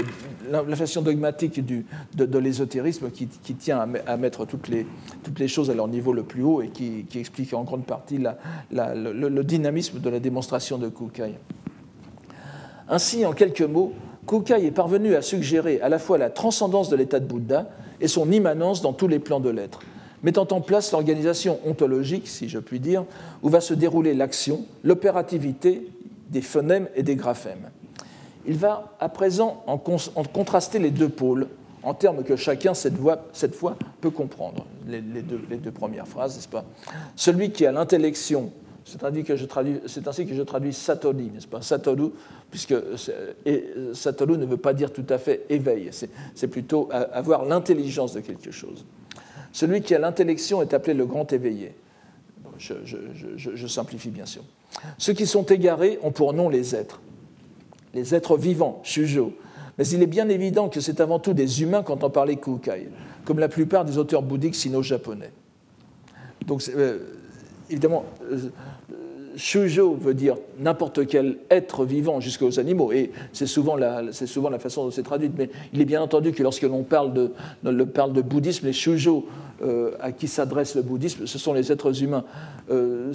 l'inflation 0.52 1.02
dogmatique 1.02 1.66
de, 1.66 2.38
l'ésotérisme 2.38 3.10
qui, 3.12 3.28
tient 3.28 3.88
à, 4.06 4.18
mettre 4.18 4.46
toutes 4.46 4.68
les, 4.68 4.86
toutes 5.24 5.40
les, 5.40 5.48
choses 5.48 5.70
à 5.70 5.74
leur 5.74 5.88
niveau 5.88 6.12
le 6.12 6.24
plus 6.24 6.44
haut 6.44 6.62
et 6.62 6.68
qui, 6.68 7.06
explique 7.16 7.54
en 7.54 7.64
grande 7.64 7.86
partie 7.86 8.20
le, 8.72 9.42
dynamisme 9.44 10.00
de 10.00 10.10
la 10.10 10.20
démonstration 10.20 10.78
de 10.78 10.90
Kukai. 10.90 11.36
Ainsi, 12.90 13.26
en 13.26 13.32
quelques 13.32 13.62
mots, 13.62 13.94
Kukai 14.28 14.66
est 14.66 14.72
parvenu 14.72 15.16
à 15.16 15.22
suggérer 15.22 15.80
à 15.80 15.88
la 15.88 15.98
fois 15.98 16.18
la 16.18 16.30
transcendance 16.30 16.90
de 16.90 16.98
l'état 16.98 17.22
de 17.22 17.26
Bouddha 17.26 17.70
et 18.02 18.10
son 18.10 18.30
immanence 18.34 18.82
dans 18.82 18.92
tous 18.92 19.08
les 19.08 19.20
plans 19.20 19.40
de 19.40 19.50
l'être 19.50 19.80
mettant 20.24 20.48
en 20.52 20.62
place 20.62 20.92
l'organisation 20.92 21.60
ontologique, 21.66 22.28
si 22.28 22.50
je 22.50 22.60
puis 22.60 22.80
dire, 22.80 23.06
où 23.44 23.50
va 23.50 23.62
se 23.62 23.74
dérouler 23.74 24.14
l'action, 24.14 24.66
l'opérativité 24.84 25.88
des 26.30 26.42
phonèmes 26.42 26.88
et 26.96 27.04
des 27.04 27.16
graphèmes. 27.16 27.70
Il 28.46 28.58
va 28.58 28.96
à 29.00 29.10
présent 29.10 29.64
en, 29.68 29.78
contraster 29.78 30.80
les 30.80 30.92
deux 30.92 31.10
pôles 31.10 31.48
en 31.84 31.94
termes 31.94 32.24
que 32.24 32.36
chacun, 32.36 32.74
cette, 32.74 32.96
fois, 33.56 33.78
peut 34.02 34.10
comprendre, 34.10 34.66
les, 34.88 35.02
deux, 35.02 35.72
premières 35.72 36.08
phrases, 36.08 36.36
n'est-ce 36.36 36.48
pas? 36.48 36.66
Celui 37.16 37.52
qui 37.52 37.66
a 37.66 37.72
l'intellection, 37.72 38.52
c'est 38.86 39.04
ainsi 39.04 39.24
que 39.24 39.36
je 39.36 39.46
traduis, 39.46 39.80
traduis 40.46 41.32
n'est-ce 41.34 41.48
pas? 41.48 41.62
Satoru, 41.62 42.12
puisque 42.50 42.76
Satoru 43.94 44.38
ne 44.38 44.46
veut 44.46 44.58
pas 44.58 44.74
dire 44.74 44.92
tout 44.92 45.06
à 45.10 45.18
fait 45.18 45.46
éveil, 45.50 45.90
c'est 46.36 46.48
plutôt 46.48 46.90
avoir 46.92 47.46
l'intelligence 47.46 48.14
de 48.14 48.22
quelque 48.22 48.52
chose. 48.52 48.86
Celui 49.54 49.82
qui 49.82 49.96
a 49.96 50.00
l'intellection 50.00 50.62
est 50.62 50.74
appelé 50.74 50.96
le 50.96 51.06
grand 51.06 51.32
éveillé. 51.32 51.74
Je, 52.58 53.68
simplifie 53.68 54.10
bien 54.10 54.26
sûr. 54.26 54.44
Ceux 54.98 55.14
qui 55.14 55.28
sont 55.28 55.44
égarés 55.44 56.00
ont 56.02 56.12
pour 56.12 56.34
nom 56.34 56.50
les 56.50 56.76
êtres. 56.76 57.00
Les 57.94 58.16
êtres 58.16 58.36
vivants, 58.36 58.82
shujo. 58.84 59.34
Mais 59.78 59.88
il 59.88 60.02
est 60.02 60.08
bien 60.08 60.28
évident 60.28 60.70
que 60.70 60.82
c'est 60.82 61.00
avant 61.00 61.20
tout 61.20 61.34
des 61.34 61.62
humains 61.62 61.84
quand 61.84 62.04
on 62.04 62.10
parlait 62.10 62.36
kukai, 62.36 62.90
comme 63.26 63.40
la 63.40 63.48
plupart 63.48 63.86
des 63.86 63.98
auteurs 63.98 64.24
bouddhiques 64.24 64.56
sino-japonais. 64.56 65.32
Donc, 66.46 66.64
euh, 66.76 67.00
évidemment, 67.70 68.06
euh, 68.32 68.50
Shujo 69.36 69.96
veut 69.96 70.14
dire 70.14 70.36
n'importe 70.60 71.08
quel 71.08 71.38
être 71.50 71.86
vivant 71.86 72.20
jusqu'aux 72.20 72.60
animaux, 72.60 72.92
et 72.92 73.12
c'est 73.32 73.48
souvent, 73.48 73.76
la, 73.76 74.12
façon 74.60 74.86
dont 74.86 74.92
c'est 74.92 75.04
traduit. 75.04 75.32
Mais 75.38 75.50
il 75.74 75.82
est 75.82 75.86
bien 75.86 76.02
entendu 76.02 76.32
que 76.32 76.44
lorsque 76.44 76.64
l'on 76.64 76.84
parle 76.84 77.14
de, 77.14 77.32
de 77.64 78.22
bouddhisme, 78.22 78.66
les 78.66 78.74
Shujo 78.74 79.26
euh, 79.62 79.92
à 80.00 80.12
qui 80.12 80.28
s'adresse 80.28 80.76
le 80.76 80.82
bouddhisme, 80.82 81.26
ce 81.26 81.38
sont 81.38 81.54
les 81.54 81.72
êtres 81.72 82.04
humains. 82.04 82.26
Euh, 82.70 83.14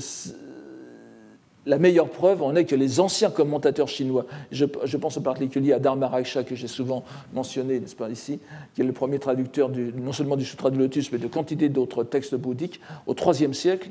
la 1.67 1.79
meilleure 1.79 2.09
preuve 2.09 2.43
en 2.43 2.57
est 2.57 2.65
que 2.65 2.75
les 2.75 2.99
anciens 2.99 3.31
commentateurs 3.31 3.89
chinois, 3.89 4.25
je, 4.51 4.65
pense 4.65 5.19
en 5.19 5.21
particulier 5.21 5.75
à 5.75 5.79
Dharma 5.79 6.09
Raksha, 6.09 6.43
que 6.43 6.55
j'ai 6.55 6.67
souvent 6.67 7.05
mentionné, 7.35 7.79
n'est-ce 7.79 7.95
pas, 7.95 8.09
ici, 8.09 8.41
qui 8.75 8.81
est 8.81 8.85
le 8.85 8.93
premier 8.93 9.19
traducteur 9.19 9.71
non 9.71 10.13
seulement 10.13 10.37
du 10.37 10.47
Sutra 10.47 10.71
du 10.71 10.79
Lotus, 10.79 11.13
mais 11.13 11.19
de 11.19 11.27
quantité 11.27 11.69
d'autres 11.69 12.05
textes 12.05 12.35
bouddhiques, 12.35 12.81
au 13.07 13.15
IIIe 13.15 13.55
siècle, 13.55 13.91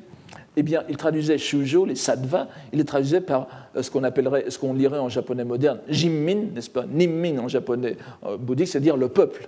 eh 0.58 0.64
bien, 0.64 0.84
il 0.90 0.98
traduisait 0.98 1.38
shujo, 1.38 1.86
les 1.86 1.96
sattvas, 1.96 2.48
il 2.74 2.80
les 2.80 2.86
traduisait 2.86 3.22
par 3.22 3.48
ce 3.80 3.90
qu'on 3.90 4.04
appellerait, 4.04 4.50
ce 4.50 4.60
qu'on 4.60 4.74
lirait 4.74 5.00
en 5.00 5.08
japonais 5.08 5.46
moderne, 5.46 5.80
jimmin, 5.88 6.48
n'est-ce 6.54 6.70
pas, 6.70 6.86
nimmin 6.86 7.38
en 7.38 7.48
japonais 7.48 7.96
bouddhique, 8.40 8.68
c'est-à-dire 8.68 8.98
le 8.98 9.08
peuple. 9.08 9.48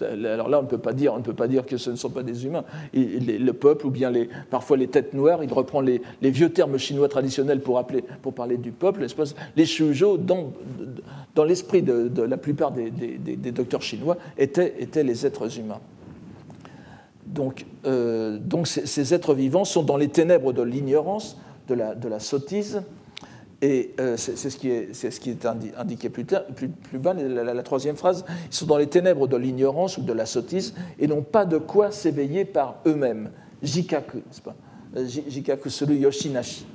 Alors 0.00 0.48
là, 0.48 0.58
on 0.58 0.62
ne 0.62 0.68
peut 0.68 0.78
pas 0.78 0.92
dire, 0.92 1.14
on 1.14 1.18
ne 1.18 1.22
peut 1.22 1.34
pas 1.34 1.48
dire 1.48 1.64
que 1.64 1.76
ce 1.76 1.90
ne 1.90 1.96
sont 1.96 2.10
pas 2.10 2.22
des 2.22 2.44
humains. 2.44 2.64
le 2.92 3.52
peuple, 3.52 3.86
ou 3.86 3.90
bien 3.90 4.12
parfois 4.50 4.76
les 4.76 4.88
têtes 4.88 5.14
noires, 5.14 5.42
il 5.42 5.52
reprend 5.52 5.80
les, 5.80 6.02
vieux 6.20 6.50
termes 6.50 6.78
chinois 6.78 7.08
traditionnels 7.08 7.60
pour, 7.60 7.82
parler 8.34 8.56
du 8.58 8.72
peuple. 8.72 9.06
Les 9.56 9.66
shujo, 9.66 10.18
dans, 10.18 10.52
l'esprit 11.44 11.82
de, 11.82 12.22
la 12.22 12.36
plupart 12.36 12.72
des, 12.72 12.90
docteurs 13.52 13.82
chinois, 13.82 14.16
étaient, 14.36 14.74
les 15.02 15.26
êtres 15.26 15.58
humains. 15.58 15.80
Donc, 17.32 17.66
euh, 17.86 18.38
ces, 18.64 19.14
êtres 19.14 19.34
vivants 19.34 19.64
sont 19.64 19.82
dans 19.82 19.96
les 19.96 20.08
ténèbres 20.08 20.52
de 20.52 20.62
l'ignorance, 20.62 21.38
de 21.68 21.74
la, 21.74 22.18
sottise, 22.18 22.82
et 23.62 23.94
euh, 24.00 24.16
c'est 24.16 24.36
ce, 24.36 24.56
qui 24.56 24.70
est, 24.70 25.46
indiqué 25.78 26.10
plus, 26.10 26.24
bas, 26.98 27.14
la, 27.14 27.62
troisième 27.62 27.96
phrase. 27.96 28.24
Ils 28.50 28.54
sont 28.54 28.66
dans 28.66 28.76
les 28.76 28.88
ténèbres 28.88 29.28
de 29.28 29.36
l'ignorance 29.36 29.96
ou 29.96 30.02
de 30.02 30.12
la 30.12 30.26
sottise 30.26 30.74
et 30.98 31.06
n'ont 31.06 31.22
pas 31.22 31.46
de 31.46 31.58
quoi 31.58 31.90
s'éveiller 31.90 32.44
par 32.44 32.80
eux-mêmes. 32.86 33.30
Jikaku, 33.62 34.18
pas? 34.44 34.54
Euh, 34.96 35.06
Jikaku 35.06 35.70
suru 35.70 35.94
yoshinashi. 35.94 36.66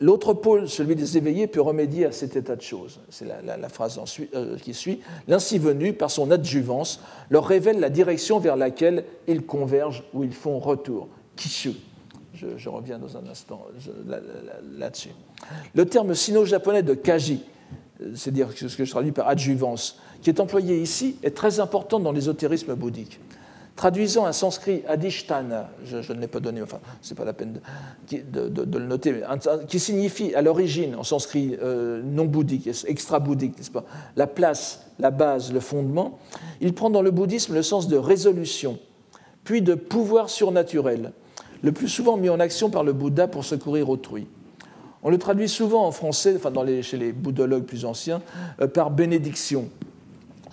L'autre 0.00 0.32
pôle, 0.32 0.66
celui 0.66 0.96
des 0.96 1.18
éveillés, 1.18 1.46
peut 1.46 1.60
remédier 1.60 2.06
à 2.06 2.12
cet 2.12 2.34
état 2.34 2.56
de 2.56 2.62
choses. 2.62 3.00
C'est 3.10 3.26
la, 3.26 3.68
phrase 3.68 4.00
euh, 4.34 4.56
qui 4.56 4.72
suit. 4.72 5.00
L'ainsi 5.28 5.58
venu, 5.58 5.92
par 5.92 6.10
son 6.10 6.30
adjuvance, 6.30 7.00
leur 7.28 7.46
révèle 7.46 7.80
la 7.80 7.90
direction 7.90 8.38
vers 8.38 8.56
laquelle 8.56 9.04
ils 9.28 9.44
convergent 9.44 10.04
ou 10.14 10.24
ils 10.24 10.32
font 10.32 10.58
retour. 10.58 11.08
Kishu. 11.36 11.72
Je, 12.34 12.68
reviens 12.70 12.98
dans 12.98 13.18
un 13.18 13.26
instant 13.28 13.66
là-dessus. 14.78 15.10
le 15.74 15.84
terme 15.84 16.14
sino-japonais 16.14 16.82
de 16.82 16.94
kaji, 16.94 17.42
c'est-à-dire 18.14 18.48
ce 18.56 18.74
que 18.74 18.86
je 18.86 18.90
traduis 18.90 19.12
par 19.12 19.28
adjuvance, 19.28 20.00
qui 20.22 20.30
est 20.30 20.40
employé 20.40 20.80
ici, 20.80 21.16
est 21.22 21.36
très 21.36 21.60
important 21.60 22.00
dans 22.00 22.12
l'ésotérisme 22.12 22.74
bouddhique. 22.74 23.20
Traduisant 23.76 24.26
un 24.26 24.32
sanskrit 24.32 24.82
adhishtana, 24.86 25.70
je, 25.84 26.12
ne 26.12 26.20
l'ai 26.20 26.26
pas 26.26 26.40
donné, 26.40 26.60
enfin, 26.60 26.80
c'est 27.00 27.16
pas 27.16 27.24
la 27.24 27.32
peine 27.32 27.60
de, 28.10 28.78
le 28.78 28.86
noter, 28.86 29.22
qui 29.68 29.78
signifie 29.78 30.34
à 30.34 30.42
l'origine, 30.42 30.96
en 30.96 31.02
sanskrit 31.02 31.56
euh, 31.62 32.02
non 32.04 32.26
bouddhique, 32.26 32.68
extra-bouddhique, 32.86 33.56
n'est-ce 33.56 33.70
pas, 33.70 33.84
la 34.16 34.26
place, 34.26 34.86
la 34.98 35.10
base, 35.10 35.52
le 35.52 35.60
fondement, 35.60 36.18
il 36.60 36.74
prend 36.74 36.90
dans 36.90 37.00
le 37.00 37.10
bouddhisme 37.10 37.54
le 37.54 37.62
sens 37.62 37.88
de 37.88 37.96
résolution, 37.96 38.78
puis 39.44 39.62
de 39.62 39.74
pouvoir 39.74 40.28
surnaturel, 40.28 41.12
le 41.62 41.72
plus 41.72 41.88
souvent 41.88 42.16
mis 42.16 42.28
en 42.28 42.40
action 42.40 42.70
par 42.70 42.84
le 42.84 42.92
Bouddha 42.92 43.28
pour 43.28 43.44
secourir 43.44 43.88
autrui. 43.88 44.26
On 45.02 45.10
le 45.10 45.18
traduit 45.18 45.48
souvent 45.48 45.86
en 45.86 45.92
français, 45.92 46.34
enfin 46.36 46.52
chez 46.82 46.98
les 46.98 47.12
bouddhologues 47.12 47.64
plus 47.64 47.84
anciens, 47.84 48.20
euh, 48.60 48.66
par 48.66 48.90
bénédiction, 48.90 49.70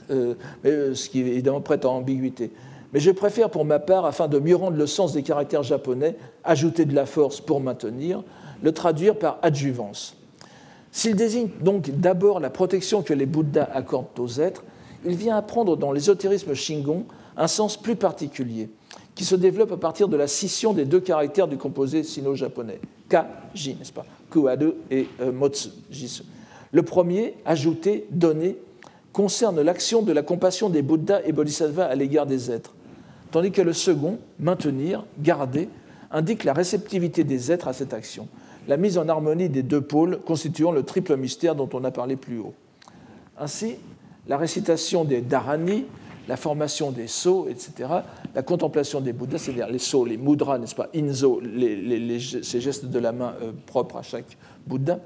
euh, 0.10 0.36
ce 0.64 1.10
qui 1.10 1.20
évidemment 1.20 1.60
prête 1.60 1.84
à 1.84 1.90
ambiguïté. 1.90 2.52
Mais 2.94 3.00
je 3.00 3.12
préfère 3.12 3.50
pour 3.50 3.66
ma 3.66 3.80
part, 3.80 4.06
afin 4.06 4.28
de 4.28 4.40
mieux 4.40 4.56
rendre 4.56 4.78
le 4.78 4.88
sens 4.88 5.14
des 5.14 5.24
caractères 5.24 5.64
japonais, 5.64 6.16
ajouter 6.44 6.86
de 6.86 6.96
la 6.96 7.06
force 7.06 7.42
pour 7.42 7.60
maintenir, 7.60 8.24
le 8.62 8.72
traduire 8.72 9.18
par 9.18 9.40
adjuvance. 9.42 10.16
S'il 10.92 11.16
désigne 11.16 11.50
donc 11.62 11.92
d'abord 11.92 12.40
la 12.40 12.50
protection 12.50 13.04
que 13.04 13.14
les 13.14 13.26
Bouddhas 13.26 13.70
accordent 13.74 14.08
aux 14.18 14.40
êtres, 14.40 14.64
il 15.06 15.16
vient 15.16 15.38
à 15.38 15.42
prendre 15.42 15.78
dans 15.78 15.92
l'ésotérisme 15.92 16.54
Shingon 16.54 17.06
un 17.36 17.48
sens 17.48 17.78
plus 17.78 17.96
particulier, 17.96 18.70
qui 19.14 19.26
se 19.26 19.36
développe 19.36 19.72
à 19.72 19.78
partir 19.78 20.08
de 20.08 20.18
la 20.18 20.28
scission 20.28 20.74
des 20.74 20.86
deux 20.86 21.00
caractères 21.00 21.48
du 21.48 21.58
composé 21.58 22.04
sino-japonais, 22.04 22.80
ka, 23.10 23.28
ji, 23.54 23.76
n'est-ce 23.76 23.94
pas, 23.94 24.06
kuadu 24.32 24.72
et 24.90 25.08
euh, 25.22 25.32
motsu, 25.32 25.70
jisu. 25.92 26.24
Le 26.72 26.84
premier, 26.84 27.36
ajouté, 27.46 28.08
donné, 28.10 28.58
concerne 29.14 29.62
l'action 29.62 30.02
de 30.02 30.12
la 30.12 30.22
compassion 30.22 30.70
des 30.70 30.82
Bouddhas 30.82 31.22
et 31.26 31.32
Bodhisattvas 31.32 31.86
à 31.86 31.96
l'égard 31.96 32.26
des 32.26 32.52
êtres, 32.52 32.74
tandis 33.32 33.52
que 33.52 33.62
le 33.62 33.74
second, 33.74 34.20
maintenir, 34.40 35.06
garder, 35.20 35.70
indique 36.12 36.44
la 36.44 36.54
réceptivité 36.54 37.24
des 37.24 37.52
êtres 37.52 37.68
à 37.68 37.74
cette 37.74 37.94
action, 37.94 38.28
la 38.68 38.78
mise 38.78 38.98
en 38.98 39.08
harmonie 39.10 39.50
des 39.50 39.64
deux 39.64 39.82
pôles 39.82 40.20
constituant 40.20 40.72
le 40.72 40.84
triple 40.84 41.16
mystère 41.18 41.56
dont 41.56 41.70
on 41.74 41.84
a 41.84 41.92
parlé 41.92 42.16
plus 42.16 42.40
haut. 42.40 42.54
Ainsi, 43.38 43.76
la 44.28 44.38
récitation 44.38 45.06
des 45.06 45.22
dharani, 45.22 45.86
la 46.28 46.38
formation 46.38 46.92
des 46.92 47.08
sceaux, 47.08 47.48
etc., 47.50 47.90
la 48.36 48.42
contemplation 48.42 49.00
des 49.00 49.14
Bouddhas, 49.14 49.38
c'est-à-dire 49.40 49.68
les 49.68 49.80
sceaux, 49.80 50.06
les 50.06 50.18
mudras, 50.18 50.58
n'est-ce 50.58 50.76
pas, 50.76 50.90
inzo, 50.94 51.42
ces 52.44 52.62
gestes 52.62 52.86
de 52.86 53.00
la 53.00 53.12
main 53.12 53.34
euh, 53.42 53.52
propres 53.66 53.98
à 53.98 54.02
chaque 54.02 54.38
Bouddha 54.66 55.00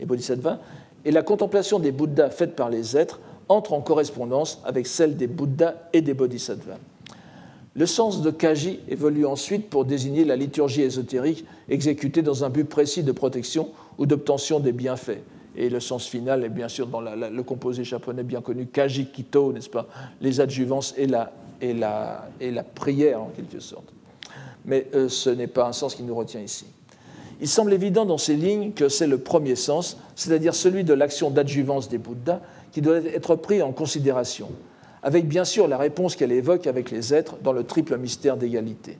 et 0.00 0.06
Bodhisattva, 0.06 0.60
et 1.04 1.10
la 1.10 1.22
contemplation 1.22 1.78
des 1.78 1.92
Bouddhas 1.92 2.30
faite 2.30 2.56
par 2.56 2.70
les 2.70 2.96
êtres 2.96 3.20
entre 3.48 3.74
en 3.74 3.82
correspondance 3.82 4.62
avec 4.64 4.86
celle 4.86 5.16
des 5.16 5.26
Bouddhas 5.26 5.74
et 5.92 6.00
des 6.00 6.14
Bodhisattvas. 6.14 6.78
Le 7.76 7.86
sens 7.86 8.22
de 8.22 8.30
Kaji 8.30 8.78
évolue 8.88 9.26
ensuite 9.26 9.68
pour 9.68 9.84
désigner 9.84 10.24
la 10.24 10.36
liturgie 10.36 10.82
ésotérique 10.82 11.44
exécutée 11.68 12.22
dans 12.22 12.44
un 12.44 12.50
but 12.50 12.64
précis 12.64 13.02
de 13.02 13.10
protection 13.10 13.70
ou 13.98 14.06
d'obtention 14.06 14.60
des 14.60 14.70
bienfaits. 14.70 15.22
Et 15.56 15.68
le 15.68 15.80
sens 15.80 16.06
final 16.06 16.44
est 16.44 16.50
bien 16.50 16.68
sûr 16.68 16.86
dans 16.86 17.00
le 17.00 17.42
composé 17.42 17.82
japonais 17.82 18.22
bien 18.22 18.40
connu, 18.40 18.66
Kaji 18.66 19.06
Kito, 19.06 19.52
n'est-ce 19.52 19.70
pas? 19.70 19.88
Les 20.20 20.40
adjuvances 20.40 20.94
et 20.96 21.06
la, 21.06 21.32
prière 22.76 23.22
en 23.22 23.30
quelque 23.34 23.58
sorte. 23.58 23.92
Mais 24.64 24.86
euh, 24.94 25.08
ce 25.08 25.30
n'est 25.30 25.46
pas 25.46 25.66
un 25.66 25.72
sens 25.72 25.94
qui 25.94 26.04
nous 26.04 26.14
retient 26.14 26.40
ici. 26.40 26.66
Il 27.40 27.48
semble 27.48 27.72
évident 27.72 28.06
dans 28.06 28.18
ces 28.18 28.36
lignes 28.36 28.72
que 28.72 28.88
c'est 28.88 29.06
le 29.06 29.18
premier 29.18 29.56
sens, 29.56 29.98
c'est-à-dire 30.14 30.54
celui 30.54 30.84
de 30.84 30.94
l'action 30.94 31.30
d'adjuvance 31.30 31.88
des 31.88 31.98
Bouddhas, 31.98 32.40
qui 32.72 32.80
doit 32.80 32.98
être 32.98 33.34
pris 33.34 33.62
en 33.62 33.72
considération, 33.72 34.48
avec 35.04 35.28
bien 35.28 35.44
sûr 35.44 35.68
la 35.68 35.76
réponse 35.76 36.16
qu'elle 36.16 36.32
évoque 36.32 36.66
avec 36.66 36.90
les 36.90 37.12
êtres 37.12 37.36
dans 37.42 37.52
le 37.52 37.62
triple 37.62 37.98
mystère 37.98 38.38
d'égalité. 38.38 38.98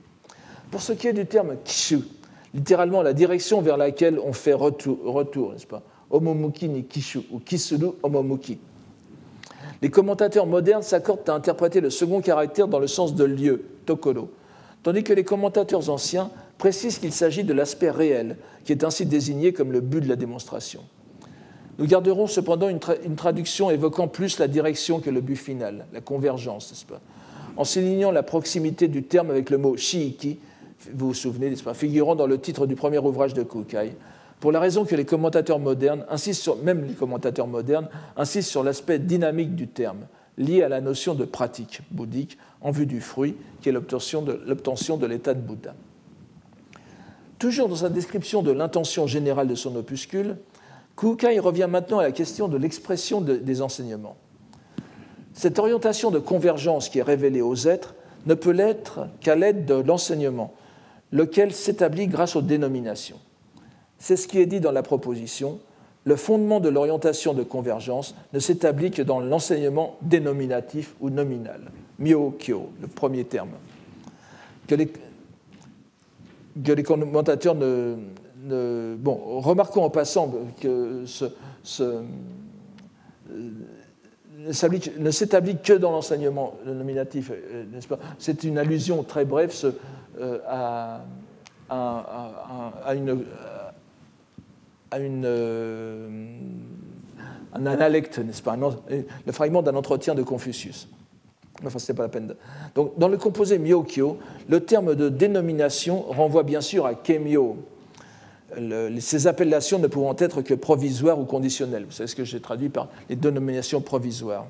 Pour 0.69 0.81
ce 0.81 0.93
qui 0.93 1.07
est 1.07 1.13
du 1.13 1.25
terme 1.25 1.55
kishu, 1.65 1.99
littéralement 2.53 3.01
la 3.01 3.13
direction 3.13 3.59
vers 3.59 3.75
laquelle 3.75 4.19
on 4.23 4.31
fait 4.31 4.53
retour, 4.53 5.51
n'est-ce 5.51 5.65
pas 5.65 5.81
Omomuki 6.11 6.69
ni 6.69 6.83
Kishu, 6.85 7.21
ou 7.31 7.39
Kisuru 7.39 7.87
Omomuki. 8.03 8.59
Les 9.81 9.89
commentateurs 9.89 10.45
modernes 10.45 10.83
s'accordent 10.83 11.27
à 11.27 11.33
interpréter 11.33 11.81
le 11.81 11.89
second 11.89 12.21
caractère 12.21 12.67
dans 12.67 12.79
le 12.79 12.87
sens 12.87 13.15
de 13.15 13.23
lieu, 13.23 13.65
Tokoro, 13.87 14.29
tandis 14.83 15.03
que 15.03 15.13
les 15.13 15.23
commentateurs 15.23 15.89
anciens 15.89 16.29
précisent 16.59 16.99
qu'il 16.99 17.13
s'agit 17.13 17.43
de 17.43 17.53
l'aspect 17.53 17.89
réel, 17.89 18.37
qui 18.63 18.71
est 18.71 18.83
ainsi 18.83 19.07
désigné 19.07 19.53
comme 19.53 19.71
le 19.71 19.81
but 19.81 20.01
de 20.01 20.07
la 20.07 20.15
démonstration. 20.15 20.81
Nous 21.77 21.87
garderons 21.87 22.27
cependant 22.27 22.69
une, 22.69 22.79
traduction 22.79 23.69
évoquant 23.69 24.07
plus 24.07 24.39
la 24.39 24.47
direction 24.47 24.99
que 24.99 25.09
le 25.09 25.21
but 25.21 25.35
final, 25.35 25.85
la 25.91 26.01
convergence, 26.01 26.71
n'est-ce 26.71 26.85
pas? 26.85 27.01
En 27.57 27.63
soulignant 27.63 28.11
la 28.11 28.23
proximité 28.23 28.87
du 28.87 29.03
terme 29.03 29.29
avec 29.29 29.49
le 29.49 29.57
mot 29.57 29.75
shiiki, 29.75 30.39
vous 30.93 31.07
vous 31.07 31.13
souvenez, 31.13 31.49
n'est-ce 31.49 31.63
pas, 31.63 31.73
figurant 31.73 32.15
dans 32.15 32.27
le 32.27 32.39
titre 32.39 32.65
du 32.65 32.75
premier 32.75 32.99
ouvrage 32.99 33.33
de 33.33 33.43
Kukai, 33.43 33.93
pour 34.39 34.51
la 34.51 34.59
raison 34.59 34.85
que 34.85 34.95
les 34.95 35.05
commentateurs 35.05 35.59
modernes 35.59 36.05
insistent 36.09 36.41
sur, 36.41 36.57
même 36.57 36.85
les 36.85 36.93
commentateurs 36.93 37.47
modernes 37.47 37.89
insistent 38.15 38.49
sur 38.49 38.63
l'aspect 38.63 38.99
dynamique 38.99 39.55
du 39.55 39.67
terme, 39.67 40.07
lié 40.37 40.63
à 40.63 40.69
la 40.69 40.81
notion 40.81 41.15
de 41.15 41.25
pratique 41.25 41.81
bouddhique 41.91 42.37
en 42.61 42.71
vue 42.71 42.85
du 42.85 43.01
fruit, 43.01 43.35
qui 43.61 43.69
est 43.69 43.71
l'obtention 43.71 44.21
de 44.21 45.05
l'état 45.05 45.33
de 45.33 45.41
Bouddha. 45.41 45.73
Toujours 47.39 47.69
dans 47.69 47.75
sa 47.75 47.89
description 47.89 48.43
de 48.43 48.51
l'intention 48.51 49.07
générale 49.07 49.47
de 49.47 49.55
son 49.55 49.75
opuscule, 49.75 50.37
Kukai 50.97 51.39
revient 51.39 51.67
maintenant 51.69 51.99
à 51.99 52.03
la 52.03 52.11
question 52.11 52.47
de 52.47 52.57
l'expression 52.57 53.21
des 53.21 53.61
enseignements. 53.61 54.15
Cette 55.33 55.59
orientation 55.59 56.11
de 56.11 56.19
convergence 56.19 56.87
qui 56.87 56.99
est 56.99 57.03
révélée 57.03 57.41
aux 57.41 57.67
êtres 57.67 57.95
ne 58.25 58.33
peut 58.33 58.51
l'être 58.51 59.07
qu'à 59.19 59.35
l'aide 59.35 59.65
de 59.65 59.75
l'enseignement, 59.75 60.53
lequel 61.11 61.53
s'établit 61.53 62.07
grâce 62.07 62.35
aux 62.35 62.41
dénominations. 62.41 63.19
C'est 63.99 64.15
ce 64.15 64.27
qui 64.27 64.39
est 64.39 64.45
dit 64.45 64.61
dans 64.61 64.71
la 64.71 64.83
proposition. 64.83 65.59
Le 66.05 66.15
fondement 66.15 66.59
de 66.59 66.69
l'orientation 66.69 67.33
de 67.33 67.43
convergence 67.43 68.15
ne 68.33 68.39
s'établit 68.39 68.91
que 68.91 69.01
dans 69.01 69.19
l'enseignement 69.19 69.97
dénominatif 70.01 70.95
ou 71.01 71.09
nominal. 71.09 71.71
Myo-kyo, 71.99 72.69
le 72.81 72.87
premier 72.87 73.25
terme. 73.25 73.51
Que 74.67 74.75
les, 74.75 74.87
que 76.63 76.71
les 76.71 76.83
commentateurs 76.83 77.55
ne, 77.55 77.95
Bon, 78.47 79.39
remarquons 79.41 79.83
en 79.83 79.89
passant 79.89 80.31
que 80.61 81.03
ce, 81.05 81.25
ce 81.63 82.03
ne 84.37 85.11
s'établit 85.11 85.57
que 85.57 85.73
dans 85.73 85.91
l'enseignement 85.91 86.55
nominatif, 86.65 87.31
euh, 87.31 87.63
n'est-ce 87.71 87.87
pas? 87.87 87.99
C'est 88.19 88.43
une 88.43 88.57
allusion 88.57 89.03
très 89.03 89.25
brève 89.25 89.53
euh, 90.19 90.39
à, 90.47 91.01
à, 91.69 92.93
une, 92.95 93.23
à 94.91 94.99
une, 94.99 95.23
euh, 95.25 96.37
un 97.53 97.65
analecte, 97.65 98.19
n'est-ce 98.19 98.43
pas, 98.43 98.55
le 98.55 99.31
fragment 99.31 99.63
d'un 99.63 99.75
entretien 99.75 100.13
de 100.15 100.23
Confucius. 100.23 100.87
Enfin, 101.65 101.93
pas 101.93 102.03
la 102.03 102.09
peine. 102.09 102.35
Donc, 102.75 102.99
dans 102.99 103.07
le 103.07 103.17
composé 103.17 103.57
myokyo, 103.57 104.17
le 104.49 104.59
terme 104.59 104.93
de 104.93 105.07
dénomination 105.07 106.01
renvoie 106.01 106.43
bien 106.43 106.59
sûr 106.59 106.85
à 106.85 106.95
kemyo, 106.95 107.57
ces 108.99 109.27
appellations 109.27 109.79
ne 109.79 109.87
pouvant 109.87 110.15
être 110.17 110.41
que 110.41 110.53
provisoires 110.53 111.19
ou 111.19 111.25
conditionnelles. 111.25 111.85
Vous 111.85 111.91
savez 111.91 112.07
ce 112.07 112.15
que 112.15 112.23
j'ai 112.23 112.39
traduit 112.39 112.69
par 112.69 112.89
les 113.09 113.15
dénominations 113.15 113.81
provisoires. 113.81 114.47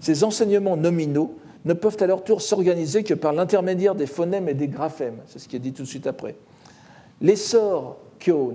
Ces 0.00 0.24
enseignements 0.24 0.76
nominaux 0.76 1.36
ne 1.64 1.72
peuvent 1.72 1.96
à 2.00 2.06
leur 2.06 2.24
tour 2.24 2.40
s'organiser 2.40 3.02
que 3.02 3.14
par 3.14 3.32
l'intermédiaire 3.32 3.94
des 3.94 4.06
phonèmes 4.06 4.48
et 4.48 4.54
des 4.54 4.68
graphèmes. 4.68 5.18
C'est 5.26 5.38
ce 5.38 5.48
qui 5.48 5.56
est 5.56 5.60
dit 5.60 5.72
tout 5.72 5.82
de 5.82 5.88
suite 5.88 6.06
après. 6.06 6.36
L'essor 7.20 7.98
kyo, 8.20 8.54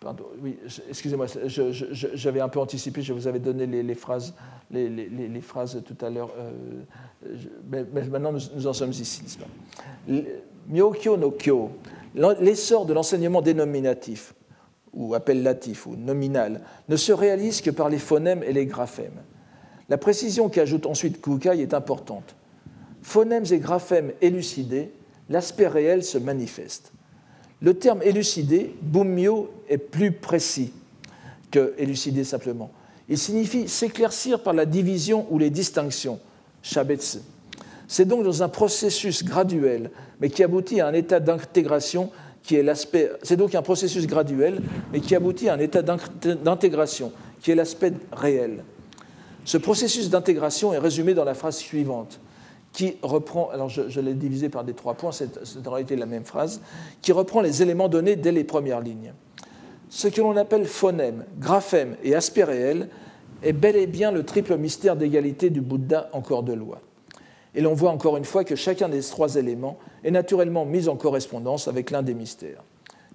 Pardon, 0.00 0.24
oui, 0.42 0.56
excusez-moi, 0.88 1.26
j'avais 1.46 2.40
un 2.40 2.48
peu 2.48 2.58
anticipé, 2.58 3.02
je 3.02 3.12
vous 3.12 3.26
avais 3.26 3.38
donné 3.38 3.66
les, 3.66 3.94
phrases, 3.94 4.34
les, 4.70 5.40
phrases 5.40 5.82
tout 5.84 6.04
à 6.04 6.10
l'heure, 6.10 6.32
euh, 6.38 7.34
mais, 7.70 7.84
maintenant 8.04 8.32
nous, 8.32 8.66
en 8.66 8.72
sommes 8.72 8.90
ici, 8.90 9.22
n'est-ce 9.22 9.38
pas? 9.38 10.30
Myokyo 10.68 11.16
no 11.16 11.32
kyo, 11.32 11.70
l'essor 12.14 12.86
de 12.86 12.92
l'enseignement 12.92 13.42
dénominatif, 13.42 14.34
ou 14.92 15.14
appellatif, 15.14 15.86
ou 15.86 15.96
nominal, 15.96 16.60
ne 16.88 16.96
se 16.96 17.12
réalise 17.12 17.60
que 17.60 17.70
par 17.70 17.88
les 17.88 17.98
phonèmes 17.98 18.42
et 18.42 18.52
les 18.52 18.66
graphèmes. 18.66 19.22
La 19.88 19.98
précision 19.98 20.48
qu'ajoute 20.48 20.86
ensuite 20.86 21.20
Kukai 21.20 21.60
est 21.60 21.74
importante. 21.74 22.36
Phonèmes 23.02 23.46
et 23.50 23.58
graphèmes 23.58 24.12
élucidés, 24.20 24.92
l'aspect 25.28 25.68
réel 25.68 26.04
se 26.04 26.18
manifeste. 26.18 26.92
Le 27.60 27.74
terme 27.74 28.02
élucidé, 28.02 28.74
bumyo, 28.80 29.50
est 29.68 29.78
plus 29.78 30.12
précis 30.12 30.72
que 31.50 31.74
élucider 31.78 32.24
simplement. 32.24 32.70
Il 33.10 33.18
signifie 33.18 33.68
s'éclaircir 33.68 34.40
par 34.40 34.54
la 34.54 34.64
division 34.64 35.26
ou 35.30 35.38
les 35.38 35.50
distinctions, 35.50 36.20
shabetsu. 36.62 37.18
C'est 37.88 38.04
donc 38.06 38.22
dans 38.22 38.44
un 38.44 38.48
processus 38.48 39.24
graduel, 39.24 39.90
mais 40.20 40.30
qui 40.30 40.44
aboutit 40.44 40.80
à 40.80 40.86
un 40.86 40.92
état 40.92 41.18
d'intégration 41.18 42.10
qui 42.44 42.54
est 42.54 42.62
l'aspect. 42.62 43.10
C'est 43.24 43.36
donc 43.36 43.56
un 43.56 43.62
processus 43.62 44.06
graduel, 44.06 44.62
mais 44.92 45.00
qui 45.00 45.16
aboutit 45.16 45.48
à 45.48 45.54
un 45.54 45.58
état 45.58 45.82
d'intégration 45.82 47.10
qui 47.42 47.50
est 47.50 47.56
l'aspect 47.56 47.92
réel. 48.12 48.62
Ce 49.44 49.58
processus 49.58 50.08
d'intégration 50.08 50.72
est 50.72 50.78
résumé 50.78 51.12
dans 51.12 51.24
la 51.24 51.34
phrase 51.34 51.56
suivante 51.56 52.20
qui 52.72 52.96
reprend, 53.02 53.50
alors 53.50 53.68
je, 53.68 54.00
l'ai 54.00 54.14
divisé 54.14 54.48
par 54.48 54.62
des 54.62 54.74
trois 54.74 54.94
points, 54.94 55.10
c'est 55.10 55.66
en 55.66 55.70
réalité 55.72 55.96
la 55.96 56.06
même 56.06 56.24
phrase, 56.24 56.60
qui 57.02 57.10
reprend 57.10 57.40
les 57.40 57.62
éléments 57.62 57.88
donnés 57.88 58.14
dès 58.14 58.30
les 58.30 58.44
premières 58.44 58.80
lignes. 58.80 59.12
Ce 59.90 60.06
que 60.06 60.20
l'on 60.20 60.36
appelle 60.36 60.66
phonème, 60.66 61.24
graphème 61.38 61.96
et 62.04 62.14
aspect 62.14 62.44
réel 62.44 62.88
est 63.42 63.52
bel 63.52 63.74
et 63.76 63.88
bien 63.88 64.12
le 64.12 64.24
triple 64.24 64.56
mystère 64.56 64.94
d'égalité 64.96 65.50
du 65.50 65.60
Bouddha 65.60 66.08
en 66.12 66.20
corps 66.20 66.44
de 66.44 66.52
loi. 66.52 66.80
Et 67.56 67.60
l'on 67.60 67.74
voit 67.74 67.90
encore 67.90 68.16
une 68.16 68.24
fois 68.24 68.44
que 68.44 68.54
chacun 68.54 68.88
des 68.88 69.02
trois 69.02 69.34
éléments 69.34 69.78
est 70.04 70.12
naturellement 70.12 70.64
mis 70.64 70.88
en 70.88 70.94
correspondance 70.94 71.66
avec 71.66 71.90
l'un 71.90 72.02
des 72.02 72.14
mystères. 72.14 72.62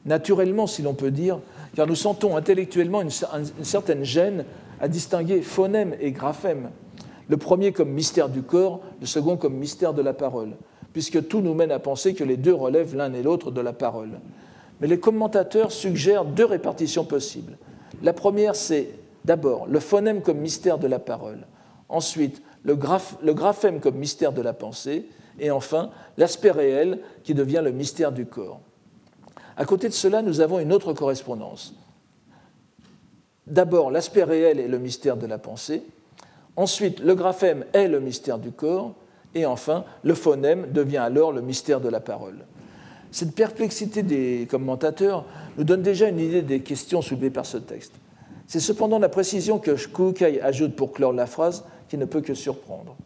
Naturellement, 0.06 0.68
si 0.68 0.82
l'on 0.82 0.94
peut 0.94 1.12
dire, 1.12 1.40
car 1.76 1.88
nous 1.88 1.96
sentons 1.96 2.36
intellectuellement 2.36 3.02
une, 3.02 3.12
une 3.58 3.64
certaine 3.64 4.04
gêne 4.04 4.44
à 4.82 4.90
distinguer 4.90 5.42
phonème 5.42 5.96
et 6.02 6.12
graphème 6.12 6.70
le 7.30 7.38
premier 7.38 7.72
comme 7.72 7.90
mystère 7.90 8.30
du 8.30 8.44
corps, 8.44 8.82
le 9.00 9.08
second 9.08 9.38
comme 9.38 9.56
mystère 9.56 9.94
de 9.94 10.02
la 10.02 10.14
parole, 10.14 10.58
puisque 10.94 11.28
tout 11.28 11.42
nous 11.42 11.54
mène 11.54 11.72
à 11.72 11.80
penser 11.80 12.14
que 12.14 12.24
les 12.24 12.38
deux 12.38 12.54
relèvent 12.54 12.96
l'un 12.96 13.14
et 13.14 13.24
l'autre 13.24 13.50
de 13.52 13.62
la 13.62 13.74
parole. 13.74 14.20
Mais 14.80 14.88
les 14.88 15.00
commentateurs 15.00 15.72
suggèrent 15.72 16.26
deux 16.26 16.46
répartitions 16.46 17.06
possibles. 17.06 17.58
La 18.04 18.14
première, 18.14 18.56
c'est 18.56 18.90
d'abord 19.24 19.68
le 19.68 19.80
phonème 19.80 20.22
comme 20.22 20.40
mystère 20.40 20.78
de 20.78 20.88
la 20.88 21.00
parole, 21.00 21.48
ensuite 21.90 22.42
le, 22.64 22.76
graphème 22.76 23.80
comme 23.80 23.96
mystère 23.96 24.34
de 24.34 24.42
la 24.42 24.54
pensée, 24.54 25.08
et 25.40 25.52
enfin 25.52 25.92
l'aspect 26.18 26.52
réel 26.52 27.00
qui 27.24 27.34
devient 27.34 27.62
le 27.64 27.72
mystère 27.72 28.12
du 28.12 28.26
corps. 28.26 28.60
À 29.58 29.66
côté 29.66 29.88
de 29.88 29.94
cela, 29.94 30.22
nous 30.22 30.42
avons 30.42 30.60
une 30.60 30.74
autre 30.74 30.94
correspondance. 30.94 31.74
D'abord, 33.48 33.92
l'aspect 33.92 34.24
réel 34.24 34.60
est 34.60 34.68
le 34.68 34.80
mystère 34.80 35.18
de 35.18 35.28
la 35.28 35.38
pensée, 35.38 35.84
Ensuite, 36.56 37.00
le 37.02 37.16
graphème 37.16 37.66
est 37.74 37.88
le 37.88 38.00
mystère 38.00 38.40
du 38.40 38.52
corps. 38.52 38.94
Et 39.34 39.46
enfin, 39.46 39.84
le 40.04 40.14
phonème 40.14 40.72
devient 40.72 40.98
alors 40.98 41.34
le 41.34 41.42
mystère 41.42 41.82
de 41.82 41.90
la 41.90 42.00
parole. 42.00 42.46
Cette 43.16 43.34
perplexité 43.34 44.04
des 44.04 44.46
commentateurs 44.52 45.24
nous 45.58 45.64
donne 45.64 45.82
déjà 45.82 46.10
une 46.10 46.20
idée 46.20 46.42
des 46.42 46.60
questions 46.60 47.02
soulevées 47.02 47.30
par 47.30 47.46
ce 47.46 47.56
texte. 47.56 47.94
C'est 48.46 48.60
cependant 48.60 49.00
la 49.00 49.08
précision 49.08 49.58
que 49.58 49.72
Kukai 49.72 50.42
ajoute 50.42 50.76
pour 50.76 50.92
clore 50.92 51.14
la 51.14 51.26
phrase 51.26 51.64
qui 51.88 51.98
ne 51.98 52.04
peut 52.04 52.20
que 52.20 52.34
surprendre. 52.34 52.98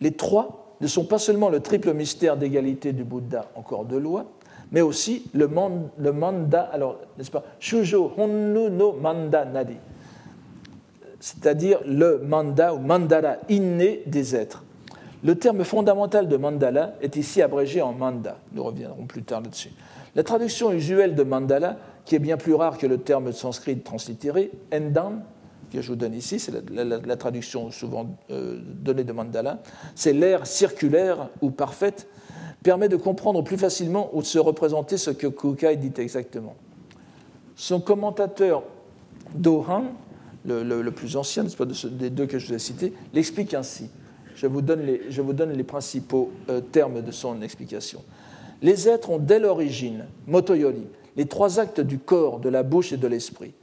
Les 0.00 0.12
trois 0.12 0.76
ne 0.80 0.86
sont 0.86 1.04
pas 1.04 1.18
seulement 1.18 1.48
le 1.48 1.58
triple 1.58 1.92
mystère 1.94 2.36
d'égalité 2.36 2.92
du 2.92 3.02
Bouddha 3.02 3.50
en 3.56 3.62
corps 3.62 3.86
de 3.86 3.96
loi, 3.96 4.26
mais 4.70 4.80
aussi 4.80 5.24
le, 5.34 5.48
manda, 5.48 6.62
alors, 6.62 7.00
n'est-ce 7.18 7.32
pas, 7.32 7.42
Shujo 7.58 8.12
Honnu 8.16 8.70
no 8.70 8.92
Manda 8.92 9.44
c'est-à-dire 11.18 11.80
le 11.84 12.18
manda 12.18 12.72
ou 12.72 12.78
mandala 12.78 13.40
inné 13.48 14.04
des 14.06 14.36
êtres. 14.36 14.62
Le 15.26 15.34
terme 15.34 15.64
fondamental 15.64 16.28
de 16.28 16.36
mandala 16.36 16.94
est 17.00 17.16
ici 17.16 17.42
abrégé 17.42 17.82
en 17.82 17.92
manda. 17.92 18.38
Nous 18.52 18.62
reviendrons 18.62 19.06
plus 19.06 19.24
tard 19.24 19.40
là-dessus. 19.40 19.72
La 20.14 20.22
traduction 20.22 20.70
usuelle 20.70 21.16
de 21.16 21.24
mandala, 21.24 21.78
qui 22.04 22.14
est 22.14 22.20
bien 22.20 22.36
plus 22.36 22.54
rare 22.54 22.78
que 22.78 22.86
le 22.86 22.98
terme 22.98 23.32
sanskrit 23.32 23.76
translittéré, 23.80 24.52
endan, 24.72 25.24
que 25.72 25.82
je 25.82 25.88
vous 25.88 25.96
donne 25.96 26.14
ici, 26.14 26.38
c'est 26.38 26.52
la, 26.70 27.16
traduction 27.16 27.72
souvent 27.72 28.06
euh, 28.30 28.60
donnée 28.62 29.02
de 29.02 29.12
mandala, 29.12 29.58
c'est 29.96 30.12
l'air 30.12 30.46
circulaire 30.46 31.28
ou 31.40 31.50
parfaite, 31.50 32.06
permet 32.62 32.88
de 32.88 32.96
comprendre 32.96 33.42
plus 33.42 33.58
facilement 33.58 34.10
ou 34.12 34.20
de 34.20 34.26
se 34.26 34.38
représenter 34.38 34.96
ce 34.96 35.10
que 35.10 35.26
Kukai 35.26 35.76
dit 35.76 35.92
exactement. 36.00 36.54
Son 37.56 37.80
commentateur 37.80 38.62
Dohan 39.34 39.86
le, 40.44 40.88
plus 40.90 41.16
ancien 41.16 41.42
des 41.42 42.10
deux 42.10 42.26
que 42.26 42.38
je 42.38 42.46
vous 42.46 42.54
ai 42.54 42.60
cités, 42.60 42.92
l'explique 43.12 43.54
ainsi. 43.54 43.90
Je 44.36 44.46
vous 44.46 44.60
donne 44.60 44.82
les, 44.84 45.64
principaux 45.64 46.30
euh, 46.50 46.60
termes 46.60 47.00
de 47.00 47.10
son 47.10 47.40
explication. 47.40 48.04
Les 48.60 48.88
êtres 48.88 49.10
ont 49.10 49.18
dès 49.18 49.38
l'origine, 49.38 50.04
motoyori, 50.26 50.86
les 51.16 51.26
trois 51.26 51.58
actes 51.58 51.80
du 51.80 51.98
corps, 51.98 52.38
de 52.38 52.50
la 52.50 52.62
bouche 52.62 52.92
et 52.92 52.98
de 52.98 53.06
l'esprit. 53.06 53.54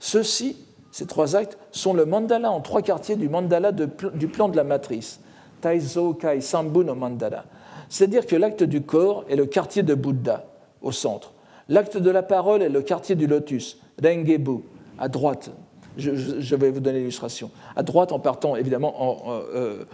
Ceux-ci, 0.00 0.56
ces 0.92 1.06
trois 1.06 1.34
actes, 1.34 1.56
sont 1.72 1.94
le 1.94 2.04
mandala 2.04 2.50
en 2.50 2.60
trois 2.60 2.82
quartiers 2.82 3.16
du 3.16 3.30
mandala 3.30 3.72
du 3.72 4.28
plan 4.28 4.50
de 4.50 4.56
la 4.56 4.64
matrice, 4.64 5.20
Taizo 5.62 6.12
Kai 6.12 6.42
Sambu 6.42 6.84
no 6.84 6.94
Mandala. 6.94 7.46
C'est-à-dire 7.88 8.26
que 8.26 8.36
l'acte 8.36 8.62
du 8.62 8.82
corps 8.82 9.24
est 9.30 9.36
le 9.36 9.46
quartier 9.46 9.82
de 9.82 9.94
Bouddha, 9.94 10.44
au 10.82 10.92
centre. 10.92 11.32
L'acte 11.70 11.96
de 11.96 12.10
la 12.10 12.22
parole 12.22 12.62
est 12.62 12.68
le 12.68 12.82
quartier 12.82 13.14
du 13.14 13.26
lotus, 13.26 13.78
Rengebu, 14.02 14.60
à 14.98 15.08
droite, 15.08 15.50
je, 15.98 16.54
vais 16.54 16.70
vous 16.70 16.80
donner 16.80 17.00
l'illustration. 17.00 17.50
À 17.76 17.82
droite, 17.82 18.12
en 18.12 18.18
partant 18.18 18.56
évidemment, 18.56 18.94
euh, 19.28 19.40
euh, 19.54 19.84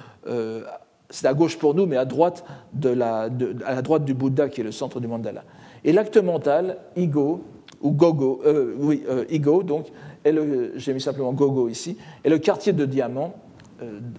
c'est 1.11 1.27
à 1.27 1.35
gauche 1.35 1.59
pour 1.59 1.75
nous, 1.75 1.87
mais 1.87 1.97
à 1.97 2.05
droite, 2.05 2.45
de 2.73 2.89
la, 2.89 3.29
à 3.67 3.75
la 3.75 3.83
droite 3.83 4.05
du 4.05 4.15
Bouddha 4.15 4.49
qui 4.49 4.61
est 4.61 4.65
le 4.65 4.73
centre 4.73 5.01
du 5.01 5.07
mandala. 5.07 5.45
Et 5.85 5.93
l'acte 5.93 6.17
mental, 6.17 6.79
ego, 6.97 7.43
ou 7.83 7.91
gogo, 7.91 8.41
euh, 8.47 8.75
oui, 8.79 9.05
ego, 9.29 9.63
donc, 9.63 9.87
j'ai 10.25 10.95
mis 10.95 11.01
simplement 11.01 11.33
gogo 11.33 11.69
ici, 11.69 11.99
est 12.25 12.31
le 12.31 12.39
quartier 12.39 12.73
de 12.73 12.87
diamant, 12.87 13.35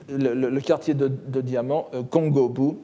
le, 0.09 0.59
quartier 0.59 0.93
de, 0.93 1.41
diamant 1.41 1.87
Kongobu, 2.11 2.77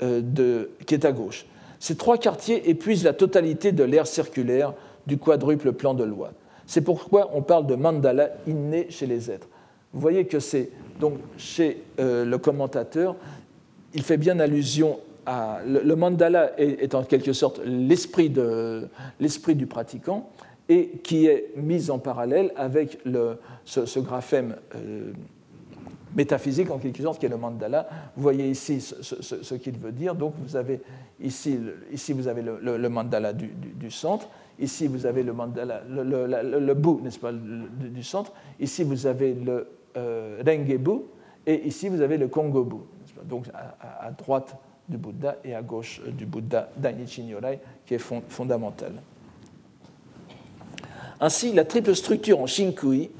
de, 0.00 0.70
qui 0.86 0.94
est 0.94 1.04
à 1.04 1.10
gauche. 1.10 1.46
Ces 1.82 1.96
trois 1.96 2.16
quartiers 2.16 2.70
épuisent 2.70 3.02
la 3.02 3.12
totalité 3.12 3.72
de 3.72 3.82
l'air 3.82 4.06
circulaire 4.06 4.72
du 5.08 5.18
quadruple 5.18 5.72
plan 5.72 5.94
de 5.94 6.04
loi. 6.04 6.30
C'est 6.64 6.82
pourquoi 6.82 7.30
on 7.34 7.42
parle 7.42 7.66
de 7.66 7.74
mandala 7.74 8.30
inné 8.46 8.86
chez 8.88 9.06
les 9.06 9.32
êtres. 9.32 9.48
Vous 9.92 10.00
voyez 10.00 10.26
que 10.26 10.38
c'est 10.38 10.70
donc 11.00 11.14
chez 11.36 11.82
euh, 11.98 12.24
le 12.24 12.38
commentateur, 12.38 13.16
il 13.94 14.02
fait 14.02 14.16
bien 14.16 14.38
allusion 14.40 14.98
à 15.26 15.60
le, 15.66 15.94
mandala 15.94 16.58
est, 16.58 16.94
en 16.94 17.04
quelque 17.04 17.32
sorte 17.32 17.60
l'esprit 17.64 18.30
du 18.30 19.66
pratiquant 19.66 20.30
et 20.68 20.88
qui 21.04 21.26
est 21.26 21.52
mis 21.56 21.90
en 21.90 21.98
parallèle 21.98 22.52
avec 22.56 22.98
ce, 23.64 24.00
graphème 24.00 24.56
euh, 24.74 25.12
métaphysique 26.16 26.70
en 26.70 26.78
quelque 26.78 27.02
sorte 27.02 27.20
qui 27.20 27.26
est 27.26 27.30
le 27.30 27.36
mandala. 27.36 27.88
Vous 28.16 28.22
voyez 28.22 28.50
ici 28.50 28.80
ce, 28.80 29.54
qu'il 29.54 29.78
veut 29.78 29.92
dire. 29.92 30.14
Donc 30.14 30.34
vous 30.42 30.56
avez 30.56 30.80
ici, 31.20 31.58
ici 31.92 32.12
vous 32.12 32.26
avez 32.26 32.42
le, 32.42 32.88
mandala 32.88 33.32
du, 33.32 33.90
centre 33.90 34.28
Ici, 34.58 34.86
vous 34.86 35.06
avez 35.06 35.22
le 35.22 35.32
mandala, 35.32 35.82
le, 35.88 36.74
bout, 36.74 37.00
n'est-ce 37.02 37.18
pas, 37.18 37.32
du 37.32 38.02
centre. 38.02 38.32
Ici, 38.60 38.84
vous 38.84 39.06
avez 39.06 39.34
le 39.34 39.66
Rengebu. 39.96 41.02
Et 41.46 41.66
ici, 41.66 41.88
vous 41.88 42.00
avez 42.00 42.16
le 42.16 42.28
Kongobu. 42.28 42.76
Donc, 43.24 43.46
à, 43.52 44.10
droite 44.10 44.56
du 44.88 44.96
Bouddha 44.96 45.36
et 45.44 45.54
à 45.54 45.62
gauche 45.62 46.00
du 46.06 46.26
Bouddha 46.26 46.68
Dainichi 46.76 47.22
Nyorai, 47.24 47.60
qui 47.86 47.94
est 47.94 48.02
fondamental. 48.28 48.92
Ainsi, 51.20 51.52
la 51.52 51.64
triple 51.64 51.94
structure 51.94 52.40
en 52.40 52.46
Shinkui, 52.46 53.10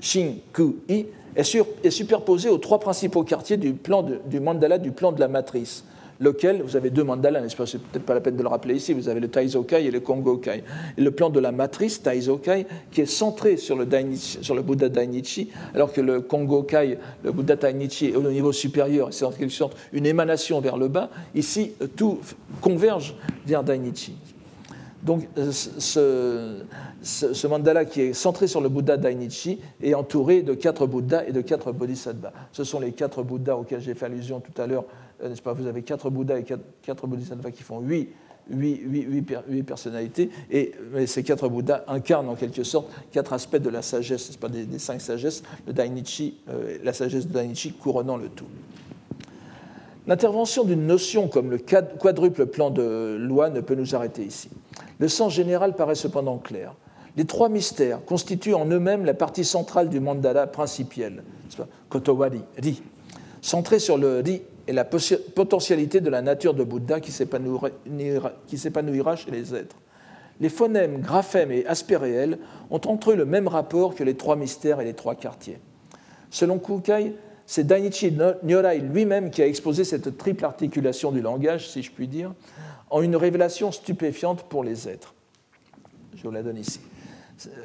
Shinkui 0.00 0.76
est, 0.88 1.06
est 1.36 1.90
superposée 1.90 2.48
aux 2.48 2.58
trois 2.58 2.80
principaux 2.80 3.22
quartiers 3.22 3.56
du, 3.56 3.74
plan 3.74 4.02
du 4.02 4.40
mandala 4.40 4.78
du 4.78 4.90
plan 4.90 5.12
de 5.12 5.20
la 5.20 5.28
matrice 5.28 5.84
lequel, 6.20 6.62
vous 6.62 6.76
avez 6.76 6.90
deux 6.90 7.04
mandalas, 7.04 7.40
n'est-ce 7.40 7.56
pas 7.56 7.66
C'est 7.66 7.80
peut-être 7.80 8.04
pas 8.04 8.14
la 8.14 8.20
peine 8.20 8.36
de 8.36 8.42
le 8.42 8.48
rappeler 8.48 8.74
ici, 8.74 8.92
vous 8.92 9.08
avez 9.08 9.20
le 9.20 9.28
Taizokai 9.28 9.84
et 9.84 9.90
le 9.90 10.00
Kongokai. 10.00 10.64
Le 10.96 11.10
plan 11.10 11.30
de 11.30 11.40
la 11.40 11.52
matrice, 11.52 12.02
Taizokai, 12.02 12.66
qui 12.90 13.00
est 13.00 13.06
centré 13.06 13.56
sur 13.56 13.76
le, 13.76 13.84
Bouddha 14.62 14.88
Dainichi, 14.88 15.50
alors 15.74 15.92
que 15.92 16.00
le 16.00 16.20
Kongokai, 16.20 16.98
le 17.22 17.32
Bouddha 17.32 17.56
Dainichi, 17.56 18.06
est 18.06 18.16
au 18.16 18.22
niveau 18.30 18.52
supérieur, 18.52 19.08
c'est 19.12 19.24
en 19.24 19.32
quelque 19.32 19.50
sorte 19.50 19.76
une 19.92 20.06
émanation 20.06 20.60
vers 20.60 20.76
le 20.76 20.88
bas. 20.88 21.10
Ici, 21.34 21.72
tout 21.96 22.18
converge 22.60 23.14
vers 23.46 23.62
Dainichi. 23.62 24.14
Donc 25.04 25.28
euh, 25.36 25.52
ce, 25.52 26.62
ce, 27.02 27.46
mandala 27.46 27.84
qui 27.84 28.00
est 28.00 28.12
centré 28.14 28.46
sur 28.46 28.62
le 28.62 28.70
Bouddha 28.70 28.96
Dainichi 28.96 29.60
est 29.82 29.92
entouré 29.92 30.42
de 30.42 30.54
quatre 30.54 30.86
Bouddhas 30.86 31.24
et 31.26 31.32
de 31.32 31.42
quatre 31.42 31.72
Bodhisattvas. 31.72 32.32
Ce 32.52 32.64
sont 32.64 32.80
les 32.80 32.92
quatre 32.92 33.22
Bouddhas 33.22 33.56
auxquels 33.56 33.82
j'ai 33.82 33.92
fait 33.92 34.06
allusion 34.06 34.40
tout 34.40 34.60
à 34.60 34.66
l'heure 34.66 34.84
n'est-ce 35.22 35.42
pas, 35.42 35.52
vous 35.52 35.66
avez 35.66 35.82
quatre 35.82 36.10
Bouddhas 36.10 36.38
et 36.38 36.44
quatre, 36.44 37.06
Bodhisattvas 37.06 37.50
qui 37.50 37.62
font 37.62 37.80
huit, 37.80 38.10
personnalités, 39.66 40.30
et 40.50 40.72
ces 41.06 41.22
quatre 41.22 41.48
Bouddhas 41.48 41.84
incarnent 41.88 42.28
en 42.28 42.34
quelque 42.34 42.62
sorte 42.64 42.90
quatre 43.10 43.32
aspects 43.32 43.56
de 43.56 43.70
la 43.70 43.82
sagesse, 43.82 44.28
n'est-ce 44.28 44.38
pas, 44.38 44.48
des, 44.48 44.78
cinq 44.78 45.00
sagesses, 45.00 45.42
le 45.66 45.72
Dainichi, 45.72 46.38
euh, 46.48 46.78
la 46.82 46.92
sagesse 46.92 47.26
de 47.26 47.32
Dainichi 47.32 47.72
couronnant 47.72 48.16
le 48.16 48.28
tout. 48.28 48.46
L'intervention 50.06 50.64
d'une 50.64 50.86
notion 50.86 51.28
comme 51.28 51.50
le 51.50 51.58
quadruple 51.58 52.46
plan 52.46 52.70
de 52.70 53.16
loi 53.18 53.48
ne 53.48 53.60
peut 53.60 53.74
nous 53.74 53.94
arrêter 53.94 54.22
ici. 54.22 54.50
Le 54.98 55.08
sens 55.08 55.32
général 55.32 55.74
paraît 55.74 55.94
cependant 55.94 56.36
clair. 56.36 56.74
Les 57.16 57.24
trois 57.24 57.48
mystères 57.48 58.04
constituent 58.04 58.54
en 58.54 58.66
eux-mêmes 58.66 59.04
la 59.04 59.14
partie 59.14 59.44
centrale 59.44 59.88
du 59.88 60.00
mandala 60.00 60.46
principiel, 60.46 61.22
Kotowari, 61.88 62.42
Ri, 62.60 62.82
centré 63.40 63.78
sur 63.78 63.96
le 63.96 64.20
Ri 64.20 64.42
et 64.66 64.72
la 64.72 64.84
potentialité 64.84 66.00
de 66.00 66.10
la 66.10 66.22
nature 66.22 66.54
de 66.54 66.64
Bouddha 66.64 67.00
qui 67.00 67.12
s'épanouira 67.12 69.16
chez 69.16 69.30
les 69.30 69.54
êtres. 69.54 69.76
Les 70.40 70.48
phonèmes, 70.48 71.00
graphèmes 71.00 71.52
et 71.52 71.64
aspects 71.66 71.98
réels 71.98 72.38
ont 72.70 72.80
entre 72.86 73.12
eux 73.12 73.16
le 73.16 73.24
même 73.24 73.46
rapport 73.46 73.94
que 73.94 74.02
les 74.02 74.16
trois 74.16 74.36
mystères 74.36 74.80
et 74.80 74.84
les 74.84 74.94
trois 74.94 75.14
quartiers. 75.14 75.58
Selon 76.30 76.58
Kukai, 76.58 77.14
c'est 77.46 77.64
Dainichi 77.64 78.16
Nyorai 78.42 78.78
lui-même 78.78 79.30
qui 79.30 79.42
a 79.42 79.46
exposé 79.46 79.84
cette 79.84 80.16
triple 80.16 80.44
articulation 80.44 81.12
du 81.12 81.20
langage, 81.20 81.68
si 81.68 81.82
je 81.82 81.92
puis 81.92 82.08
dire, 82.08 82.32
en 82.90 83.02
une 83.02 83.16
révélation 83.16 83.70
stupéfiante 83.70 84.44
pour 84.44 84.64
les 84.64 84.88
êtres. 84.88 85.14
Je 86.16 86.22
vous 86.22 86.30
la 86.30 86.42
donne 86.42 86.56
ici. 86.56 86.80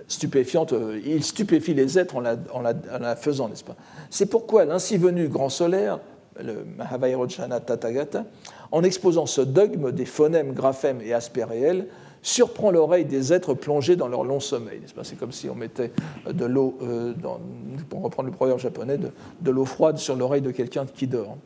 Stupéfiante, 0.08 0.74
euh, 0.74 1.00
il 1.06 1.24
stupéfie 1.24 1.74
les 1.74 1.98
êtres 1.98 2.16
en 2.16 2.22
la, 2.22 2.36
en 2.52 3.00
la 3.00 3.16
faisant, 3.16 3.48
n'est-ce 3.48 3.64
pas? 3.64 3.76
C'est 4.10 4.26
pourquoi 4.26 4.66
l'ainsi 4.66 4.98
venu 4.98 5.30
grand 5.30 5.50
solaire 5.50 6.00
le 6.44 6.66
Mahavairochana 6.78 7.60
Tathagata, 7.60 8.26
en 8.72 8.84
exposant 8.84 9.26
ce 9.26 9.42
dogme 9.42 9.92
des 9.92 10.06
phonèmes, 10.06 10.54
graphèmes 10.54 11.02
et 11.02 11.14
aspects 11.14 11.46
réels, 11.48 11.88
surprend 12.22 12.72
l'oreille 12.72 13.06
des 13.06 13.34
êtres 13.34 13.54
plongés 13.54 13.96
dans 13.96 14.08
leur 14.08 14.24
long 14.24 14.40
sommeil. 14.40 14.82
C'est 15.04 15.18
comme 15.18 15.32
si 15.32 15.50
on 15.50 15.56
mettait 15.56 15.92
de 16.30 16.46
l'eau, 16.46 16.78
euh, 16.82 17.14
pour 17.90 18.02
reprendre 18.02 18.30
le 18.30 18.36
proverbe 18.36 18.60
japonais, 18.60 18.98
de, 18.98 19.52
l'eau 19.52 19.66
froide 19.66 19.98
sur 19.98 20.16
l'oreille 20.16 20.42
de 20.42 20.52
quelqu'un 20.52 20.86
qui 20.86 21.08
dort. 21.08 21.38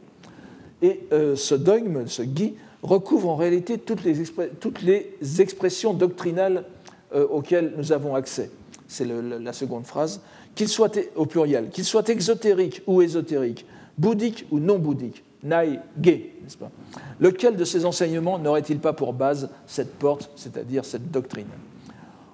Et 0.81 1.01
euh, 1.11 1.35
ce 1.35 1.55
dogme, 1.55 2.07
ce 2.07 2.23
gui, 2.23 2.55
recouvre 2.81 3.29
en 3.29 3.35
réalité 3.35 3.77
toutes 3.77 4.03
les, 4.03 4.23
toutes 4.59 4.81
les 4.81 5.15
expressions 5.39 5.93
doctrinales 5.93 6.65
euh, 7.13 7.25
auxquelles 7.27 7.73
nous 7.77 7.91
avons 7.91 8.15
accès. 8.15 8.49
C'est 8.87 9.07
la 9.07 9.53
seconde 9.53 9.85
phrase. 9.85 10.21
Qu'il 10.55 10.67
soit 10.67 10.99
au 11.15 11.25
pluriel, 11.25 11.69
qu'il 11.69 11.85
soit 11.85 12.09
exotérique 12.09 12.83
ou 12.85 13.01
ésotérique, 13.01 13.65
bouddhique 13.97 14.45
ou 14.51 14.59
non 14.59 14.79
bouddhique, 14.79 15.23
nai, 15.43 15.79
gay, 15.97 16.31
n'est-ce 16.41 16.57
pas? 16.57 16.71
Lequel 17.19 17.55
de 17.55 17.65
ces 17.65 17.85
enseignements 17.85 18.39
n'aurait-il 18.39 18.79
pas 18.79 18.93
pour 18.93 19.13
base 19.13 19.49
cette 19.67 19.93
porte, 19.95 20.29
c'est-à-dire 20.35 20.85
cette 20.85 21.11
doctrine? 21.11 21.47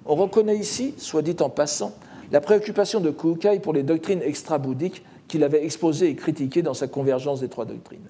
On 0.06 0.14
reconnaît 0.14 0.56
ici, 0.56 0.94
soit 0.96 1.22
dit 1.22 1.36
en 1.40 1.50
passant, 1.50 1.94
la 2.32 2.40
préoccupation 2.40 3.00
de 3.00 3.10
Kukai 3.10 3.60
pour 3.60 3.72
les 3.72 3.82
doctrines 3.82 4.22
extra-bouddhiques 4.22 5.04
qu'il 5.28 5.44
avait 5.44 5.64
exposées 5.64 6.08
et 6.08 6.14
critiquées 6.14 6.62
dans 6.62 6.74
sa 6.74 6.88
convergence 6.88 7.40
des 7.40 7.48
trois 7.48 7.64
doctrines. 7.64 8.08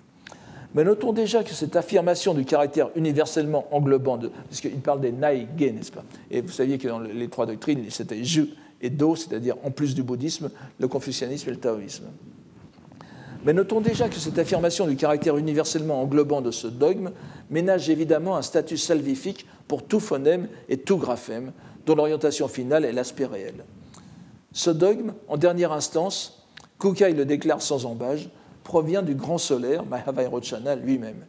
Mais 0.75 0.85
notons 0.85 1.13
déjà 1.13 1.43
que 1.43 1.53
cette 1.53 1.75
affirmation 1.75 2.33
du 2.33 2.45
caractère 2.45 2.91
universellement 2.95 3.67
englobant, 3.73 4.17
de, 4.17 4.31
puisqu'il 4.49 4.81
parle 4.81 5.01
des 5.01 5.11
Nai 5.11 5.49
Ge, 5.59 5.73
n'est-ce 5.73 5.91
pas? 5.91 6.05
Et 6.31 6.43
vous 6.43 6.53
saviez 6.53 6.79
que 6.79 6.87
dans 6.87 7.01
les 7.01 7.29
trois 7.29 7.47
doctrines, 7.47 7.85
c'était 7.91 8.23
Ju 8.23 8.51
et 8.81 8.89
Do, 8.89 9.17
c'est-à-dire 9.17 9.57
en 9.65 9.71
plus 9.71 9.95
du 9.95 10.03
bouddhisme, 10.03 10.51
le 10.79 10.87
confucianisme 10.89 11.49
et 11.49 11.53
le 11.53 11.59
taoïsme. 11.59 12.05
Mais 13.45 13.53
notons 13.53 13.81
déjà 13.81 14.09
que 14.09 14.17
cette 14.17 14.39
affirmation 14.39 14.87
du 14.87 14.97
caractère 14.97 15.37
universellement 15.37 16.03
englobant 16.03 16.43
de 16.43 16.51
ce 16.51 16.67
dogme 16.67 17.11
ménage 17.49 17.89
évidemment 17.89 18.37
un 18.37 18.43
statut 18.43 18.77
salvifique 18.77 19.47
pour 19.67 19.85
tout 19.85 20.01
phonème 20.01 20.49
et 20.69 20.77
tout 20.77 20.99
graphème, 20.99 21.53
dont 21.87 21.95
l'orientation 21.95 22.49
finale 22.49 22.85
est 22.85 22.93
l'aspect 22.93 23.27
réel. 23.27 23.65
Ce 24.53 24.71
dogme, 24.71 25.15
en 25.29 25.37
dernière 25.37 25.73
instance, 25.73 26.47
Kukai 26.79 27.13
le 27.13 27.25
déclare 27.25 27.63
sans 27.63 27.87
embâge, 27.87 28.31
provient 28.65 29.03
du 29.03 29.15
grand 29.15 29.39
solaire, 29.39 29.85
Mahavairochana 29.87 30.77
lui-même. 30.77 31.25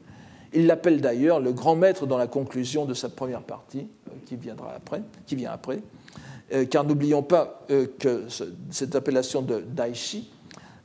Il 0.54 0.68
l'appelle 0.68 1.00
d'ailleurs 1.00 1.40
le 1.40 1.54
grand 1.54 1.76
maître 1.76 2.06
dans 2.06 2.18
la 2.18 2.28
conclusion 2.28 2.86
de 2.86 2.94
sa 2.94 3.10
première 3.10 3.42
partie, 3.42 3.88
euh, 4.10 4.16
qui, 4.26 4.36
viendra 4.36 4.74
après, 4.76 5.02
qui 5.26 5.36
vient 5.36 5.52
après, 5.52 5.82
euh, 6.54 6.66
car 6.66 6.84
n'oublions 6.84 7.24
pas 7.24 7.64
euh, 7.72 7.88
que 8.00 8.26
cette 8.70 8.96
appellation 8.96 9.42
de 9.42 9.62
Daishi, 9.62 10.30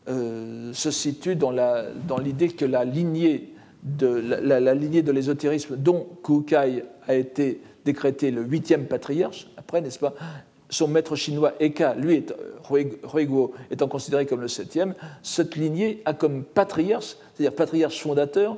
euh, 0.08 0.72
se 0.72 0.90
situe 0.90 1.36
dans 1.36 1.50
l'idée 2.22 2.48
que 2.48 2.64
la 2.64 2.84
lignée 2.84 3.52
de, 3.82 5.10
l'ésotérisme 5.10 5.76
dont 5.76 6.06
Kukai 6.22 6.84
a 7.06 7.14
été 7.14 7.60
décrété 7.84 8.30
le 8.30 8.42
huitième 8.42 8.86
patriarche, 8.86 9.48
après, 9.56 9.80
n'est-ce 9.80 9.98
pas 9.98 10.14
son 10.68 10.88
maître 10.88 11.14
chinois 11.14 11.52
Eka, 11.60 11.94
lui, 11.94 12.14
est, 12.14 12.34
Huiguo, 13.14 13.52
étant 13.70 13.88
considéré 13.88 14.26
comme 14.26 14.40
le 14.40 14.48
septième, 14.48 14.94
cette 15.22 15.56
lignée 15.56 16.02
a 16.04 16.12
comme 16.12 16.42
patriarche, 16.42 17.16
c'est-à-dire 17.34 17.54
patriarche 17.54 18.00
fondateur, 18.00 18.56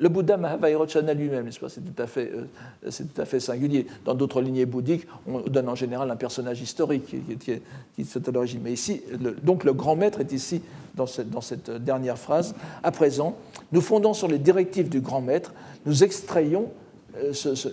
le 0.00 0.08
Bouddha 0.08 0.36
Mahavairochana 0.36 1.12
lui-même, 1.14 1.50
c'est 1.50 1.80
tout, 1.80 2.02
à 2.02 2.06
fait, 2.06 2.30
euh, 2.32 2.90
tout 2.90 3.20
à 3.20 3.24
fait 3.24 3.40
singulier. 3.40 3.86
Dans 4.04 4.14
d'autres 4.14 4.40
lignées 4.40 4.66
bouddhiques, 4.66 5.06
on 5.26 5.40
donne 5.40 5.68
en 5.68 5.74
général 5.74 6.10
un 6.10 6.16
personnage 6.16 6.60
historique 6.60 7.06
qui, 7.06 7.18
qui, 7.36 7.50
est 7.50 8.28
à 8.28 8.30
l'origine. 8.30 8.60
Mais 8.62 8.72
ici, 8.72 9.02
donc 9.42 9.64
le 9.64 9.72
grand 9.72 9.96
maître 9.96 10.20
est 10.20 10.32
ici 10.32 10.62
dans 10.94 11.06
cette, 11.06 11.30
dans 11.30 11.40
cette, 11.40 11.70
dernière 11.70 12.18
phrase. 12.18 12.54
À 12.82 12.92
présent, 12.92 13.36
nous 13.72 13.80
fondons 13.80 14.14
sur 14.14 14.28
les 14.28 14.38
directives 14.38 14.88
du 14.88 15.00
grand 15.00 15.20
maître, 15.20 15.52
nous 15.84 16.04
extrayons 16.04 16.70
euh, 17.16 17.32
ce, 17.32 17.68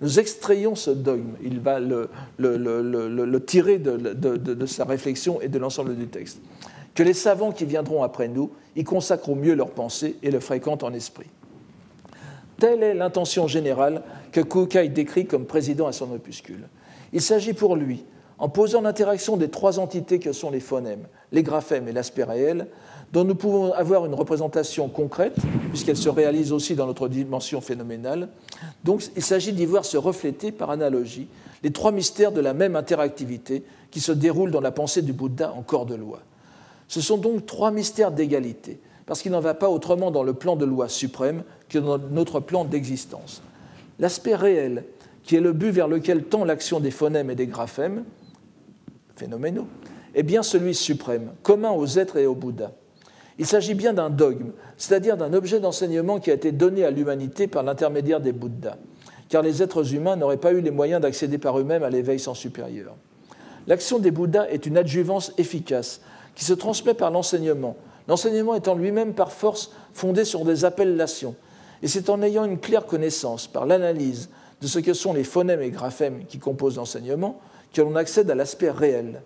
nous, 0.00 0.18
extrayons 0.18 0.74
ce 0.74 0.90
dogme. 0.90 1.34
Il 1.42 1.60
va 1.60 1.78
le, 1.78 2.08
le, 2.38 2.56
le, 2.56 3.08
le 3.08 3.44
tirer 3.44 3.78
de, 3.78 3.96
de, 3.96 4.36
de 4.36 4.66
sa 4.66 4.84
réflexion 4.84 5.40
et 5.40 5.48
de 5.48 5.58
l'ensemble 5.58 5.94
du 5.94 6.06
texte 6.06 6.40
que 6.98 7.04
les 7.04 7.14
savants 7.14 7.52
qui 7.52 7.64
viendront 7.64 8.02
après 8.02 8.26
nous 8.26 8.50
y 8.74 8.82
consacrent 8.82 9.28
au 9.28 9.36
mieux 9.36 9.54
leur 9.54 9.70
pensée 9.70 10.16
et 10.24 10.32
le 10.32 10.40
fréquentent 10.40 10.82
en 10.82 10.92
esprit. 10.92 11.28
Telle 12.58 12.82
est 12.82 12.92
l'intention 12.92 13.46
générale 13.46 14.02
que 14.32 14.40
Kukai 14.40 14.88
décrit 14.88 15.24
comme 15.24 15.44
président 15.44 15.86
à 15.86 15.92
son 15.92 16.12
opuscule. 16.12 16.66
Il 17.12 17.22
s'agit 17.22 17.52
pour 17.52 17.76
lui, 17.76 18.04
en 18.40 18.48
posant 18.48 18.80
l'interaction 18.80 19.36
des 19.36 19.48
trois 19.48 19.78
entités 19.78 20.18
que 20.18 20.32
sont 20.32 20.50
les 20.50 20.58
phonèmes, 20.58 21.06
les 21.30 21.44
graphèmes 21.44 21.86
et 21.86 21.92
l'aspect 21.92 22.24
réel, 22.24 22.66
dont 23.12 23.22
nous 23.22 23.36
pouvons 23.36 23.72
avoir 23.74 24.04
une 24.04 24.14
représentation 24.14 24.88
concrète, 24.88 25.36
puisqu'elle 25.68 25.96
se 25.96 26.08
réalise 26.08 26.50
aussi 26.50 26.74
dans 26.74 26.88
notre 26.88 27.06
dimension 27.06 27.60
phénoménale. 27.60 28.28
Donc 28.82 29.04
il 29.14 29.22
s'agit 29.22 29.52
d'y 29.52 29.66
voir 29.66 29.84
se 29.84 29.98
refléter 29.98 30.50
par 30.50 30.70
analogie 30.70 31.28
les 31.62 31.70
trois 31.70 31.92
mystères 31.92 32.32
de 32.32 32.40
la 32.40 32.54
même 32.54 32.74
interactivité 32.74 33.62
qui 33.92 34.00
se 34.00 34.10
déroulent 34.10 34.50
dans 34.50 34.60
la 34.60 34.72
pensée 34.72 35.02
du 35.02 35.12
Bouddha 35.12 35.52
en 35.52 35.62
corps 35.62 35.86
de 35.86 35.94
loi. 35.94 36.18
Ce 36.88 37.00
sont 37.00 37.18
donc 37.18 37.46
trois 37.46 37.70
mystères 37.70 38.10
d'égalité, 38.10 38.80
parce 39.06 39.22
qu'il 39.22 39.32
n'en 39.32 39.40
va 39.40 39.54
pas 39.54 39.68
autrement 39.68 40.10
dans 40.10 40.22
le 40.22 40.32
plan 40.32 40.56
de 40.56 40.64
loi 40.64 40.88
suprême 40.88 41.44
que 41.68 41.78
dans 41.78 41.98
notre 41.98 42.40
plan 42.40 42.64
d'existence. 42.64 43.42
L'aspect 43.98 44.34
réel, 44.34 44.84
qui 45.22 45.36
est 45.36 45.40
le 45.40 45.52
but 45.52 45.70
vers 45.70 45.88
lequel 45.88 46.24
tend 46.24 46.44
l'action 46.44 46.80
des 46.80 46.90
phonèmes 46.90 47.30
et 47.30 47.34
des 47.34 47.46
graphèmes, 47.46 48.04
phénoménaux, 49.16 49.66
est 50.14 50.22
bien 50.22 50.42
celui 50.42 50.74
suprême, 50.74 51.32
commun 51.42 51.70
aux 51.70 51.86
êtres 51.98 52.16
et 52.16 52.26
au 52.26 52.34
Bouddha. 52.34 52.72
Il 53.38 53.46
s'agit 53.46 53.74
bien 53.74 53.92
d'un 53.92 54.10
dogme, 54.10 54.50
c'est-à-dire 54.78 55.16
d'un 55.16 55.32
objet 55.32 55.60
d'enseignement 55.60 56.18
qui 56.18 56.30
a 56.30 56.34
été 56.34 56.50
donné 56.50 56.84
à 56.84 56.90
l'humanité 56.90 57.46
par 57.46 57.62
l'intermédiaire 57.62 58.20
des 58.20 58.32
Bouddhas, 58.32 58.78
car 59.28 59.42
les 59.42 59.62
êtres 59.62 59.94
humains 59.94 60.16
n'auraient 60.16 60.38
pas 60.38 60.52
eu 60.52 60.60
les 60.60 60.70
moyens 60.70 61.02
d'accéder 61.02 61.38
par 61.38 61.58
eux-mêmes 61.58 61.82
à 61.82 61.90
l'éveil 61.90 62.18
sans 62.18 62.34
supérieur. 62.34 62.96
L'action 63.66 63.98
des 63.98 64.10
Bouddhas 64.10 64.48
est 64.48 64.64
une 64.64 64.78
adjuvance 64.78 65.32
efficace 65.36 66.00
qui 66.38 66.44
se 66.44 66.54
transmet 66.54 66.94
par 66.94 67.10
l'enseignement, 67.10 67.76
l'enseignement 68.06 68.54
étant 68.54 68.76
lui-même 68.76 69.12
par 69.12 69.32
force 69.32 69.72
fondé 69.92 70.24
sur 70.24 70.44
des 70.44 70.64
appellations, 70.64 71.34
Et 71.82 71.88
c'est 71.88 72.10
en 72.10 72.22
ayant 72.22 72.44
une 72.44 72.60
claire 72.60 72.86
connaissance, 72.86 73.48
par 73.48 73.66
l'analyse, 73.66 74.30
de 74.60 74.68
ce 74.68 74.78
que 74.78 74.94
sont 74.94 75.12
les 75.12 75.24
phonèmes 75.24 75.60
et 75.60 75.70
graphèmes 75.70 76.26
qui 76.26 76.38
composent 76.38 76.76
l'enseignement, 76.76 77.40
que 77.72 77.82
l'on 77.82 77.96
accède 77.96 78.30
à 78.30 78.36
l'aspect 78.36 78.70
réel. 78.70 79.20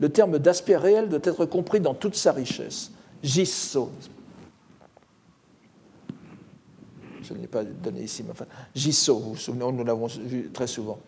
Le 0.00 0.10
terme 0.10 0.38
d'aspect 0.38 0.76
réel 0.76 1.08
doit 1.08 1.20
être 1.22 1.46
compris 1.46 1.80
dans 1.80 1.94
toute 1.94 2.14
sa 2.14 2.32
richesse. 2.32 2.90
Gisso. 3.22 3.90
Je 7.22 7.32
ne 7.32 7.38
l'ai 7.38 7.46
pas 7.46 7.64
donné 7.64 8.02
ici, 8.02 8.22
mais 8.22 8.32
enfin, 8.32 8.46
Gisso, 8.74 9.18
vous 9.18 9.30
vous 9.30 9.36
souvenez, 9.36 9.72
nous 9.72 9.84
l'avons 9.84 10.08
vu 10.08 10.50
très 10.52 10.66
souvent. 10.66 10.98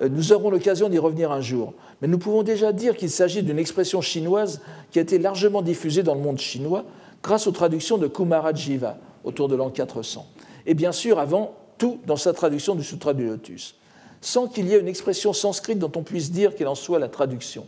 Euh, 0.00 0.08
nous 0.08 0.32
aurons 0.32 0.50
l'occasion 0.50 0.88
d'y 0.88 0.98
revenir 0.98 1.30
un 1.30 1.40
jour, 1.40 1.74
mais 2.02 2.08
nous 2.08 2.18
pouvons 2.18 2.42
déjà 2.42 2.72
dire 2.72 2.96
qu'il 2.96 3.10
s'agit 3.10 3.44
d'une 3.44 3.60
expression 3.60 4.00
chinoise 4.00 4.60
qui 4.90 4.98
a 4.98 5.02
été 5.02 5.18
largement 5.18 5.62
diffusée 5.62 6.02
dans 6.02 6.16
le 6.16 6.20
monde 6.20 6.38
chinois 6.38 6.84
grâce 7.22 7.46
aux 7.46 7.52
traductions 7.52 7.96
de 7.96 8.08
Kumarajiva 8.08 8.98
autour 9.22 9.48
de 9.48 9.54
l'an 9.54 9.70
400. 9.70 10.26
Et 10.66 10.74
bien 10.74 10.90
sûr, 10.90 11.20
avant 11.20 11.54
tout, 11.78 12.00
dans 12.04 12.16
sa 12.16 12.32
traduction 12.32 12.74
du 12.74 12.82
Sutra 12.82 13.14
du 13.14 13.26
Lotus, 13.26 13.76
sans 14.20 14.48
qu'il 14.48 14.68
y 14.68 14.74
ait 14.74 14.80
une 14.80 14.88
expression 14.88 15.32
sanscrite 15.32 15.78
dont 15.78 15.92
on 15.94 16.02
puisse 16.02 16.32
dire 16.32 16.56
qu'elle 16.56 16.68
en 16.68 16.74
soit 16.74 16.98
la 16.98 17.08
traduction. 17.08 17.66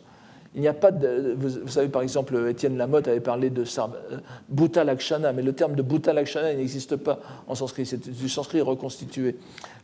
Il 0.57 0.61
n'y 0.61 0.69
a 0.69 0.75
pas 0.75 0.93
de. 0.93 1.37
Vous 1.37 1.69
savez, 1.69 1.89
par 1.89 2.03
exemple, 2.03 2.37
Étienne 2.49 2.77
Lamotte 2.77 3.09
avait 3.09 3.19
parlé 3.21 3.51
de 3.51 3.63
euh, 3.63 4.19
Bhuta 4.49 4.85
Lakshana, 4.85 5.33
mais 5.33 5.43
le 5.43 5.53
terme 5.53 5.75
de 5.75 5.83
Bhuta 5.83 6.13
Lakshana 6.13 6.55
n'existe 6.55 6.95
pas 6.95 7.19
en 7.49 7.57
sanskrit, 7.57 7.87
c'est 7.87 8.09
du 8.09 8.29
sanskrit 8.29 8.61
reconstitué. 8.61 9.37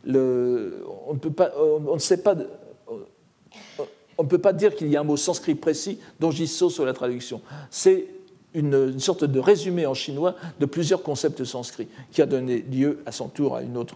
On, 0.07 0.11
ne 0.11 1.19
peut 1.19 1.31
pas, 1.31 1.51
on, 1.57 1.93
ne 1.93 1.99
sait 1.99 2.23
pas. 2.23 2.35
On 4.21 4.25
ne 4.25 4.29
peut 4.29 4.37
pas 4.37 4.53
dire 4.53 4.75
qu'il 4.75 4.87
y 4.87 4.95
a 4.95 4.99
un 4.99 5.03
mot 5.03 5.17
sanskrit 5.17 5.55
précis 5.55 5.97
dont 6.19 6.31
saute 6.31 6.69
sur 6.69 6.85
la 6.85 6.93
traduction. 6.93 7.41
C'est 7.71 8.05
une, 8.53 8.99
sorte 8.99 9.23
de 9.23 9.39
résumé 9.39 9.87
en 9.87 9.95
chinois 9.95 10.35
de 10.59 10.67
plusieurs 10.67 11.01
concepts 11.01 11.43
sanscrits 11.43 11.87
qui 12.11 12.21
a 12.21 12.27
donné 12.27 12.61
lieu 12.71 12.99
à 13.07 13.11
son 13.11 13.29
tour 13.29 13.55
à 13.55 13.63
une 13.63 13.77
autre, 13.77 13.95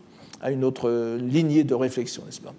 autre 0.63 1.19
lignée 1.19 1.63
de 1.63 1.75
réflexion, 1.75 2.23
n'est-ce 2.25 2.41
pas? 2.41 2.55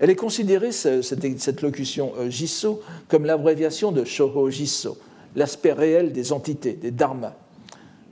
Elle 0.00 0.10
est 0.10 0.16
considérée, 0.16 0.72
cette, 0.72 1.62
locution 1.62 2.12
euh, 2.18 2.28
jisso, 2.28 2.80
comme 3.06 3.24
l'abréviation 3.24 3.92
de 3.92 4.04
shoho 4.04 4.50
jisso, 4.50 4.98
l'aspect 5.36 5.72
réel 5.72 6.12
des 6.12 6.32
entités, 6.32 6.72
des 6.72 6.90
dharmas, 6.90 7.36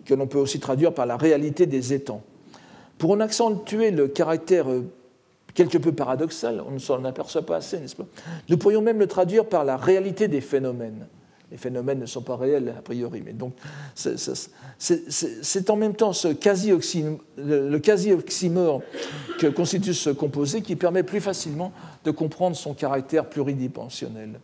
que 0.04 0.14
l'on 0.14 0.28
peut 0.28 0.38
aussi 0.38 0.60
traduire 0.60 0.94
par 0.94 1.06
la 1.06 1.16
réalité 1.16 1.66
des 1.66 1.94
étangs. 1.94 2.22
Pour 2.96 3.10
en 3.10 3.18
accentuer 3.18 3.90
le 3.90 4.06
caractère 4.06 4.70
euh, 4.70 4.84
quelque 5.54 5.78
peu 5.78 5.92
paradoxal, 5.92 6.62
on 6.66 6.72
ne 6.72 6.78
s'en 6.78 7.04
aperçoit 7.04 7.42
pas 7.42 7.56
assez, 7.56 7.78
n'est-ce 7.78 7.96
pas? 7.96 8.06
Nous 8.48 8.58
pourrions 8.58 8.82
même 8.82 8.98
le 8.98 9.06
traduire 9.06 9.46
par 9.46 9.64
la 9.64 9.76
réalité 9.76 10.28
des 10.28 10.40
phénomènes 10.40 11.06
les 11.50 11.56
phénomènes 11.56 11.98
ne 11.98 12.06
sont 12.06 12.22
pas 12.22 12.36
réels 12.36 12.72
a 12.76 12.80
priori. 12.80 13.22
Mais 13.24 13.32
donc, 13.32 13.54
c'est 13.94 15.70
en 15.70 15.76
même 15.76 15.94
temps 15.94 16.12
ce 16.12 16.28
quasi 16.28 16.72
le 17.36 17.78
quasi-oxymore 17.78 18.82
que 19.38 19.48
constitue 19.48 19.94
ce 19.94 20.10
composé 20.10 20.62
qui 20.62 20.76
permet 20.76 21.02
plus 21.02 21.20
facilement 21.20 21.72
de 22.04 22.10
comprendre 22.10 22.56
son 22.56 22.74
caractère 22.74 23.28
pluridimensionnel. 23.28 24.40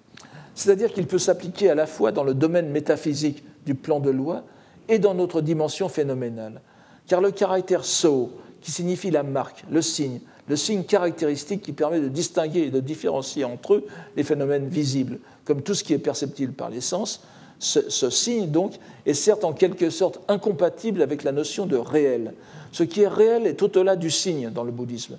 C'est-à-dire 0.55 0.93
qu'il 0.93 1.07
peut 1.07 1.19
s'appliquer 1.19 1.71
à 1.71 1.75
la 1.75 1.87
fois 1.87 2.13
dans 2.13 2.25
le 2.25 2.35
domaine 2.35 2.71
métaphysique 2.71 3.45
du 3.65 3.75
plan 3.75 4.01
de 4.01 4.11
loi 4.11 4.45
et 4.89 4.99
dans 4.99 5.15
notre 5.15 5.41
dimension 5.43 5.89
phénoménale. 5.89 6.61
Car 7.07 7.21
le 7.21 7.31
caractère 7.31 7.85
so, 7.85 8.33
qui 8.61 8.73
signifie 8.73 9.11
la 9.11 9.23
marque, 9.23 9.65
le 9.71 9.83
signe, 9.83 10.21
le 10.49 10.57
signe 10.57 10.85
caractéristique 10.85 11.63
qui 11.63 11.73
permet 11.73 12.01
de 12.01 12.09
distinguer 12.09 12.63
et 12.63 12.71
de 12.71 12.81
différencier 12.81 13.45
entre 13.45 13.75
eux 13.75 13.87
les 14.17 14.23
phénomènes 14.23 14.69
visibles, 14.69 15.19
comme 15.45 15.63
tout 15.63 15.75
ce 15.75 15.85
qui 15.85 15.93
est 15.93 15.99
perceptible 15.99 16.53
par 16.53 16.71
les 16.71 16.81
sens, 16.81 17.23
ce, 17.59 18.11
signe 18.11 18.51
donc 18.51 18.75
est 19.07 19.15
certes 19.15 19.45
en 19.45 19.53
quelque 19.53 19.91
sorte 19.91 20.21
incompatible 20.29 21.03
avec 21.03 21.25
la 21.25 21.33
notion 21.33 21.67
de 21.67 21.77
réel. 21.77 22.35
Ce 22.73 22.83
qui 22.83 23.03
est 23.03 23.09
réel 23.09 23.47
est 23.47 23.63
au-delà 23.63 23.97
du 23.97 24.11
signe 24.11 24.51
dans 24.51 24.65
le 24.65 24.73
bouddhisme, 24.73 25.17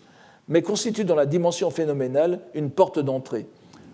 mais 0.47 0.61
constitue 0.61 1.03
dans 1.03 1.15
la 1.15 1.25
dimension 1.25 1.71
phénoménale 1.71 2.39
une 2.53 2.69
porte 2.69 2.99
d'entrée, 2.99 3.47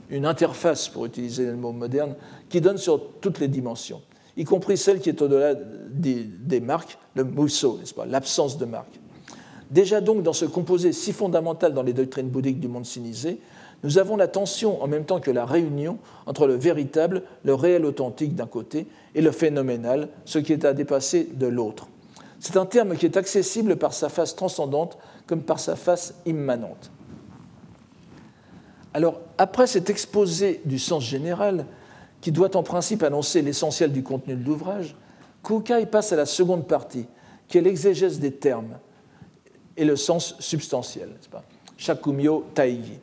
une 0.09 0.25
interface, 0.25 0.89
pour 0.89 1.05
utiliser 1.05 1.45
le 1.45 1.55
mot 1.55 1.71
moderne, 1.71 2.15
qui 2.49 2.59
donne 2.59 2.77
sur 2.77 3.01
toutes 3.21 3.39
les 3.39 3.47
dimensions, 3.47 4.01
y 4.35 4.43
compris 4.43 4.77
celle 4.77 4.99
qui 4.99 5.09
est 5.09 5.21
au-delà 5.21 5.55
des, 5.55 6.59
marques, 6.59 6.97
le 7.15 7.23
musso, 7.23 7.77
n'est-ce 7.79 7.93
pas, 7.93 8.05
l'absence 8.05 8.57
de 8.57 8.65
marque. 8.65 8.99
Déjà 9.73 10.01
donc 10.01 10.21
dans 10.21 10.33
ce 10.33 10.45
composé 10.45 10.93
si 10.93 11.13
fondamental 11.13 11.73
dans 11.73 11.81
les 11.81 11.93
doctrines 11.93 12.29
bouddhiques 12.29 12.59
du 12.59 12.67
monde 12.67 12.85
sinisé, 12.85 13.39
nous 13.83 13.97
avons 13.97 14.15
la 14.15 14.27
tension 14.27 14.81
en 14.83 14.87
même 14.87 15.03
temps 15.03 15.19
que 15.19 15.31
la 15.31 15.47
réunion 15.47 15.97
entre 16.27 16.45
le 16.45 16.53
véritable, 16.53 17.23
le 17.43 17.55
réel 17.55 17.83
authentique 17.83 18.35
d'un 18.35 18.45
côté, 18.45 18.85
et 19.15 19.21
le 19.21 19.31
phénoménal, 19.31 20.09
ce 20.25 20.37
qui 20.37 20.53
est 20.53 20.63
à 20.63 20.73
dépasser 20.73 21.27
de 21.33 21.47
l'autre. 21.47 21.87
C'est 22.39 22.55
un 22.55 22.67
terme 22.67 22.95
qui 22.95 23.07
est 23.07 23.17
accessible 23.17 23.77
par 23.77 23.93
sa 23.93 24.09
face 24.09 24.35
transcendante 24.35 24.99
comme 25.25 25.41
par 25.41 25.59
sa 25.59 25.75
face 25.75 26.13
immanente. 26.27 26.91
Alors, 28.93 29.21
après 29.39 29.65
cet 29.65 29.89
exposé 29.89 30.61
du 30.65 30.77
sens 30.77 31.03
général, 31.03 31.65
qui 32.21 32.31
doit 32.31 32.55
en 32.55 32.61
principe 32.61 33.01
annoncer 33.01 33.41
l'essentiel 33.41 33.91
du 33.91 34.03
contenu 34.03 34.35
de 34.35 34.45
l'ouvrage, 34.45 34.95
Kukai 35.43 35.87
passe 35.87 36.13
à 36.13 36.15
la 36.15 36.27
seconde 36.27 36.67
partie, 36.67 37.07
qui 37.47 37.57
est 37.57 37.61
l'exégèse 37.61 38.19
des 38.19 38.33
termes 38.33 38.77
et 39.77 39.85
le 39.85 39.95
sens 39.95 40.35
substantiel. 40.39 41.09
Shakumyo 41.77 42.45
Taigi. 42.53 42.99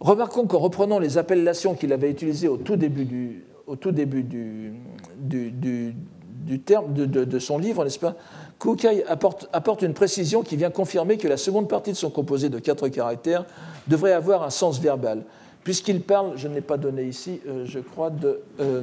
Remarquons 0.00 0.46
qu'en 0.46 0.58
reprenant 0.58 0.98
les 0.98 1.18
appellations 1.18 1.74
qu'il 1.74 1.92
avait 1.92 2.10
utilisées 2.10 2.48
au 2.48 2.58
tout 2.58 2.76
début 2.76 3.04
du, 3.04 3.44
au 3.66 3.76
tout 3.76 3.92
début 3.92 4.22
du, 4.22 4.74
du, 5.18 6.60
terme 6.60 6.92
de, 6.92 7.38
son 7.38 7.58
livre, 7.58 7.84
n'est-ce 7.84 7.98
pas, 7.98 8.14
Kukai 8.58 9.04
apporte, 9.06 9.48
apporte, 9.52 9.82
une 9.82 9.94
précision 9.94 10.42
qui 10.42 10.56
vient 10.56 10.70
confirmer 10.70 11.18
que 11.18 11.28
la 11.28 11.36
seconde 11.36 11.68
partie 11.68 11.92
de 11.92 11.96
son 11.96 12.10
composé 12.10 12.48
de 12.48 12.58
quatre 12.58 12.88
caractères 12.88 13.44
devrait 13.88 14.12
avoir 14.12 14.42
un 14.42 14.50
sens 14.50 14.78
verbal, 14.78 15.24
puisqu'il 15.64 16.00
parle, 16.00 16.32
je 16.36 16.48
ne 16.48 16.54
l'ai 16.54 16.60
pas 16.60 16.76
donné 16.76 17.04
ici, 17.04 17.40
euh, 17.46 17.64
je 17.66 17.80
crois, 17.80 18.10
de 18.10 18.40
euh, 18.60 18.82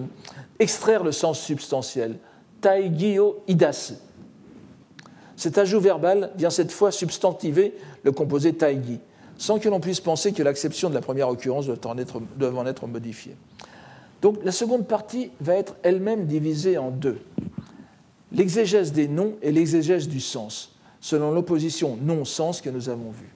extraire 0.59 1.03
le 1.03 1.11
sens 1.11 1.39
substantiel. 1.39 2.17
Taigyo 2.59 3.43
idasu. 3.47 3.93
Cet 5.43 5.57
ajout 5.57 5.81
verbal 5.81 6.31
vient 6.37 6.49
cette 6.49 6.71
fois 6.71 6.89
substantiver 6.89 7.73
le 8.03 8.13
composé 8.13 8.53
taigi 8.53 9.01
sans 9.37 9.59
que 9.59 9.67
l'on 9.67 9.81
puisse 9.81 9.99
penser 9.99 10.31
que 10.31 10.41
l'acception 10.41 10.89
de 10.89 10.93
la 10.93 11.01
première 11.01 11.27
occurrence 11.27 11.65
doit 11.65 11.85
en 11.85 11.97
être, 12.65 12.87
modifiée. 12.87 13.35
Donc 14.21 14.37
la 14.45 14.53
seconde 14.53 14.87
partie 14.87 15.31
va 15.41 15.55
être 15.55 15.75
elle-même 15.83 16.27
divisée 16.27 16.77
en 16.77 16.91
deux. 16.91 17.17
L'exégèse 18.31 18.93
des 18.93 19.09
noms 19.09 19.33
et 19.41 19.51
l'exégèse 19.51 20.07
du 20.07 20.21
sens, 20.21 20.77
selon 21.01 21.31
l'opposition 21.31 21.97
nom-sens 22.01 22.61
que 22.61 22.69
nous 22.69 22.87
avons 22.87 23.11
vue. 23.11 23.33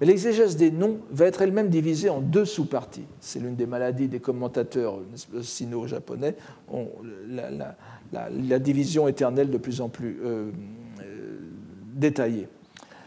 Mais 0.00 0.08
l'exégèse 0.08 0.56
des 0.56 0.72
noms 0.72 0.98
va 1.12 1.26
être 1.26 1.42
elle-même 1.42 1.68
divisée 1.68 2.10
en 2.10 2.20
deux 2.20 2.44
sous-parties. 2.44 3.06
C'est 3.20 3.38
l'une 3.38 3.54
des 3.54 3.66
maladies 3.66 4.08
des 4.08 4.18
commentateurs 4.18 4.98
sino-japonais, 5.42 6.34
la, 8.12 8.58
division 8.58 9.06
éternelle 9.06 9.50
de 9.50 9.58
plus 9.58 9.80
en 9.80 9.88
plus 9.88 10.18
euh, 10.24 10.50
euh, 10.50 10.50
détaillée. 11.94 12.48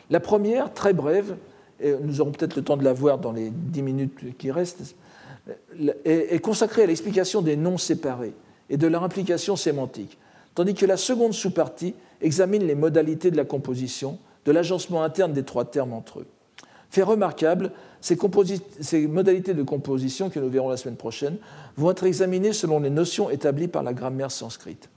La 0.10 0.20
première, 0.20 0.74
très 0.74 0.94
brève, 0.94 1.36
et 1.80 1.96
nous 2.02 2.22
aurons 2.22 2.32
peut-être 2.32 2.56
le 2.56 2.64
temps 2.64 2.78
de 2.78 2.84
la 2.84 2.94
voir 2.94 3.18
dans 3.18 3.32
les 3.32 3.50
dix 3.50 3.82
minutes 3.82 4.38
qui 4.38 4.52
restent, 4.52 4.96
est 6.06 6.42
consacrée 6.42 6.84
à 6.84 6.86
l'explication 6.86 7.42
des 7.42 7.58
noms 7.58 7.78
séparés 7.78 8.34
et 8.70 8.78
de 8.78 8.88
leur 8.88 9.04
implication 9.04 9.56
sémantique, 9.56 10.18
tandis 10.56 10.74
que 10.74 10.86
la 10.86 10.98
seconde 10.98 11.34
sous-partie 11.34 11.96
examine 12.22 12.66
les 12.66 12.76
modalités 12.76 13.32
de 13.32 13.38
la 13.38 13.44
composition, 13.44 14.18
de 14.46 14.52
l'agencement 14.52 15.04
interne 15.04 15.34
des 15.34 15.44
trois 15.44 15.66
termes 15.66 15.94
entre 15.94 16.20
eux. 16.20 16.28
Fait 16.90 17.04
remarquable, 17.04 17.72
ces, 18.02 18.18
ces, 18.82 19.08
modalités 19.08 19.54
de 19.54 19.64
composition, 19.64 20.30
que 20.30 20.40
nous 20.40 20.50
verrons 20.50 20.70
la 20.70 20.78
semaine 20.78 20.96
prochaine, 20.96 21.38
vont 21.76 21.90
être 21.92 22.06
examinées 22.06 22.54
selon 22.54 22.80
les 22.80 22.92
notions 22.92 23.30
établies 23.30 23.68
par 23.68 23.82
la 23.82 23.94
grammaire 23.94 24.30
sanscrite. 24.30 24.90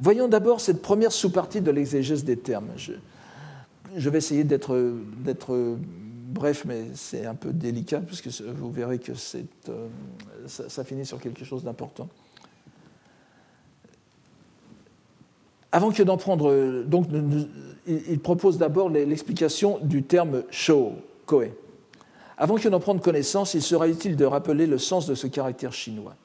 Voyons 0.00 0.28
d'abord 0.28 0.60
cette 0.60 0.82
première 0.82 1.12
sous-partie 1.12 1.60
de 1.60 1.70
l'exégèse 1.70 2.24
des 2.24 2.36
termes. 2.36 2.70
Je, 2.76 4.10
vais 4.10 4.18
essayer 4.18 4.44
d'être 4.44 5.76
bref, 6.34 6.64
mais 6.66 6.86
c'est 6.94 7.26
un 7.26 7.34
peu 7.34 7.52
délicat, 7.52 8.00
puisque 8.00 8.28
vous 8.28 8.70
verrez 8.70 8.98
que 8.98 9.12
euh, 9.12 9.88
ça, 10.46 10.84
finit 10.84 11.06
sur 11.06 11.20
quelque 11.20 11.44
chose 11.44 11.62
d'important. 11.62 12.08
Avant 15.70 15.90
que 15.90 16.02
d'en 16.02 16.16
prendre, 16.16 16.84
donc, 16.84 17.06
il 17.86 18.20
propose 18.20 18.58
d'abord 18.58 18.90
l'explication 18.90 19.78
du 19.82 20.02
terme 20.02 20.44
show, 20.50 20.92
koe. 21.26 21.50
Avant 22.36 22.56
que 22.56 22.68
d'en 22.68 22.80
prendre 22.80 23.00
connaissance, 23.00 23.54
il 23.54 23.62
sera 23.62 23.88
utile 23.88 24.16
de 24.16 24.24
rappeler 24.24 24.66
le 24.66 24.78
sens 24.78 25.06
de 25.06 25.14
ce 25.14 25.26
caractère 25.26 25.72
chinois. 25.72 26.16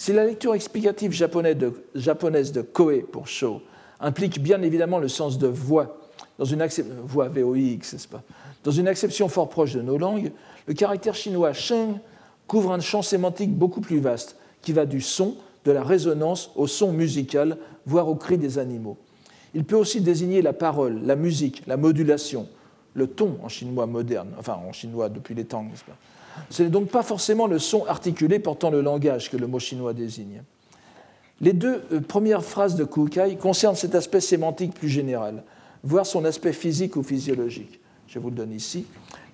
Si 0.00 0.12
la 0.12 0.24
lecture 0.24 0.54
explicative 0.54 1.10
japonaise 1.10 2.52
de, 2.52 2.62
koe 2.62 3.02
pour 3.10 3.26
show 3.26 3.60
implique 3.98 4.40
bien 4.40 4.62
évidemment 4.62 5.00
le 5.00 5.08
sens 5.08 5.38
de 5.38 5.48
voix 5.48 5.98
dans 6.38 6.44
une 6.44 6.64
voix 7.02 7.28
VOX, 7.28 8.06
pas? 8.06 8.22
Dans 8.62 8.70
une 8.70 8.86
acception 8.86 9.28
fort 9.28 9.48
proche 9.48 9.74
de 9.74 9.82
nos 9.82 9.98
langues, 9.98 10.30
le 10.68 10.74
caractère 10.74 11.16
chinois 11.16 11.52
sheng 11.52 11.98
couvre 12.46 12.70
un 12.70 12.78
champ 12.78 13.02
sémantique 13.02 13.52
beaucoup 13.52 13.80
plus 13.80 13.98
vaste, 13.98 14.36
qui 14.62 14.72
va 14.72 14.86
du 14.86 15.00
son, 15.00 15.34
de 15.64 15.72
la 15.72 15.82
résonance 15.82 16.52
au 16.54 16.68
son 16.68 16.92
musical, 16.92 17.58
voire 17.84 18.06
au 18.06 18.14
cri 18.14 18.38
des 18.38 18.60
animaux. 18.60 18.98
Il 19.52 19.64
peut 19.64 19.74
aussi 19.74 20.00
désigner 20.00 20.42
la 20.42 20.52
parole, 20.52 21.00
la 21.04 21.16
musique, 21.16 21.64
la 21.66 21.76
modulation, 21.76 22.46
le 22.94 23.08
ton 23.08 23.36
en 23.42 23.48
chinois 23.48 23.86
moderne, 23.86 24.28
enfin 24.38 24.60
en 24.64 24.72
chinois 24.72 25.08
depuis 25.08 25.34
les 25.34 25.44
Tang. 25.44 25.66
Ce 26.50 26.62
n'est 26.62 26.68
donc 26.68 26.88
pas 26.88 27.02
forcément 27.02 27.46
le 27.46 27.58
son 27.58 27.84
articulé 27.86 28.38
portant 28.38 28.70
le 28.70 28.80
langage 28.80 29.30
que 29.30 29.36
le 29.36 29.46
mot 29.46 29.58
chinois 29.58 29.92
désigne. 29.92 30.42
Les 31.40 31.52
deux 31.52 31.82
euh, 31.92 32.00
premières 32.00 32.44
phrases 32.44 32.74
de 32.74 32.84
Kukai 32.84 33.36
concernent 33.36 33.76
cet 33.76 33.94
aspect 33.94 34.20
sémantique 34.20 34.74
plus 34.74 34.88
général, 34.88 35.44
voire 35.84 36.06
son 36.06 36.24
aspect 36.24 36.52
physique 36.52 36.96
ou 36.96 37.02
physiologique. 37.02 37.80
Je 38.08 38.18
vous 38.18 38.30
le 38.30 38.36
donne 38.36 38.52
ici. 38.52 38.86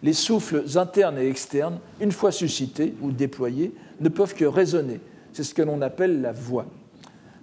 Les 0.02 0.12
souffles 0.12 0.64
internes 0.76 1.18
et 1.18 1.28
externes, 1.28 1.78
une 2.00 2.12
fois 2.12 2.32
suscités 2.32 2.94
ou 3.00 3.10
déployés, 3.10 3.72
ne 4.00 4.08
peuvent 4.08 4.34
que 4.34 4.44
résonner. 4.44 5.00
C'est 5.32 5.44
ce 5.44 5.54
que 5.54 5.62
l'on 5.62 5.80
appelle 5.80 6.20
la 6.20 6.32
voix. 6.32 6.66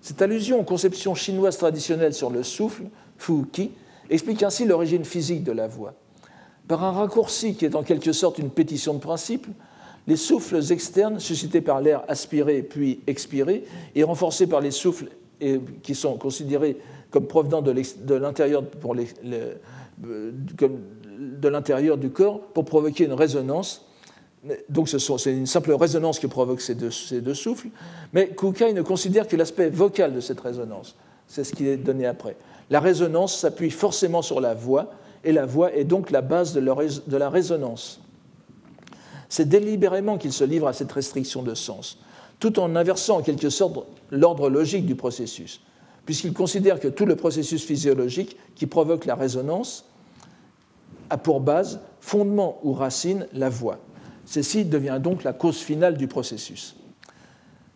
Cette 0.01 0.21
allusion 0.21 0.59
aux 0.59 0.63
conceptions 0.63 1.15
chinoises 1.15 1.57
traditionnelles 1.57 2.13
sur 2.13 2.29
le 2.29 2.43
souffle, 2.43 2.83
fu 3.17 3.45
qi, 3.51 3.71
explique 4.09 4.43
ainsi 4.43 4.65
l'origine 4.65 5.05
physique 5.05 5.43
de 5.43 5.51
la 5.51 5.67
voix. 5.67 5.93
Par 6.71 6.85
un 6.85 6.91
raccourci 6.91 7.55
qui 7.55 7.65
est 7.65 7.75
en 7.75 7.83
quelque 7.83 8.13
sorte 8.13 8.39
une 8.39 8.49
pétition 8.49 8.93
de 8.93 8.99
principe, 8.99 9.45
les 10.07 10.15
souffles 10.15 10.71
externes 10.71 11.19
suscités 11.19 11.59
par 11.59 11.81
l'air 11.81 12.05
aspiré 12.07 12.61
puis 12.61 13.01
expiré 13.07 13.65
et 13.93 14.03
renforcés 14.03 14.47
par 14.47 14.61
les 14.61 14.71
souffles 14.71 15.07
qui 15.83 15.95
sont 15.95 16.15
considérés 16.15 16.77
comme 17.09 17.27
provenant 17.27 17.61
de 17.61 18.13
l'intérieur 18.13 18.63
de 19.97 21.47
l'intérieur 21.49 21.97
du 21.97 22.09
corps 22.09 22.39
pour 22.39 22.63
provoquer 22.63 23.03
une 23.03 23.11
résonance. 23.11 23.85
Donc 24.69 24.87
c'est 24.87 25.33
une 25.33 25.47
simple 25.47 25.73
résonance 25.73 26.19
qui 26.19 26.27
provoque 26.27 26.61
ces 26.61 26.75
deux, 26.75 26.89
ces 26.91 27.19
deux 27.19 27.33
souffles, 27.33 27.67
mais 28.13 28.29
Kukai 28.29 28.71
ne 28.71 28.81
considère 28.81 29.27
que 29.27 29.35
l'aspect 29.35 29.69
vocal 29.69 30.13
de 30.13 30.21
cette 30.21 30.39
résonance. 30.39 30.95
C'est 31.27 31.43
ce 31.43 31.53
qui 31.53 31.67
est 31.67 31.75
donné 31.75 32.05
après. 32.05 32.37
La 32.69 32.79
résonance 32.79 33.37
s'appuie 33.37 33.71
forcément 33.71 34.21
sur 34.21 34.39
la 34.39 34.53
voix, 34.53 34.93
et 35.23 35.31
la 35.31 35.45
voix 35.45 35.73
est 35.73 35.83
donc 35.83 36.11
la 36.11 36.21
base 36.21 36.53
de 36.53 37.17
la 37.17 37.29
résonance. 37.29 38.01
C'est 39.29 39.47
délibérément 39.47 40.17
qu'il 40.17 40.33
se 40.33 40.43
livre 40.43 40.67
à 40.67 40.73
cette 40.73 40.91
restriction 40.91 41.43
de 41.43 41.55
sens, 41.55 41.99
tout 42.39 42.59
en 42.59 42.75
inversant 42.75 43.19
en 43.19 43.21
quelque 43.21 43.49
sorte 43.49 43.85
l'ordre 44.09 44.49
logique 44.49 44.85
du 44.85 44.95
processus, 44.95 45.61
puisqu'il 46.05 46.33
considère 46.33 46.79
que 46.79 46.87
tout 46.87 47.05
le 47.05 47.15
processus 47.15 47.63
physiologique 47.63 48.35
qui 48.55 48.67
provoque 48.67 49.05
la 49.05 49.15
résonance 49.15 49.85
a 51.09 51.17
pour 51.17 51.39
base, 51.39 51.81
fondement 51.99 52.59
ou 52.63 52.73
racine, 52.73 53.27
la 53.33 53.49
voix. 53.49 53.79
Ceci 54.25 54.65
devient 54.65 54.99
donc 55.01 55.23
la 55.23 55.33
cause 55.33 55.57
finale 55.57 55.97
du 55.97 56.07
processus. 56.07 56.75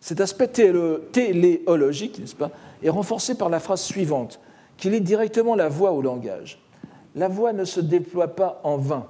Cet 0.00 0.20
aspect 0.20 0.48
téléologique, 0.48 2.18
n'est-ce 2.18 2.36
pas, 2.36 2.50
est 2.82 2.90
renforcé 2.90 3.34
par 3.34 3.48
la 3.48 3.60
phrase 3.60 3.82
suivante, 3.82 4.40
qui 4.76 4.90
lie 4.90 5.00
directement 5.00 5.54
la 5.54 5.68
voix 5.68 5.92
au 5.92 6.02
langage. 6.02 6.62
La 7.16 7.28
voix 7.28 7.52
ne 7.52 7.64
se 7.64 7.80
déploie 7.80 8.28
pas 8.28 8.60
en 8.62 8.76
vain, 8.76 9.06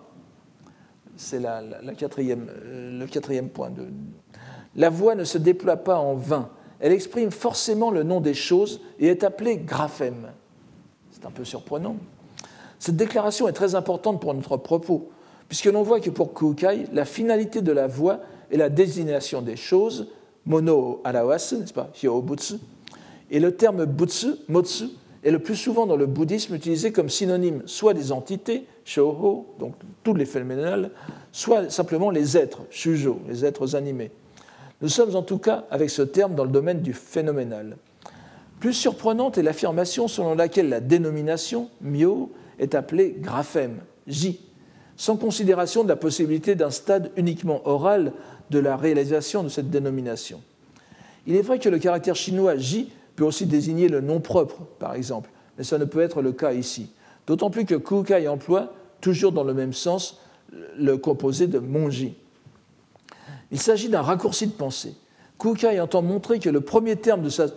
c'est 1.16 1.40
la, 1.40 1.58
euh, 1.58 2.98
le 3.00 3.06
quatrième 3.06 3.48
point. 3.48 3.70
De... 3.70 3.88
La 4.76 4.90
voix 4.90 5.14
ne 5.14 5.24
se 5.24 5.38
déploie 5.38 5.76
pas 5.76 5.98
en 5.98 6.14
vain. 6.14 6.48
Elle 6.78 6.92
exprime 6.92 7.30
forcément 7.30 7.90
le 7.90 8.04
nom 8.04 8.20
des 8.20 8.34
choses 8.34 8.80
et 9.00 9.08
est 9.08 9.24
appelée 9.24 9.56
graphème. 9.56 10.30
C'est 11.10 11.26
un 11.26 11.30
peu 11.30 11.44
surprenant. 11.44 11.96
Cette 12.78 12.96
déclaration 12.96 13.48
est 13.48 13.52
très 13.52 13.74
importante 13.74 14.20
pour 14.20 14.34
notre 14.34 14.56
propos, 14.58 15.10
puisque 15.48 15.64
l'on 15.66 15.82
voit 15.82 16.00
que 16.00 16.10
pour 16.10 16.34
Kukai, 16.34 16.86
la 16.92 17.04
finalité 17.06 17.62
de 17.62 17.72
la 17.72 17.86
voix 17.86 18.20
est 18.52 18.58
la 18.58 18.68
désignation 18.68 19.40
des 19.40 19.56
choses, 19.56 20.08
mono 20.44 21.00
arawasu, 21.04 21.56
n'est-ce 21.56 21.72
pas, 21.72 21.88
hyobutsu, 22.02 22.56
et 23.30 23.40
le 23.40 23.56
terme 23.56 23.86
butsu, 23.86 24.34
motsu, 24.48 24.90
est 25.26 25.32
le 25.32 25.40
plus 25.40 25.56
souvent 25.56 25.86
dans 25.86 25.96
le 25.96 26.06
bouddhisme 26.06 26.54
utilisé 26.54 26.92
comme 26.92 27.08
synonyme 27.08 27.62
soit 27.66 27.94
des 27.94 28.12
entités, 28.12 28.64
shoho, 28.84 29.56
donc 29.58 29.74
tous 30.04 30.14
les 30.14 30.24
phénoménales, 30.24 30.92
soit 31.32 31.68
simplement 31.68 32.10
les 32.10 32.36
êtres, 32.36 32.60
shujo, 32.70 33.18
les 33.28 33.44
êtres 33.44 33.74
animés. 33.74 34.12
Nous 34.82 34.88
sommes 34.88 35.16
en 35.16 35.22
tout 35.22 35.38
cas 35.38 35.64
avec 35.72 35.90
ce 35.90 36.02
terme 36.02 36.36
dans 36.36 36.44
le 36.44 36.50
domaine 36.50 36.80
du 36.80 36.92
phénoménal. 36.92 37.76
Plus 38.60 38.72
surprenante 38.72 39.36
est 39.36 39.42
l'affirmation 39.42 40.06
selon 40.06 40.36
laquelle 40.36 40.68
la 40.68 40.78
dénomination, 40.78 41.70
myo, 41.80 42.30
est 42.60 42.76
appelée 42.76 43.16
graphème, 43.18 43.80
j, 44.06 44.38
sans 44.96 45.16
considération 45.16 45.82
de 45.82 45.88
la 45.88 45.96
possibilité 45.96 46.54
d'un 46.54 46.70
stade 46.70 47.10
uniquement 47.16 47.66
oral 47.66 48.12
de 48.50 48.60
la 48.60 48.76
réalisation 48.76 49.42
de 49.42 49.48
cette 49.48 49.70
dénomination. 49.70 50.40
Il 51.26 51.34
est 51.34 51.42
vrai 51.42 51.58
que 51.58 51.68
le 51.68 51.80
caractère 51.80 52.14
chinois 52.14 52.56
j 52.56 52.92
peut 53.16 53.24
aussi 53.24 53.46
désigner 53.46 53.88
le 53.88 54.00
nom 54.00 54.20
propre, 54.20 54.62
par 54.78 54.94
exemple, 54.94 55.30
mais 55.58 55.64
ça 55.64 55.78
ne 55.78 55.84
peut 55.84 56.00
être 56.00 56.22
le 56.22 56.32
cas 56.32 56.52
ici. 56.52 56.90
D'autant 57.26 57.50
plus 57.50 57.64
que 57.64 57.74
Kukai 57.74 58.28
emploie, 58.28 58.72
toujours 59.00 59.32
dans 59.32 59.42
le 59.42 59.54
même 59.54 59.72
sens, 59.72 60.20
le 60.78 60.96
composé 60.96 61.46
de 61.46 61.58
monji. 61.58 62.14
Il 63.50 63.60
s'agit 63.60 63.88
d'un 63.88 64.02
raccourci 64.02 64.46
de 64.46 64.52
pensée. 64.52 64.94
Kukai 65.38 65.80
entend 65.80 66.02
montrer 66.02 66.38
que 66.38 66.48
le 66.48 66.60
premier 66.60 66.96
terme 66.96 67.22
de 67.22 67.28
sa, 67.28 67.48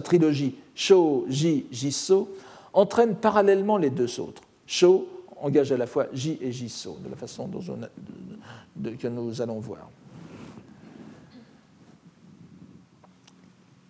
trilogie, 0.00 0.56
Sho, 0.74 1.24
Ji, 1.28 1.66
Jiso, 1.70 2.28
entraîne 2.72 3.14
parallèlement 3.14 3.78
les 3.78 3.90
deux 3.90 4.20
autres. 4.20 4.42
Sho 4.66 5.08
engage 5.40 5.72
à 5.72 5.76
la 5.76 5.86
fois 5.86 6.06
Ji 6.12 6.38
et 6.40 6.52
Jiso, 6.52 6.98
de 7.04 7.10
la 7.10 7.16
façon 7.16 7.48
que 7.48 9.08
nous 9.08 9.42
allons 9.42 9.58
voir. 9.58 9.88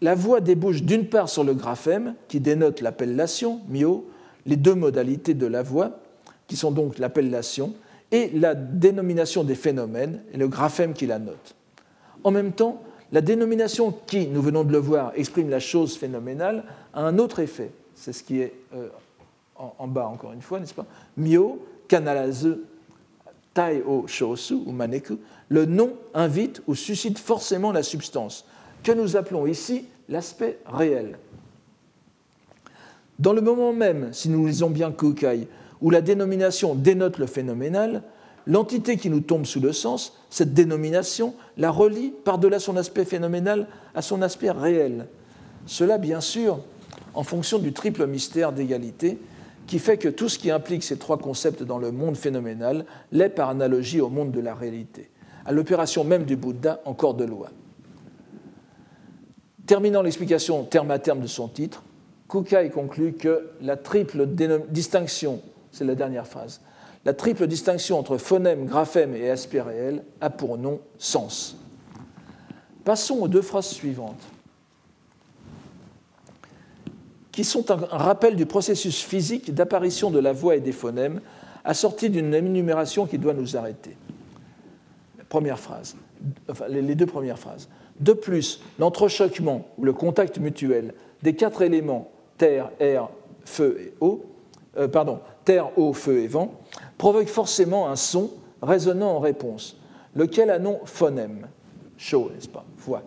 La 0.03 0.15
voix 0.15 0.41
débouche 0.41 0.83
d'une 0.83 1.07
part 1.09 1.29
sur 1.29 1.45
le 1.45 1.55
graphème, 1.55 2.15
qui 2.29 2.41
dénote 2.41 2.81
l'appellation, 2.81 3.61
mio, 3.69 4.07
les 4.45 4.57
deux 4.57 4.75
modalités 4.75 5.35
de 5.35 5.47
la 5.47 5.63
voix, 5.63 5.99
qui 6.47 6.57
sont 6.57 6.71
donc 6.71 6.99
l'appellation, 6.99 7.75
et 8.13 8.31
la 8.35 8.55
dénomination 8.55 9.43
des 9.43 9.55
phénomènes, 9.55 10.23
et 10.33 10.37
le 10.37 10.49
graphème 10.49 10.93
qui 10.93 11.07
la 11.07 11.19
note. 11.19 11.55
En 12.25 12.31
même 12.31 12.53
temps, 12.53 12.83
la 13.13 13.21
dénomination 13.21 13.95
qui, 14.07 14.27
nous 14.27 14.43
venons 14.43 14.65
de 14.65 14.73
le 14.73 14.79
voir, 14.79 15.13
exprime 15.15 15.49
la 15.49 15.61
chose 15.61 15.97
phénoménale, 15.97 16.65
a 16.93 17.03
un 17.03 17.19
autre 17.19 17.41
effet. 17.41 17.71
C'est 17.95 18.13
ce 18.13 18.23
qui 18.23 18.41
est 18.41 18.53
euh, 18.75 18.89
en, 19.57 19.89
bas, 19.89 20.07
encore 20.07 20.33
une 20.33 20.43
fois, 20.43 20.61
n'est-ce 20.61 20.75
pas? 20.75 20.87
Mio, 21.17 21.65
kanalazu, 21.89 22.57
tai 23.55 23.83
o 23.87 24.07
shosu, 24.07 24.55
ou 24.67 24.73
maneku, 24.73 25.19
le 25.49 25.65
nom 25.65 25.95
invite 26.15 26.63
ou 26.67 26.75
suscite 26.75 27.19
forcément 27.19 27.73
la 27.73 27.83
substance 27.83 28.45
que 28.87 28.93
nous 28.93 29.17
appelons 29.17 29.49
ici 29.49 29.87
l'aspect 30.09 30.61
réel. 30.65 31.19
Dans 33.19 33.33
le 33.33 33.41
moment 33.41 33.73
même, 33.73 34.13
si 34.13 34.29
nous 34.29 34.47
lisons 34.47 34.71
bien 34.71 34.93
Kukai, 34.93 35.49
où 35.83 35.91
la 35.91 36.01
dénomination 36.01 36.77
dénote 36.77 37.19
le 37.19 37.27
phénoménal, 37.27 38.05
l'entité 38.47 38.97
qui 38.97 39.11
nous 39.11 39.19
tombe 39.19 39.45
sous 39.45 39.59
le 39.59 39.73
sens, 39.73 40.17
cette 40.31 40.55
dénomination, 40.55 41.35
la 41.57 41.73
relie 41.73 42.13
par-delà 42.25 42.61
son 42.61 42.77
aspect 42.77 43.05
phénoménal 43.05 43.67
à 43.97 44.03
son 44.03 44.23
aspect 44.23 44.53
réel. 44.53 45.09
Cela, 45.67 45.99
bien 45.99 46.21
sûr, 46.21 46.61
en 47.15 47.25
fonction 47.25 47.59
du 47.59 47.73
triple 47.73 48.07
mystère 48.07 48.53
d'égalité, 48.53 49.19
qui 49.67 49.81
fait 49.81 49.99
que 49.99 50.09
tout 50.09 50.29
ce 50.29 50.39
qui 50.39 50.53
implique 50.53 50.85
ces 50.85 50.97
trois 50.97 51.19
concepts 51.19 51.65
dans 51.65 51.79
le 51.79 51.91
monde 51.91 52.17
phénoménal 52.17 52.87
l'est 53.11 53.31
par 53.31 53.49
analogie 53.49 54.01
au 54.01 54.11
monde 54.11 54.31
de 54.31 54.39
la 54.39 54.55
réalité, 54.55 55.11
à 55.45 55.51
l'opération 55.51 56.05
même 56.05 56.23
du 56.23 56.37
Bouddha 56.37 56.81
en 56.85 56.95
corps 56.95 57.15
de 57.15 57.25
loi. 57.25 57.51
Terminant 59.67 60.03
l'explication 60.03 60.63
terme 60.65 60.93
à 60.93 60.99
terme 60.99 61.21
de 61.21 61.27
son 61.27 61.49
titre, 61.49 61.83
Kukai 62.29 62.71
conclut 62.71 63.15
que 63.15 63.51
la 63.61 63.77
triple 63.77 64.27
distinction, 64.69 65.41
c'est 65.73 65.85
la 65.85 65.95
dernière 65.95 66.27
phrase, 66.27 66.61
la 67.05 67.13
triple 67.13 67.47
distinction 67.47 67.99
entre 67.99 68.17
phonème, 68.17 68.67
graphème 68.67 69.15
et 69.15 69.31
aspect 69.31 69.61
réel 69.61 70.05
a 70.21 70.31
pour 70.31 70.57
nom 70.59 70.81
sens. 70.99 71.57
Passons 72.85 73.17
aux 73.17 73.29
deux 73.29 73.43
phrases 73.43 73.69
suivantes, 73.69 74.23
qui 77.33 77.45
sont 77.45 77.71
un 77.71 77.77
rappel 77.77 78.37
du 78.37 78.47
processus 78.47 79.03
physique 79.03 79.53
d'apparition 79.53 80.11
de 80.11 80.19
la 80.19 80.33
voix 80.33 80.57
et 80.57 80.61
des 80.61 80.73
phonèmes, 80.73 81.21
assorti 81.65 82.09
d'une 82.09 82.33
énumération 82.33 83.07
qui 83.07 83.19
doit 83.19 83.35
nous 83.35 83.57
arrêter. 83.57 83.97
Première 85.37 85.59
phrase, 85.59 85.97
les 86.67 86.95
deux 86.95 87.05
premières 87.05 87.39
phrases. 87.39 87.69
De 88.01 88.15
plus, 88.15 88.63
l'entrechoquement 88.79 89.67
ou 89.77 89.85
le 89.85 89.93
contact 89.93 90.39
mutuel 90.39 90.95
des 91.23 91.37
quatre 91.37 91.61
éléments 91.61 92.11
terre, 92.39 92.71
air, 92.81 93.11
feu 93.45 93.79
et 93.79 93.93
eau, 94.01 94.25
euh, 94.79 94.89
pardon, 94.89 95.21
terre, 95.45 95.79
eau, 95.79 95.93
feu 95.93 96.21
et 96.21 96.27
vent, 96.27 96.59
provoque 96.97 97.27
forcément 97.27 97.91
un 97.91 97.97
son 97.97 98.31
résonnant 98.63 99.11
en 99.11 99.19
réponse, 99.19 99.77
lequel 100.15 100.49
a 100.49 100.59
nom 100.59 100.81
phonème, 100.87 101.49
chaud, 101.99 102.31
n'est-ce 102.35 102.49
pas, 102.49 102.65
voix. 102.79 103.03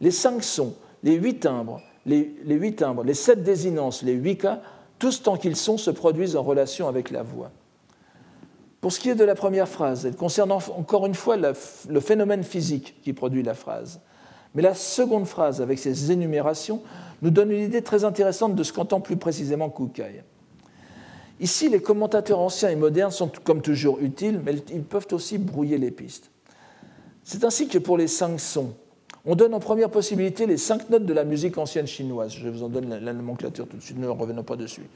Les 0.00 0.12
cinq 0.12 0.44
sons, 0.44 0.74
les 1.02 1.14
huit 1.14 1.40
timbres, 1.40 1.82
les, 2.06 2.36
les 2.44 2.54
huit 2.54 2.76
timbres, 2.76 3.02
les 3.02 3.14
sept 3.14 3.42
désinences, 3.42 4.04
les 4.04 4.12
huit 4.12 4.38
cas, 4.38 4.60
tous 5.00 5.24
tant 5.24 5.36
qu'ils 5.36 5.56
sont, 5.56 5.76
se 5.76 5.90
produisent 5.90 6.36
en 6.36 6.44
relation 6.44 6.86
avec 6.86 7.10
la 7.10 7.24
voix. 7.24 7.50
Pour 8.80 8.92
ce 8.92 9.00
qui 9.00 9.10
est 9.10 9.14
de 9.14 9.24
la 9.24 9.34
première 9.34 9.68
phrase, 9.68 10.06
elle 10.06 10.14
concerne 10.16 10.52
encore 10.52 11.06
une 11.06 11.14
fois 11.14 11.36
le 11.36 12.00
phénomène 12.00 12.44
physique 12.44 13.00
qui 13.02 13.12
produit 13.12 13.42
la 13.42 13.54
phrase. 13.54 14.00
Mais 14.54 14.62
la 14.62 14.74
seconde 14.74 15.26
phrase, 15.26 15.60
avec 15.60 15.78
ses 15.78 16.12
énumérations, 16.12 16.82
nous 17.22 17.30
donne 17.30 17.50
une 17.50 17.62
idée 17.62 17.82
très 17.82 18.04
intéressante 18.04 18.54
de 18.54 18.62
ce 18.62 18.72
qu'entend 18.72 19.00
plus 19.00 19.16
précisément 19.16 19.68
Kukai. 19.68 20.22
Ici, 21.40 21.68
les 21.68 21.80
commentateurs 21.80 22.38
anciens 22.38 22.70
et 22.70 22.76
modernes 22.76 23.10
sont 23.10 23.30
comme 23.44 23.62
toujours 23.62 23.98
utiles, 24.00 24.40
mais 24.44 24.54
ils 24.72 24.82
peuvent 24.82 25.06
aussi 25.12 25.38
brouiller 25.38 25.78
les 25.78 25.90
pistes. 25.90 26.30
C'est 27.22 27.44
ainsi 27.44 27.68
que 27.68 27.78
pour 27.78 27.98
les 27.98 28.08
cinq 28.08 28.40
sons, 28.40 28.74
on 29.24 29.36
donne 29.36 29.54
en 29.54 29.60
première 29.60 29.90
possibilité 29.90 30.46
les 30.46 30.56
cinq 30.56 30.88
notes 30.90 31.04
de 31.04 31.12
la 31.12 31.24
musique 31.24 31.58
ancienne 31.58 31.86
chinoise. 31.86 32.32
Je 32.32 32.48
vous 32.48 32.62
en 32.62 32.68
donne 32.68 32.88
la, 32.88 33.12
nomenclature 33.12 33.68
tout 33.68 33.76
de 33.76 33.82
suite, 33.82 33.98
ne 33.98 34.08
revenons 34.08 34.42
pas 34.42 34.56
dessus. 34.56 34.88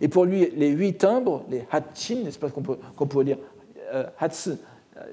Et 0.00 0.08
pour 0.08 0.24
lui, 0.24 0.50
les 0.56 0.68
huit 0.68 0.98
timbres, 0.98 1.44
les 1.50 1.64
hatchin, 1.70 2.22
n'est-ce 2.24 2.38
pas 2.38 2.50
qu'on 2.50 2.62
peut, 2.62 2.76
pourrait 3.08 3.24
dire 3.24 3.38
euh, 3.92 4.04
hatsu, 4.18 4.50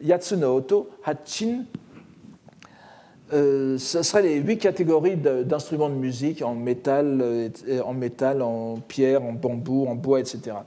yatsu 0.02 0.38
no 0.38 0.56
oto, 0.58 0.90
hatchin, 1.04 1.64
euh, 3.34 3.80
seraient 3.80 4.22
les 4.22 4.36
huit 4.36 4.60
catégories 4.60 5.18
d'instruments 5.18 5.90
de, 5.90 5.96
musique 5.96 6.44
en 6.44 6.54
métal, 6.54 7.20
euh, 7.22 7.50
en 7.84 7.94
métal, 7.94 8.44
en 8.44 8.76
pierre, 8.88 9.24
en 9.24 9.34
bambou, 9.34 9.88
en 9.88 9.96
bois, 9.96 10.20
etc. 10.20 10.58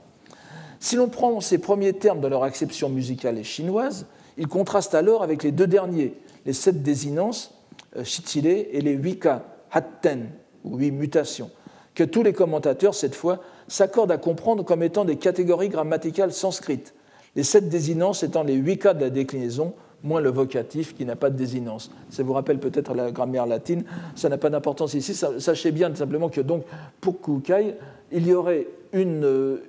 Si 0.81 0.97
l'on 0.97 1.07
prend 1.07 1.39
ces 1.39 1.57
premiers 1.57 1.93
termes 1.93 2.19
dans 2.19 2.27
leur 2.27 2.43
acception 2.43 2.89
musicale 2.89 3.37
et 3.37 3.45
chinoise, 3.45 4.07
ils 4.37 4.47
contrastent 4.47 4.95
alors 4.95 5.23
avec 5.23 5.43
les 5.43 5.53
deux 5.53 5.67
derniers, 5.67 6.13
les 6.45 6.53
sept 6.53 6.83
désinences, 6.83 7.53
euh, 7.95 8.03
shichile, 8.03 8.47
et 8.47 8.81
les 8.81 8.93
huit 8.93 9.19
cas, 9.19 9.43
hatten, 9.71 10.27
ou 10.65 10.77
huit 10.77 10.91
mutations, 10.91 11.51
que 11.95 12.03
tous 12.03 12.23
les 12.23 12.33
commentateurs, 12.33 12.93
cette 12.93 13.15
fois, 13.15 13.39
s'accordent 13.69 14.11
à 14.11 14.17
comprendre 14.17 14.65
comme 14.65 14.83
étant 14.83 15.05
des 15.05 15.15
catégories 15.15 15.69
grammaticales 15.69 16.33
sanscrites, 16.33 16.93
les 17.35 17.43
sept 17.43 17.69
désinences 17.69 18.23
étant 18.23 18.43
les 18.43 18.55
huit 18.55 18.79
cas 18.79 18.93
de 18.93 19.01
la 19.01 19.09
déclinaison, 19.09 19.73
moins 20.03 20.21
le 20.21 20.29
vocatif 20.29 20.95
qui 20.95 21.05
n'a 21.05 21.15
pas 21.15 21.29
de 21.29 21.37
désinence. 21.37 21.91
Ça 22.09 22.23
vous 22.23 22.33
rappelle 22.33 22.59
peut-être 22.59 22.93
la 22.93 23.11
grammaire 23.11 23.45
latine, 23.45 23.83
ça 24.15 24.29
n'a 24.29 24.37
pas 24.37 24.49
d'importance 24.49 24.93
ici. 24.93 25.13
Sachez 25.13 25.71
bien 25.71 25.93
simplement 25.95 26.29
que 26.29 26.41
donc 26.41 26.63
pour 27.01 27.21
Kukai, 27.21 27.75
il 28.11 28.27
y 28.27 28.33
aurait 28.33 28.67
une, 28.93 29.59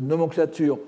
nomenclature 0.00 0.78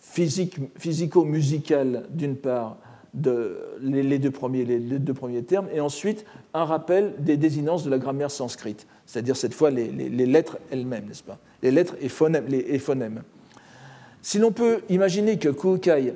physico-musicale 0.00 2.06
d'une 2.10 2.36
part, 2.36 2.78
de, 3.14 3.58
les, 3.80 4.18
deux 4.18 4.30
premiers, 4.30 4.64
les, 4.64 4.78
deux 4.78 5.14
premiers 5.14 5.42
termes, 5.42 5.66
et 5.72 5.80
ensuite 5.80 6.24
un 6.54 6.64
rappel 6.64 7.14
des 7.18 7.36
désinences 7.36 7.84
de 7.84 7.90
la 7.90 7.98
grammaire 7.98 8.30
sanscrite, 8.30 8.86
c'est-à-dire 9.08 9.36
cette 9.36 9.54
fois 9.54 9.70
les, 9.70 9.88
lettres 10.10 10.58
elles-mêmes, 10.70 11.06
n'est-ce 11.06 11.22
pas? 11.22 11.38
Les 11.62 11.70
lettres 11.70 11.96
et 11.98 12.10
phonèmes. 12.10 13.22
Si 14.20 14.38
l'on 14.38 14.52
peut 14.52 14.82
imaginer 14.90 15.38
que 15.38 15.48
Kukai 15.48 16.12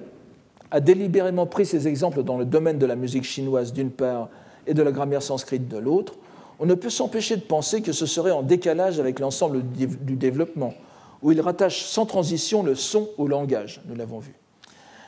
a 0.70 0.80
délibérément 0.80 1.46
pris 1.46 1.64
ces 1.64 1.88
exemples 1.88 2.22
dans 2.22 2.36
le 2.36 2.44
domaine 2.44 2.78
de 2.78 2.84
la 2.84 2.94
musique 2.94 3.24
chinoise 3.24 3.72
d'une 3.72 3.90
part 3.90 4.28
et 4.66 4.74
de 4.74 4.82
la 4.82 4.92
grammaire 4.92 5.22
sanscrite 5.22 5.68
de 5.68 5.78
l'autre, 5.78 6.16
on 6.58 6.66
ne 6.66 6.74
peut 6.74 6.90
s'empêcher 6.90 7.36
de 7.36 7.40
penser 7.40 7.80
que 7.80 7.92
ce 7.92 8.04
serait 8.04 8.30
en 8.30 8.42
décalage 8.42 9.00
avec 9.00 9.20
l'ensemble 9.20 9.62
du 9.72 10.16
développement, 10.16 10.74
où 11.22 11.32
il 11.32 11.40
rattache 11.40 11.84
sans 11.84 12.04
transition 12.04 12.62
le 12.62 12.74
son 12.74 13.08
au 13.16 13.26
langage, 13.26 13.80
nous 13.88 13.94
l'avons 13.94 14.18
vu. 14.18 14.34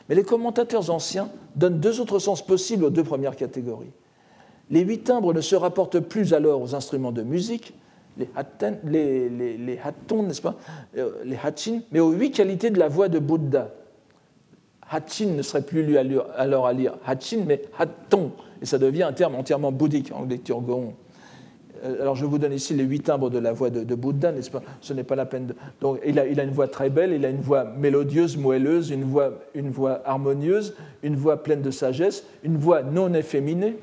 Mais 0.09 0.14
les 0.14 0.24
commentateurs 0.24 0.89
anciens 0.89 1.28
donnent 1.55 1.80
deux 1.80 2.01
autres 2.01 2.18
sens 2.18 2.45
possibles 2.45 2.85
aux 2.85 2.91
deux 2.91 3.05
premières 3.05 3.37
catégories. 3.37 3.93
Les 4.70 4.80
huit 4.80 5.04
timbres 5.04 5.34
ne 5.34 5.40
se 5.40 5.56
rapportent 5.56 6.00
plus 6.00 6.32
alors 6.34 6.62
aux 6.62 6.74
instruments 6.74 7.12
de 7.12 7.22
musique, 7.22 7.74
les, 8.16 8.28
hatten, 8.36 8.78
les, 8.84 9.28
les, 9.28 9.58
n'est-ce 9.58 10.42
pas, 10.42 10.56
euh, 10.96 11.10
les 11.24 11.36
hachin, 11.42 11.80
mais 11.92 12.00
aux 12.00 12.12
huit 12.12 12.30
qualités 12.30 12.70
de 12.70 12.78
la 12.78 12.88
voix 12.88 13.08
de 13.08 13.18
Bouddha, 13.18 13.70
Hachin 14.90 15.30
ne 15.36 15.42
serait 15.42 15.62
plus 15.62 15.82
lu 15.82 15.96
alors 16.36 16.66
à 16.66 16.72
lire 16.72 16.94
Hachin, 17.06 17.44
mais 17.46 17.62
Hatton, 17.78 18.32
et 18.62 18.66
ça 18.66 18.78
devient 18.78 19.02
un 19.04 19.12
terme 19.12 19.34
entièrement 19.34 19.72
bouddhique 19.72 20.12
en 20.14 20.24
lecture 20.24 20.60
Gohon. 20.60 20.94
Euh, 21.84 22.00
alors 22.00 22.14
je 22.14 22.24
vous 22.24 22.38
donne 22.38 22.52
ici 22.52 22.74
les 22.74 22.84
huit 22.84 23.00
timbres 23.00 23.30
de 23.30 23.38
la 23.38 23.52
voix 23.52 23.70
de, 23.70 23.94
Bouddha, 23.94 24.32
n'est-ce 24.32 24.50
pas 24.50 24.62
Ce 24.80 24.92
n'est 24.92 25.02
pas 25.02 25.16
la 25.16 25.26
peine 25.26 25.46
de... 25.46 25.56
Donc 25.80 26.00
il 26.06 26.18
a, 26.18 26.26
il 26.26 26.38
a, 26.38 26.44
une 26.44 26.50
voix 26.50 26.68
très 26.68 26.90
belle, 26.90 27.12
il 27.12 27.24
a 27.24 27.30
une 27.30 27.40
voix 27.40 27.64
mélodieuse, 27.64 28.36
moelleuse, 28.36 28.90
une 28.90 29.04
voix, 29.04 29.32
une 29.54 29.70
voix 29.70 30.02
harmonieuse, 30.04 30.74
une 31.02 31.16
voix 31.16 31.42
pleine 31.42 31.62
de 31.62 31.70
sagesse, 31.70 32.24
une 32.42 32.56
voix 32.56 32.82
non 32.82 33.12
efféminée, 33.14 33.76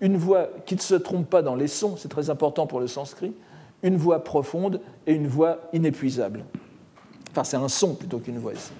une 0.00 0.16
voix 0.16 0.48
qui 0.66 0.74
ne 0.74 0.80
se 0.80 0.94
trompe 0.94 1.28
pas 1.28 1.42
dans 1.42 1.54
les 1.54 1.68
sons, 1.68 1.96
c'est 1.96 2.08
très 2.08 2.30
important 2.30 2.66
pour 2.66 2.80
le 2.80 2.86
sanskrit, 2.86 3.32
une 3.82 3.96
voix 3.96 4.24
profonde 4.24 4.80
et 5.06 5.14
une 5.14 5.26
voix 5.26 5.58
inépuisable. 5.72 6.44
Enfin, 7.30 7.44
c'est 7.44 7.56
un 7.56 7.68
son 7.68 7.94
plutôt 7.94 8.18
qu'une 8.18 8.38
voix 8.38 8.52
ici. 8.52 8.72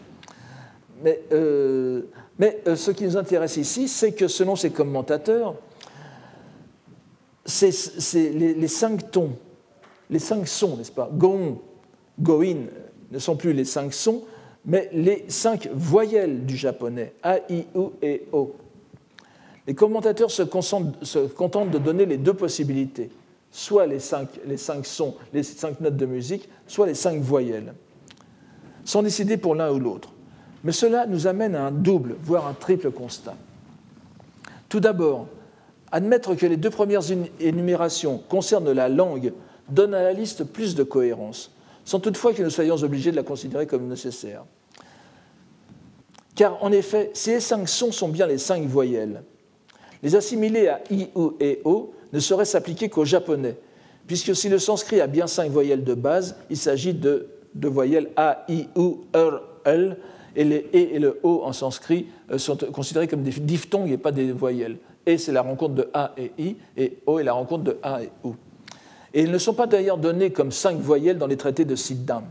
Mais, 1.03 1.21
euh, 1.33 2.03
euh, 2.41 2.77
ce 2.77 2.91
qui 2.91 3.05
nous 3.05 3.17
intéresse 3.17 3.57
ici, 3.57 3.89
c'est 3.89 4.13
que 4.13 4.29
selon 4.29 4.57
ces 4.57 4.71
commentateurs, 4.71 5.55
c'est, 7.45 7.73
les, 8.35 8.69
cinq 8.69 9.11
tons, 9.11 9.33
les 10.11 10.19
cinq 10.19 10.47
sons, 10.47 10.77
n'est-ce 10.77 10.93
pas? 10.93 11.09
Gon, 11.13 11.61
Goin 12.21 12.67
ne 13.11 13.19
sont 13.19 13.37
plus 13.37 13.53
les 13.53 13.65
cinq 13.65 13.95
sons, 13.95 14.23
mais 14.67 14.91
les 14.93 15.25
cinq 15.29 15.69
voyelles 15.73 16.45
du 16.45 16.57
japonais, 16.57 17.15
A, 17.23 17.39
I, 17.49 17.67
U 17.75 17.91
et 18.03 18.27
O. 18.33 18.55
Les 19.69 19.75
commentateurs 19.75 20.31
se, 20.31 20.43
contentent 20.43 21.71
de 21.71 21.77
donner 21.77 22.07
les 22.07 22.17
deux 22.17 22.33
possibilités, 22.33 23.11
soit 23.51 23.85
les 23.85 23.99
cinq, 23.99 24.29
les 24.47 24.57
cinq 24.57 24.87
sons, 24.87 25.15
les 25.35 25.43
cinq 25.43 25.81
notes 25.81 25.99
de 25.99 26.07
musique, 26.07 26.49
soit 26.67 26.87
les 26.87 26.95
cinq 26.95 27.21
voyelles, 27.21 27.75
sans 28.87 29.03
décider 29.03 29.37
pour 29.37 29.55
l'un 29.55 29.71
ou 29.71 29.79
l'autre. 29.79 30.09
Mais 30.65 30.73
cela 30.73 31.07
nous 31.07 31.27
amène 31.27 31.55
à 31.55 31.67
un 31.67 31.71
double, 31.71 32.17
voire 32.23 32.47
un 32.47 32.55
triple 32.55 32.91
constat. 32.91 33.37
Tout 34.71 34.81
d'abord, 34.81 35.27
admettre 35.93 36.35
que 36.35 36.47
les 36.47 36.57
deux 36.57 36.71
premières 36.71 37.03
énumérations 37.39 38.23
concernent 38.27 38.73
la 38.73 38.89
langue 38.89 39.35
donne 39.69 39.93
à 39.93 40.03
la 40.03 40.15
liste 40.15 40.45
plus 40.45 40.77
de 40.77 40.83
cohérence, 40.83 41.55
sans 41.85 42.01
toutefois 42.01 42.33
que 42.33 42.43
nous 42.43 42.49
soyons 42.49 42.77
obligés 42.77 43.11
de 43.11 43.17
la 43.17 43.23
considérer 43.23 43.67
comme 43.67 43.87
nécessaire. 43.87 44.45
Car 46.35 46.65
en 46.65 46.73
effet, 46.73 47.13
les 47.27 47.41
cinq 47.41 47.69
sons 47.69 47.93
sont 47.93 48.09
bien 48.09 48.27
les 48.27 48.39
cinq 48.39 48.63
voyelles, 48.63 49.25
les 50.03 50.15
assimiler 50.17 50.69
à 50.69 50.81
I, 50.91 51.09
U 51.17 51.31
et 51.41 51.61
O 51.65 51.93
ne 52.13 52.21
sauraient 52.21 52.45
s'appliquer 52.45 52.89
qu'au 52.89 53.05
japonais, 53.05 53.57
puisque 54.07 54.35
si 54.35 54.49
le 54.49 54.59
sanskrit 54.59 55.01
a 55.01 55.07
bien 55.07 55.27
cinq 55.27 55.51
voyelles 55.51 55.85
de 55.85 55.95
base, 55.95 56.37
il 56.51 56.57
s'agit 56.57 56.95
de, 56.95 57.29
de 57.55 57.69
voyelles 57.69 58.11
A, 58.17 58.45
I, 58.49 58.69
U, 58.77 58.95
R, 59.15 59.43
L, 59.65 59.97
et 60.37 60.45
les 60.45 60.59
E 60.73 60.95
et 60.95 60.99
le 60.99 61.19
O 61.23 61.43
en 61.45 61.53
sanskrit 61.53 62.07
euh, 62.31 62.39
sont 62.39 62.57
considérés 62.73 63.09
comme 63.09 63.23
des 63.23 63.33
diphtongues 63.33 63.91
et 63.91 63.99
pas 63.99 64.13
des 64.13 64.31
voyelles. 64.31 64.77
E, 65.09 65.17
c'est 65.17 65.33
la 65.33 65.43
rencontre 65.43 65.75
de 65.75 65.89
A 65.93 66.13
et 66.17 66.33
I, 66.39 66.57
et 66.77 66.99
O 67.07 67.19
est 67.19 67.25
la 67.25 67.33
rencontre 67.33 67.65
de 67.65 67.77
A 67.83 68.03
et 68.03 68.11
U. 68.25 68.33
Et 69.15 69.23
ils 69.23 69.31
ne 69.31 69.39
sont 69.39 69.55
pas 69.55 69.67
d'ailleurs 69.67 69.99
donnés 69.99 70.31
comme 70.31 70.53
cinq 70.53 70.79
voyelles 70.79 71.19
dans 71.19 71.27
les 71.27 71.37
traités 71.37 71.65
de 71.65 71.75
Siddham. 71.75 72.25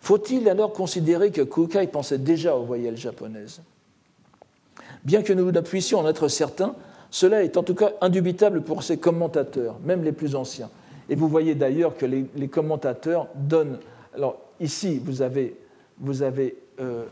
Faut-il 0.00 0.48
alors 0.48 0.72
considérer 0.72 1.30
que 1.30 1.42
Kukai 1.42 1.86
pensait 1.86 2.18
déjà 2.18 2.56
aux 2.56 2.64
voyelles 2.64 2.96
japonaises? 2.96 3.62
Bien 5.06 5.22
que 5.22 5.32
nous 5.32 5.52
ne 5.52 5.60
puissions 5.60 6.00
en 6.00 6.08
être 6.08 6.26
certains, 6.26 6.74
cela 7.10 7.44
est 7.44 7.56
en 7.56 7.62
tout 7.62 7.76
cas 7.76 7.92
indubitable 8.00 8.62
pour 8.62 8.82
ses 8.82 8.96
commentateurs, 8.96 9.76
même 9.84 10.02
les 10.02 10.10
plus 10.10 10.34
anciens. 10.34 10.68
Et 11.08 11.14
vous 11.14 11.28
voyez 11.28 11.54
d'ailleurs 11.54 11.96
que 11.96 12.06
les, 12.06 12.48
commentateurs 12.48 13.28
donnent. 13.36 13.78
Alors 14.16 14.36
ici, 14.58 15.00
vous 15.04 15.22
avez, 15.22 15.54
vous 16.00 16.24
avez 16.24 16.56
euh, 16.80 17.04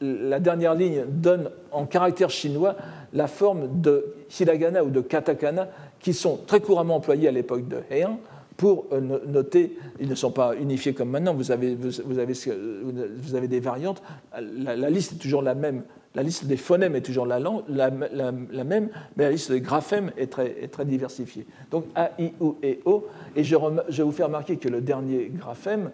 la 0.00 0.38
dernière 0.38 0.76
ligne 0.76 1.02
donne 1.08 1.50
en 1.72 1.84
caractère 1.84 2.30
chinois 2.30 2.76
la 3.12 3.26
forme 3.26 3.80
de 3.80 4.14
hiragana 4.38 4.84
ou 4.84 4.90
de 4.90 5.00
katakana 5.00 5.68
qui 5.98 6.14
sont 6.14 6.38
très 6.46 6.60
couramment 6.60 6.94
employés 6.94 7.26
à 7.26 7.32
l'époque 7.32 7.66
de 7.66 7.78
Heian 7.90 8.20
pour 8.56 8.86
euh, 8.92 9.00
noter, 9.26 9.76
ils 9.98 10.08
ne 10.08 10.14
sont 10.14 10.30
pas 10.30 10.54
unifiés 10.54 10.94
comme 10.94 11.10
maintenant, 11.10 11.34
vous 11.34 11.50
avez, 11.50 11.76
avez, 11.76 12.34
vous 12.34 13.34
avez 13.34 13.48
des 13.48 13.60
variantes, 13.60 14.00
la, 14.40 14.90
liste 14.90 15.12
est 15.12 15.16
toujours 15.16 15.42
la 15.42 15.54
même, 15.54 15.82
la 16.16 16.22
liste 16.22 16.46
des 16.46 16.56
phonèmes 16.56 16.96
est 16.96 17.02
toujours 17.02 17.26
la, 17.26 17.38
même, 17.38 18.88
mais 19.16 19.24
la 19.24 19.30
liste 19.30 19.52
des 19.52 19.60
graphèmes 19.60 20.10
est 20.16 20.32
très, 20.32 20.84
diversifiée. 20.86 21.46
Donc 21.70 21.84
A, 21.94 22.10
I, 22.18 22.32
U 22.40 22.52
et 22.62 22.80
O, 22.86 23.06
et 23.36 23.44
je, 23.44 23.54
vais 23.54 24.02
vous 24.02 24.12
faire 24.12 24.26
remarquer 24.26 24.56
que 24.56 24.68
le 24.68 24.80
dernier 24.80 25.30
graphème 25.32 25.90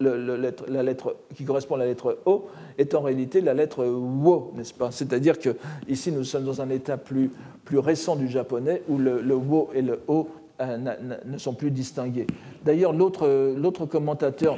la 0.00 0.82
lettre 0.82 1.16
qui 1.36 1.44
correspond 1.44 1.76
à 1.76 1.78
la 1.78 1.86
lettre 1.86 2.18
O 2.24 2.46
est 2.78 2.94
en 2.94 3.02
réalité 3.02 3.40
la 3.42 3.54
lettre 3.54 3.84
Wo, 3.84 4.52
n'est-ce 4.56 4.74
pas? 4.74 4.90
C'est-à-dire 4.90 5.38
que 5.38 5.50
ici 5.88 6.10
nous 6.10 6.24
sommes 6.24 6.44
dans 6.44 6.60
un 6.62 6.70
état 6.70 6.96
plus, 6.96 7.30
récent 7.72 8.16
du 8.16 8.28
japonais 8.28 8.82
où 8.88 8.96
le, 8.96 9.34
Wo 9.34 9.68
et 9.74 9.82
le 9.82 10.00
O 10.08 10.26
euh, 10.60 10.78
ne 11.24 11.38
sont 11.38 11.54
plus 11.54 11.70
distingués. 11.70 12.26
D'ailleurs, 12.64 12.94
l'autre 12.94 13.86
commentateur 13.86 14.56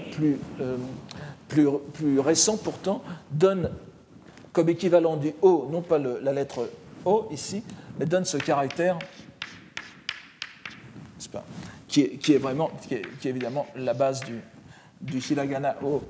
euh, 0.61 0.77
plus, 1.49 2.19
récent 2.21 2.57
pourtant 2.57 3.03
donne 3.33 3.71
comme 4.57 4.71
équivalent 4.71 5.19
du 5.19 5.35
O, 5.43 5.69
non 5.71 5.83
pas 5.83 5.99
la 5.99 6.33
lettre 6.33 6.71
O 7.05 7.29
ici, 7.31 7.63
mais 7.99 8.07
donne 8.07 8.25
ce 8.25 8.39
caractère, 8.39 8.99
qui, 11.87 12.01
est, 12.01 12.39
vraiment, 12.39 12.71
qui 12.89 12.95
est 12.95 13.27
évidemment 13.27 13.67
la 13.77 13.93
base 13.93 14.23
du, 14.23 14.41
du 15.03 15.23
O. 15.83 16.03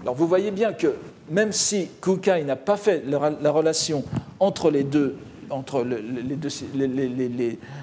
Alors 0.00 0.14
vous 0.14 0.26
voyez 0.26 0.50
bien 0.50 0.72
que 0.72 0.94
même 1.28 1.52
si 1.52 1.90
Kukai 2.00 2.42
n'a 2.44 2.56
pas 2.56 2.78
fait 2.78 3.04
la 3.06 3.50
relation 3.50 4.02
entre 4.40 4.70
les 4.70 4.84
deux, 4.84 5.18
entre 5.50 5.84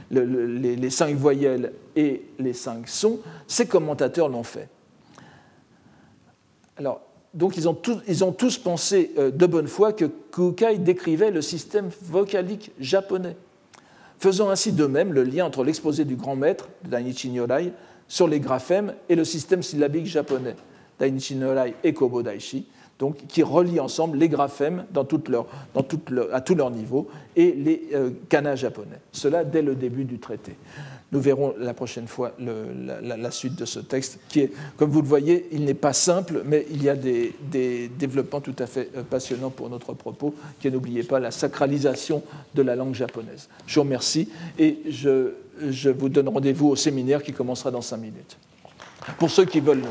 les, 0.09 0.89
cinq 0.89 1.15
voyelles 1.15 1.73
et 1.95 2.25
les 2.39 2.53
cinq 2.53 2.89
sons, 2.89 3.19
ces 3.45 3.67
commentateurs 3.67 4.29
l'ont 4.29 4.41
fait. 4.41 4.67
Alors, 6.77 7.01
donc 7.33 7.55
ils 7.55 7.67
ont, 7.67 7.73
tous, 7.73 8.57
pensé 8.57 9.11
euh, 9.17 9.31
de 9.31 9.45
bonne 9.45 9.67
foi 9.67 9.93
que 9.93 10.05
Kukai 10.05 10.77
décrivait 10.79 11.31
le 11.31 11.41
système 11.41 11.89
vocalique 12.01 12.71
japonais, 12.79 13.37
faisant 14.19 14.49
ainsi 14.49 14.73
de 14.73 14.85
même 14.85 15.13
le 15.13 15.23
lien 15.23 15.45
entre 15.45 15.63
l'exposé 15.63 16.03
du 16.03 16.15
grand 16.15 16.35
maître, 16.35 16.67
Dainichi 16.83 17.29
Nyorai, 17.29 17.71
sur 18.07 18.27
les 18.27 18.41
graphèmes 18.41 18.93
et 19.07 19.15
le 19.15 19.23
système 19.23 19.63
syllabique 19.63 20.07
japonais, 20.07 20.55
Dainichi 20.99 21.35
Nyorai 21.35 21.75
et 21.83 21.93
Kobo 21.93 22.21
Daishi, 22.21 22.65
qui 23.27 23.41
relient 23.41 23.79
ensemble 23.79 24.17
les 24.17 24.29
graphèmes 24.29 24.85
à 24.93 25.03
tous 25.03 26.55
leurs 26.55 26.71
niveaux 26.71 27.07
et 27.35 27.51
les 27.53 27.89
euh, 27.93 28.11
kanas 28.29 28.57
japonais. 28.57 28.99
Cela 29.11 29.43
dès 29.43 29.61
le 29.61 29.75
début 29.75 30.03
du 30.03 30.19
traité. 30.19 30.55
Nous 31.11 31.19
verrons 31.19 31.53
la 31.57 31.73
prochaine 31.73 32.07
fois 32.07 32.33
la, 32.39 33.31
suite 33.31 33.55
de 33.55 33.65
ce 33.65 33.79
texte, 33.79 34.19
qui 34.29 34.41
est, 34.41 34.51
comme 34.77 34.89
vous 34.89 35.01
le 35.01 35.07
voyez, 35.07 35.47
il 35.51 35.65
n'est 35.65 35.73
pas 35.73 35.91
simple, 35.91 36.43
mais 36.45 36.65
il 36.71 36.81
y 36.81 36.87
a 36.89 36.95
des, 36.95 37.33
développements 37.97 38.39
tout 38.39 38.55
à 38.59 38.65
fait 38.65 38.89
euh, 38.95 39.03
passionnants 39.03 39.49
pour 39.49 39.69
notre 39.69 39.93
propos, 39.93 40.33
qui 40.59 40.71
n'oubliez 40.71 41.03
pas 41.03 41.19
la 41.19 41.31
sacralisation 41.31 42.23
de 42.55 42.61
la 42.61 42.77
langue 42.77 42.95
japonaise. 42.95 43.49
Je 43.67 43.75
vous 43.75 43.81
remercie 43.81 44.29
et 44.57 44.79
je, 44.89 45.33
vous 45.89 46.09
donne 46.09 46.29
rendez-vous 46.29 46.69
au 46.69 46.77
séminaire 46.77 47.23
qui 47.23 47.33
commencera 47.33 47.71
dans 47.71 47.81
cinq 47.81 47.97
minutes. 47.97 48.37
Pour 49.17 49.29
ceux 49.29 49.43
qui 49.45 49.59
veulent 49.59 49.81
le 49.81 49.89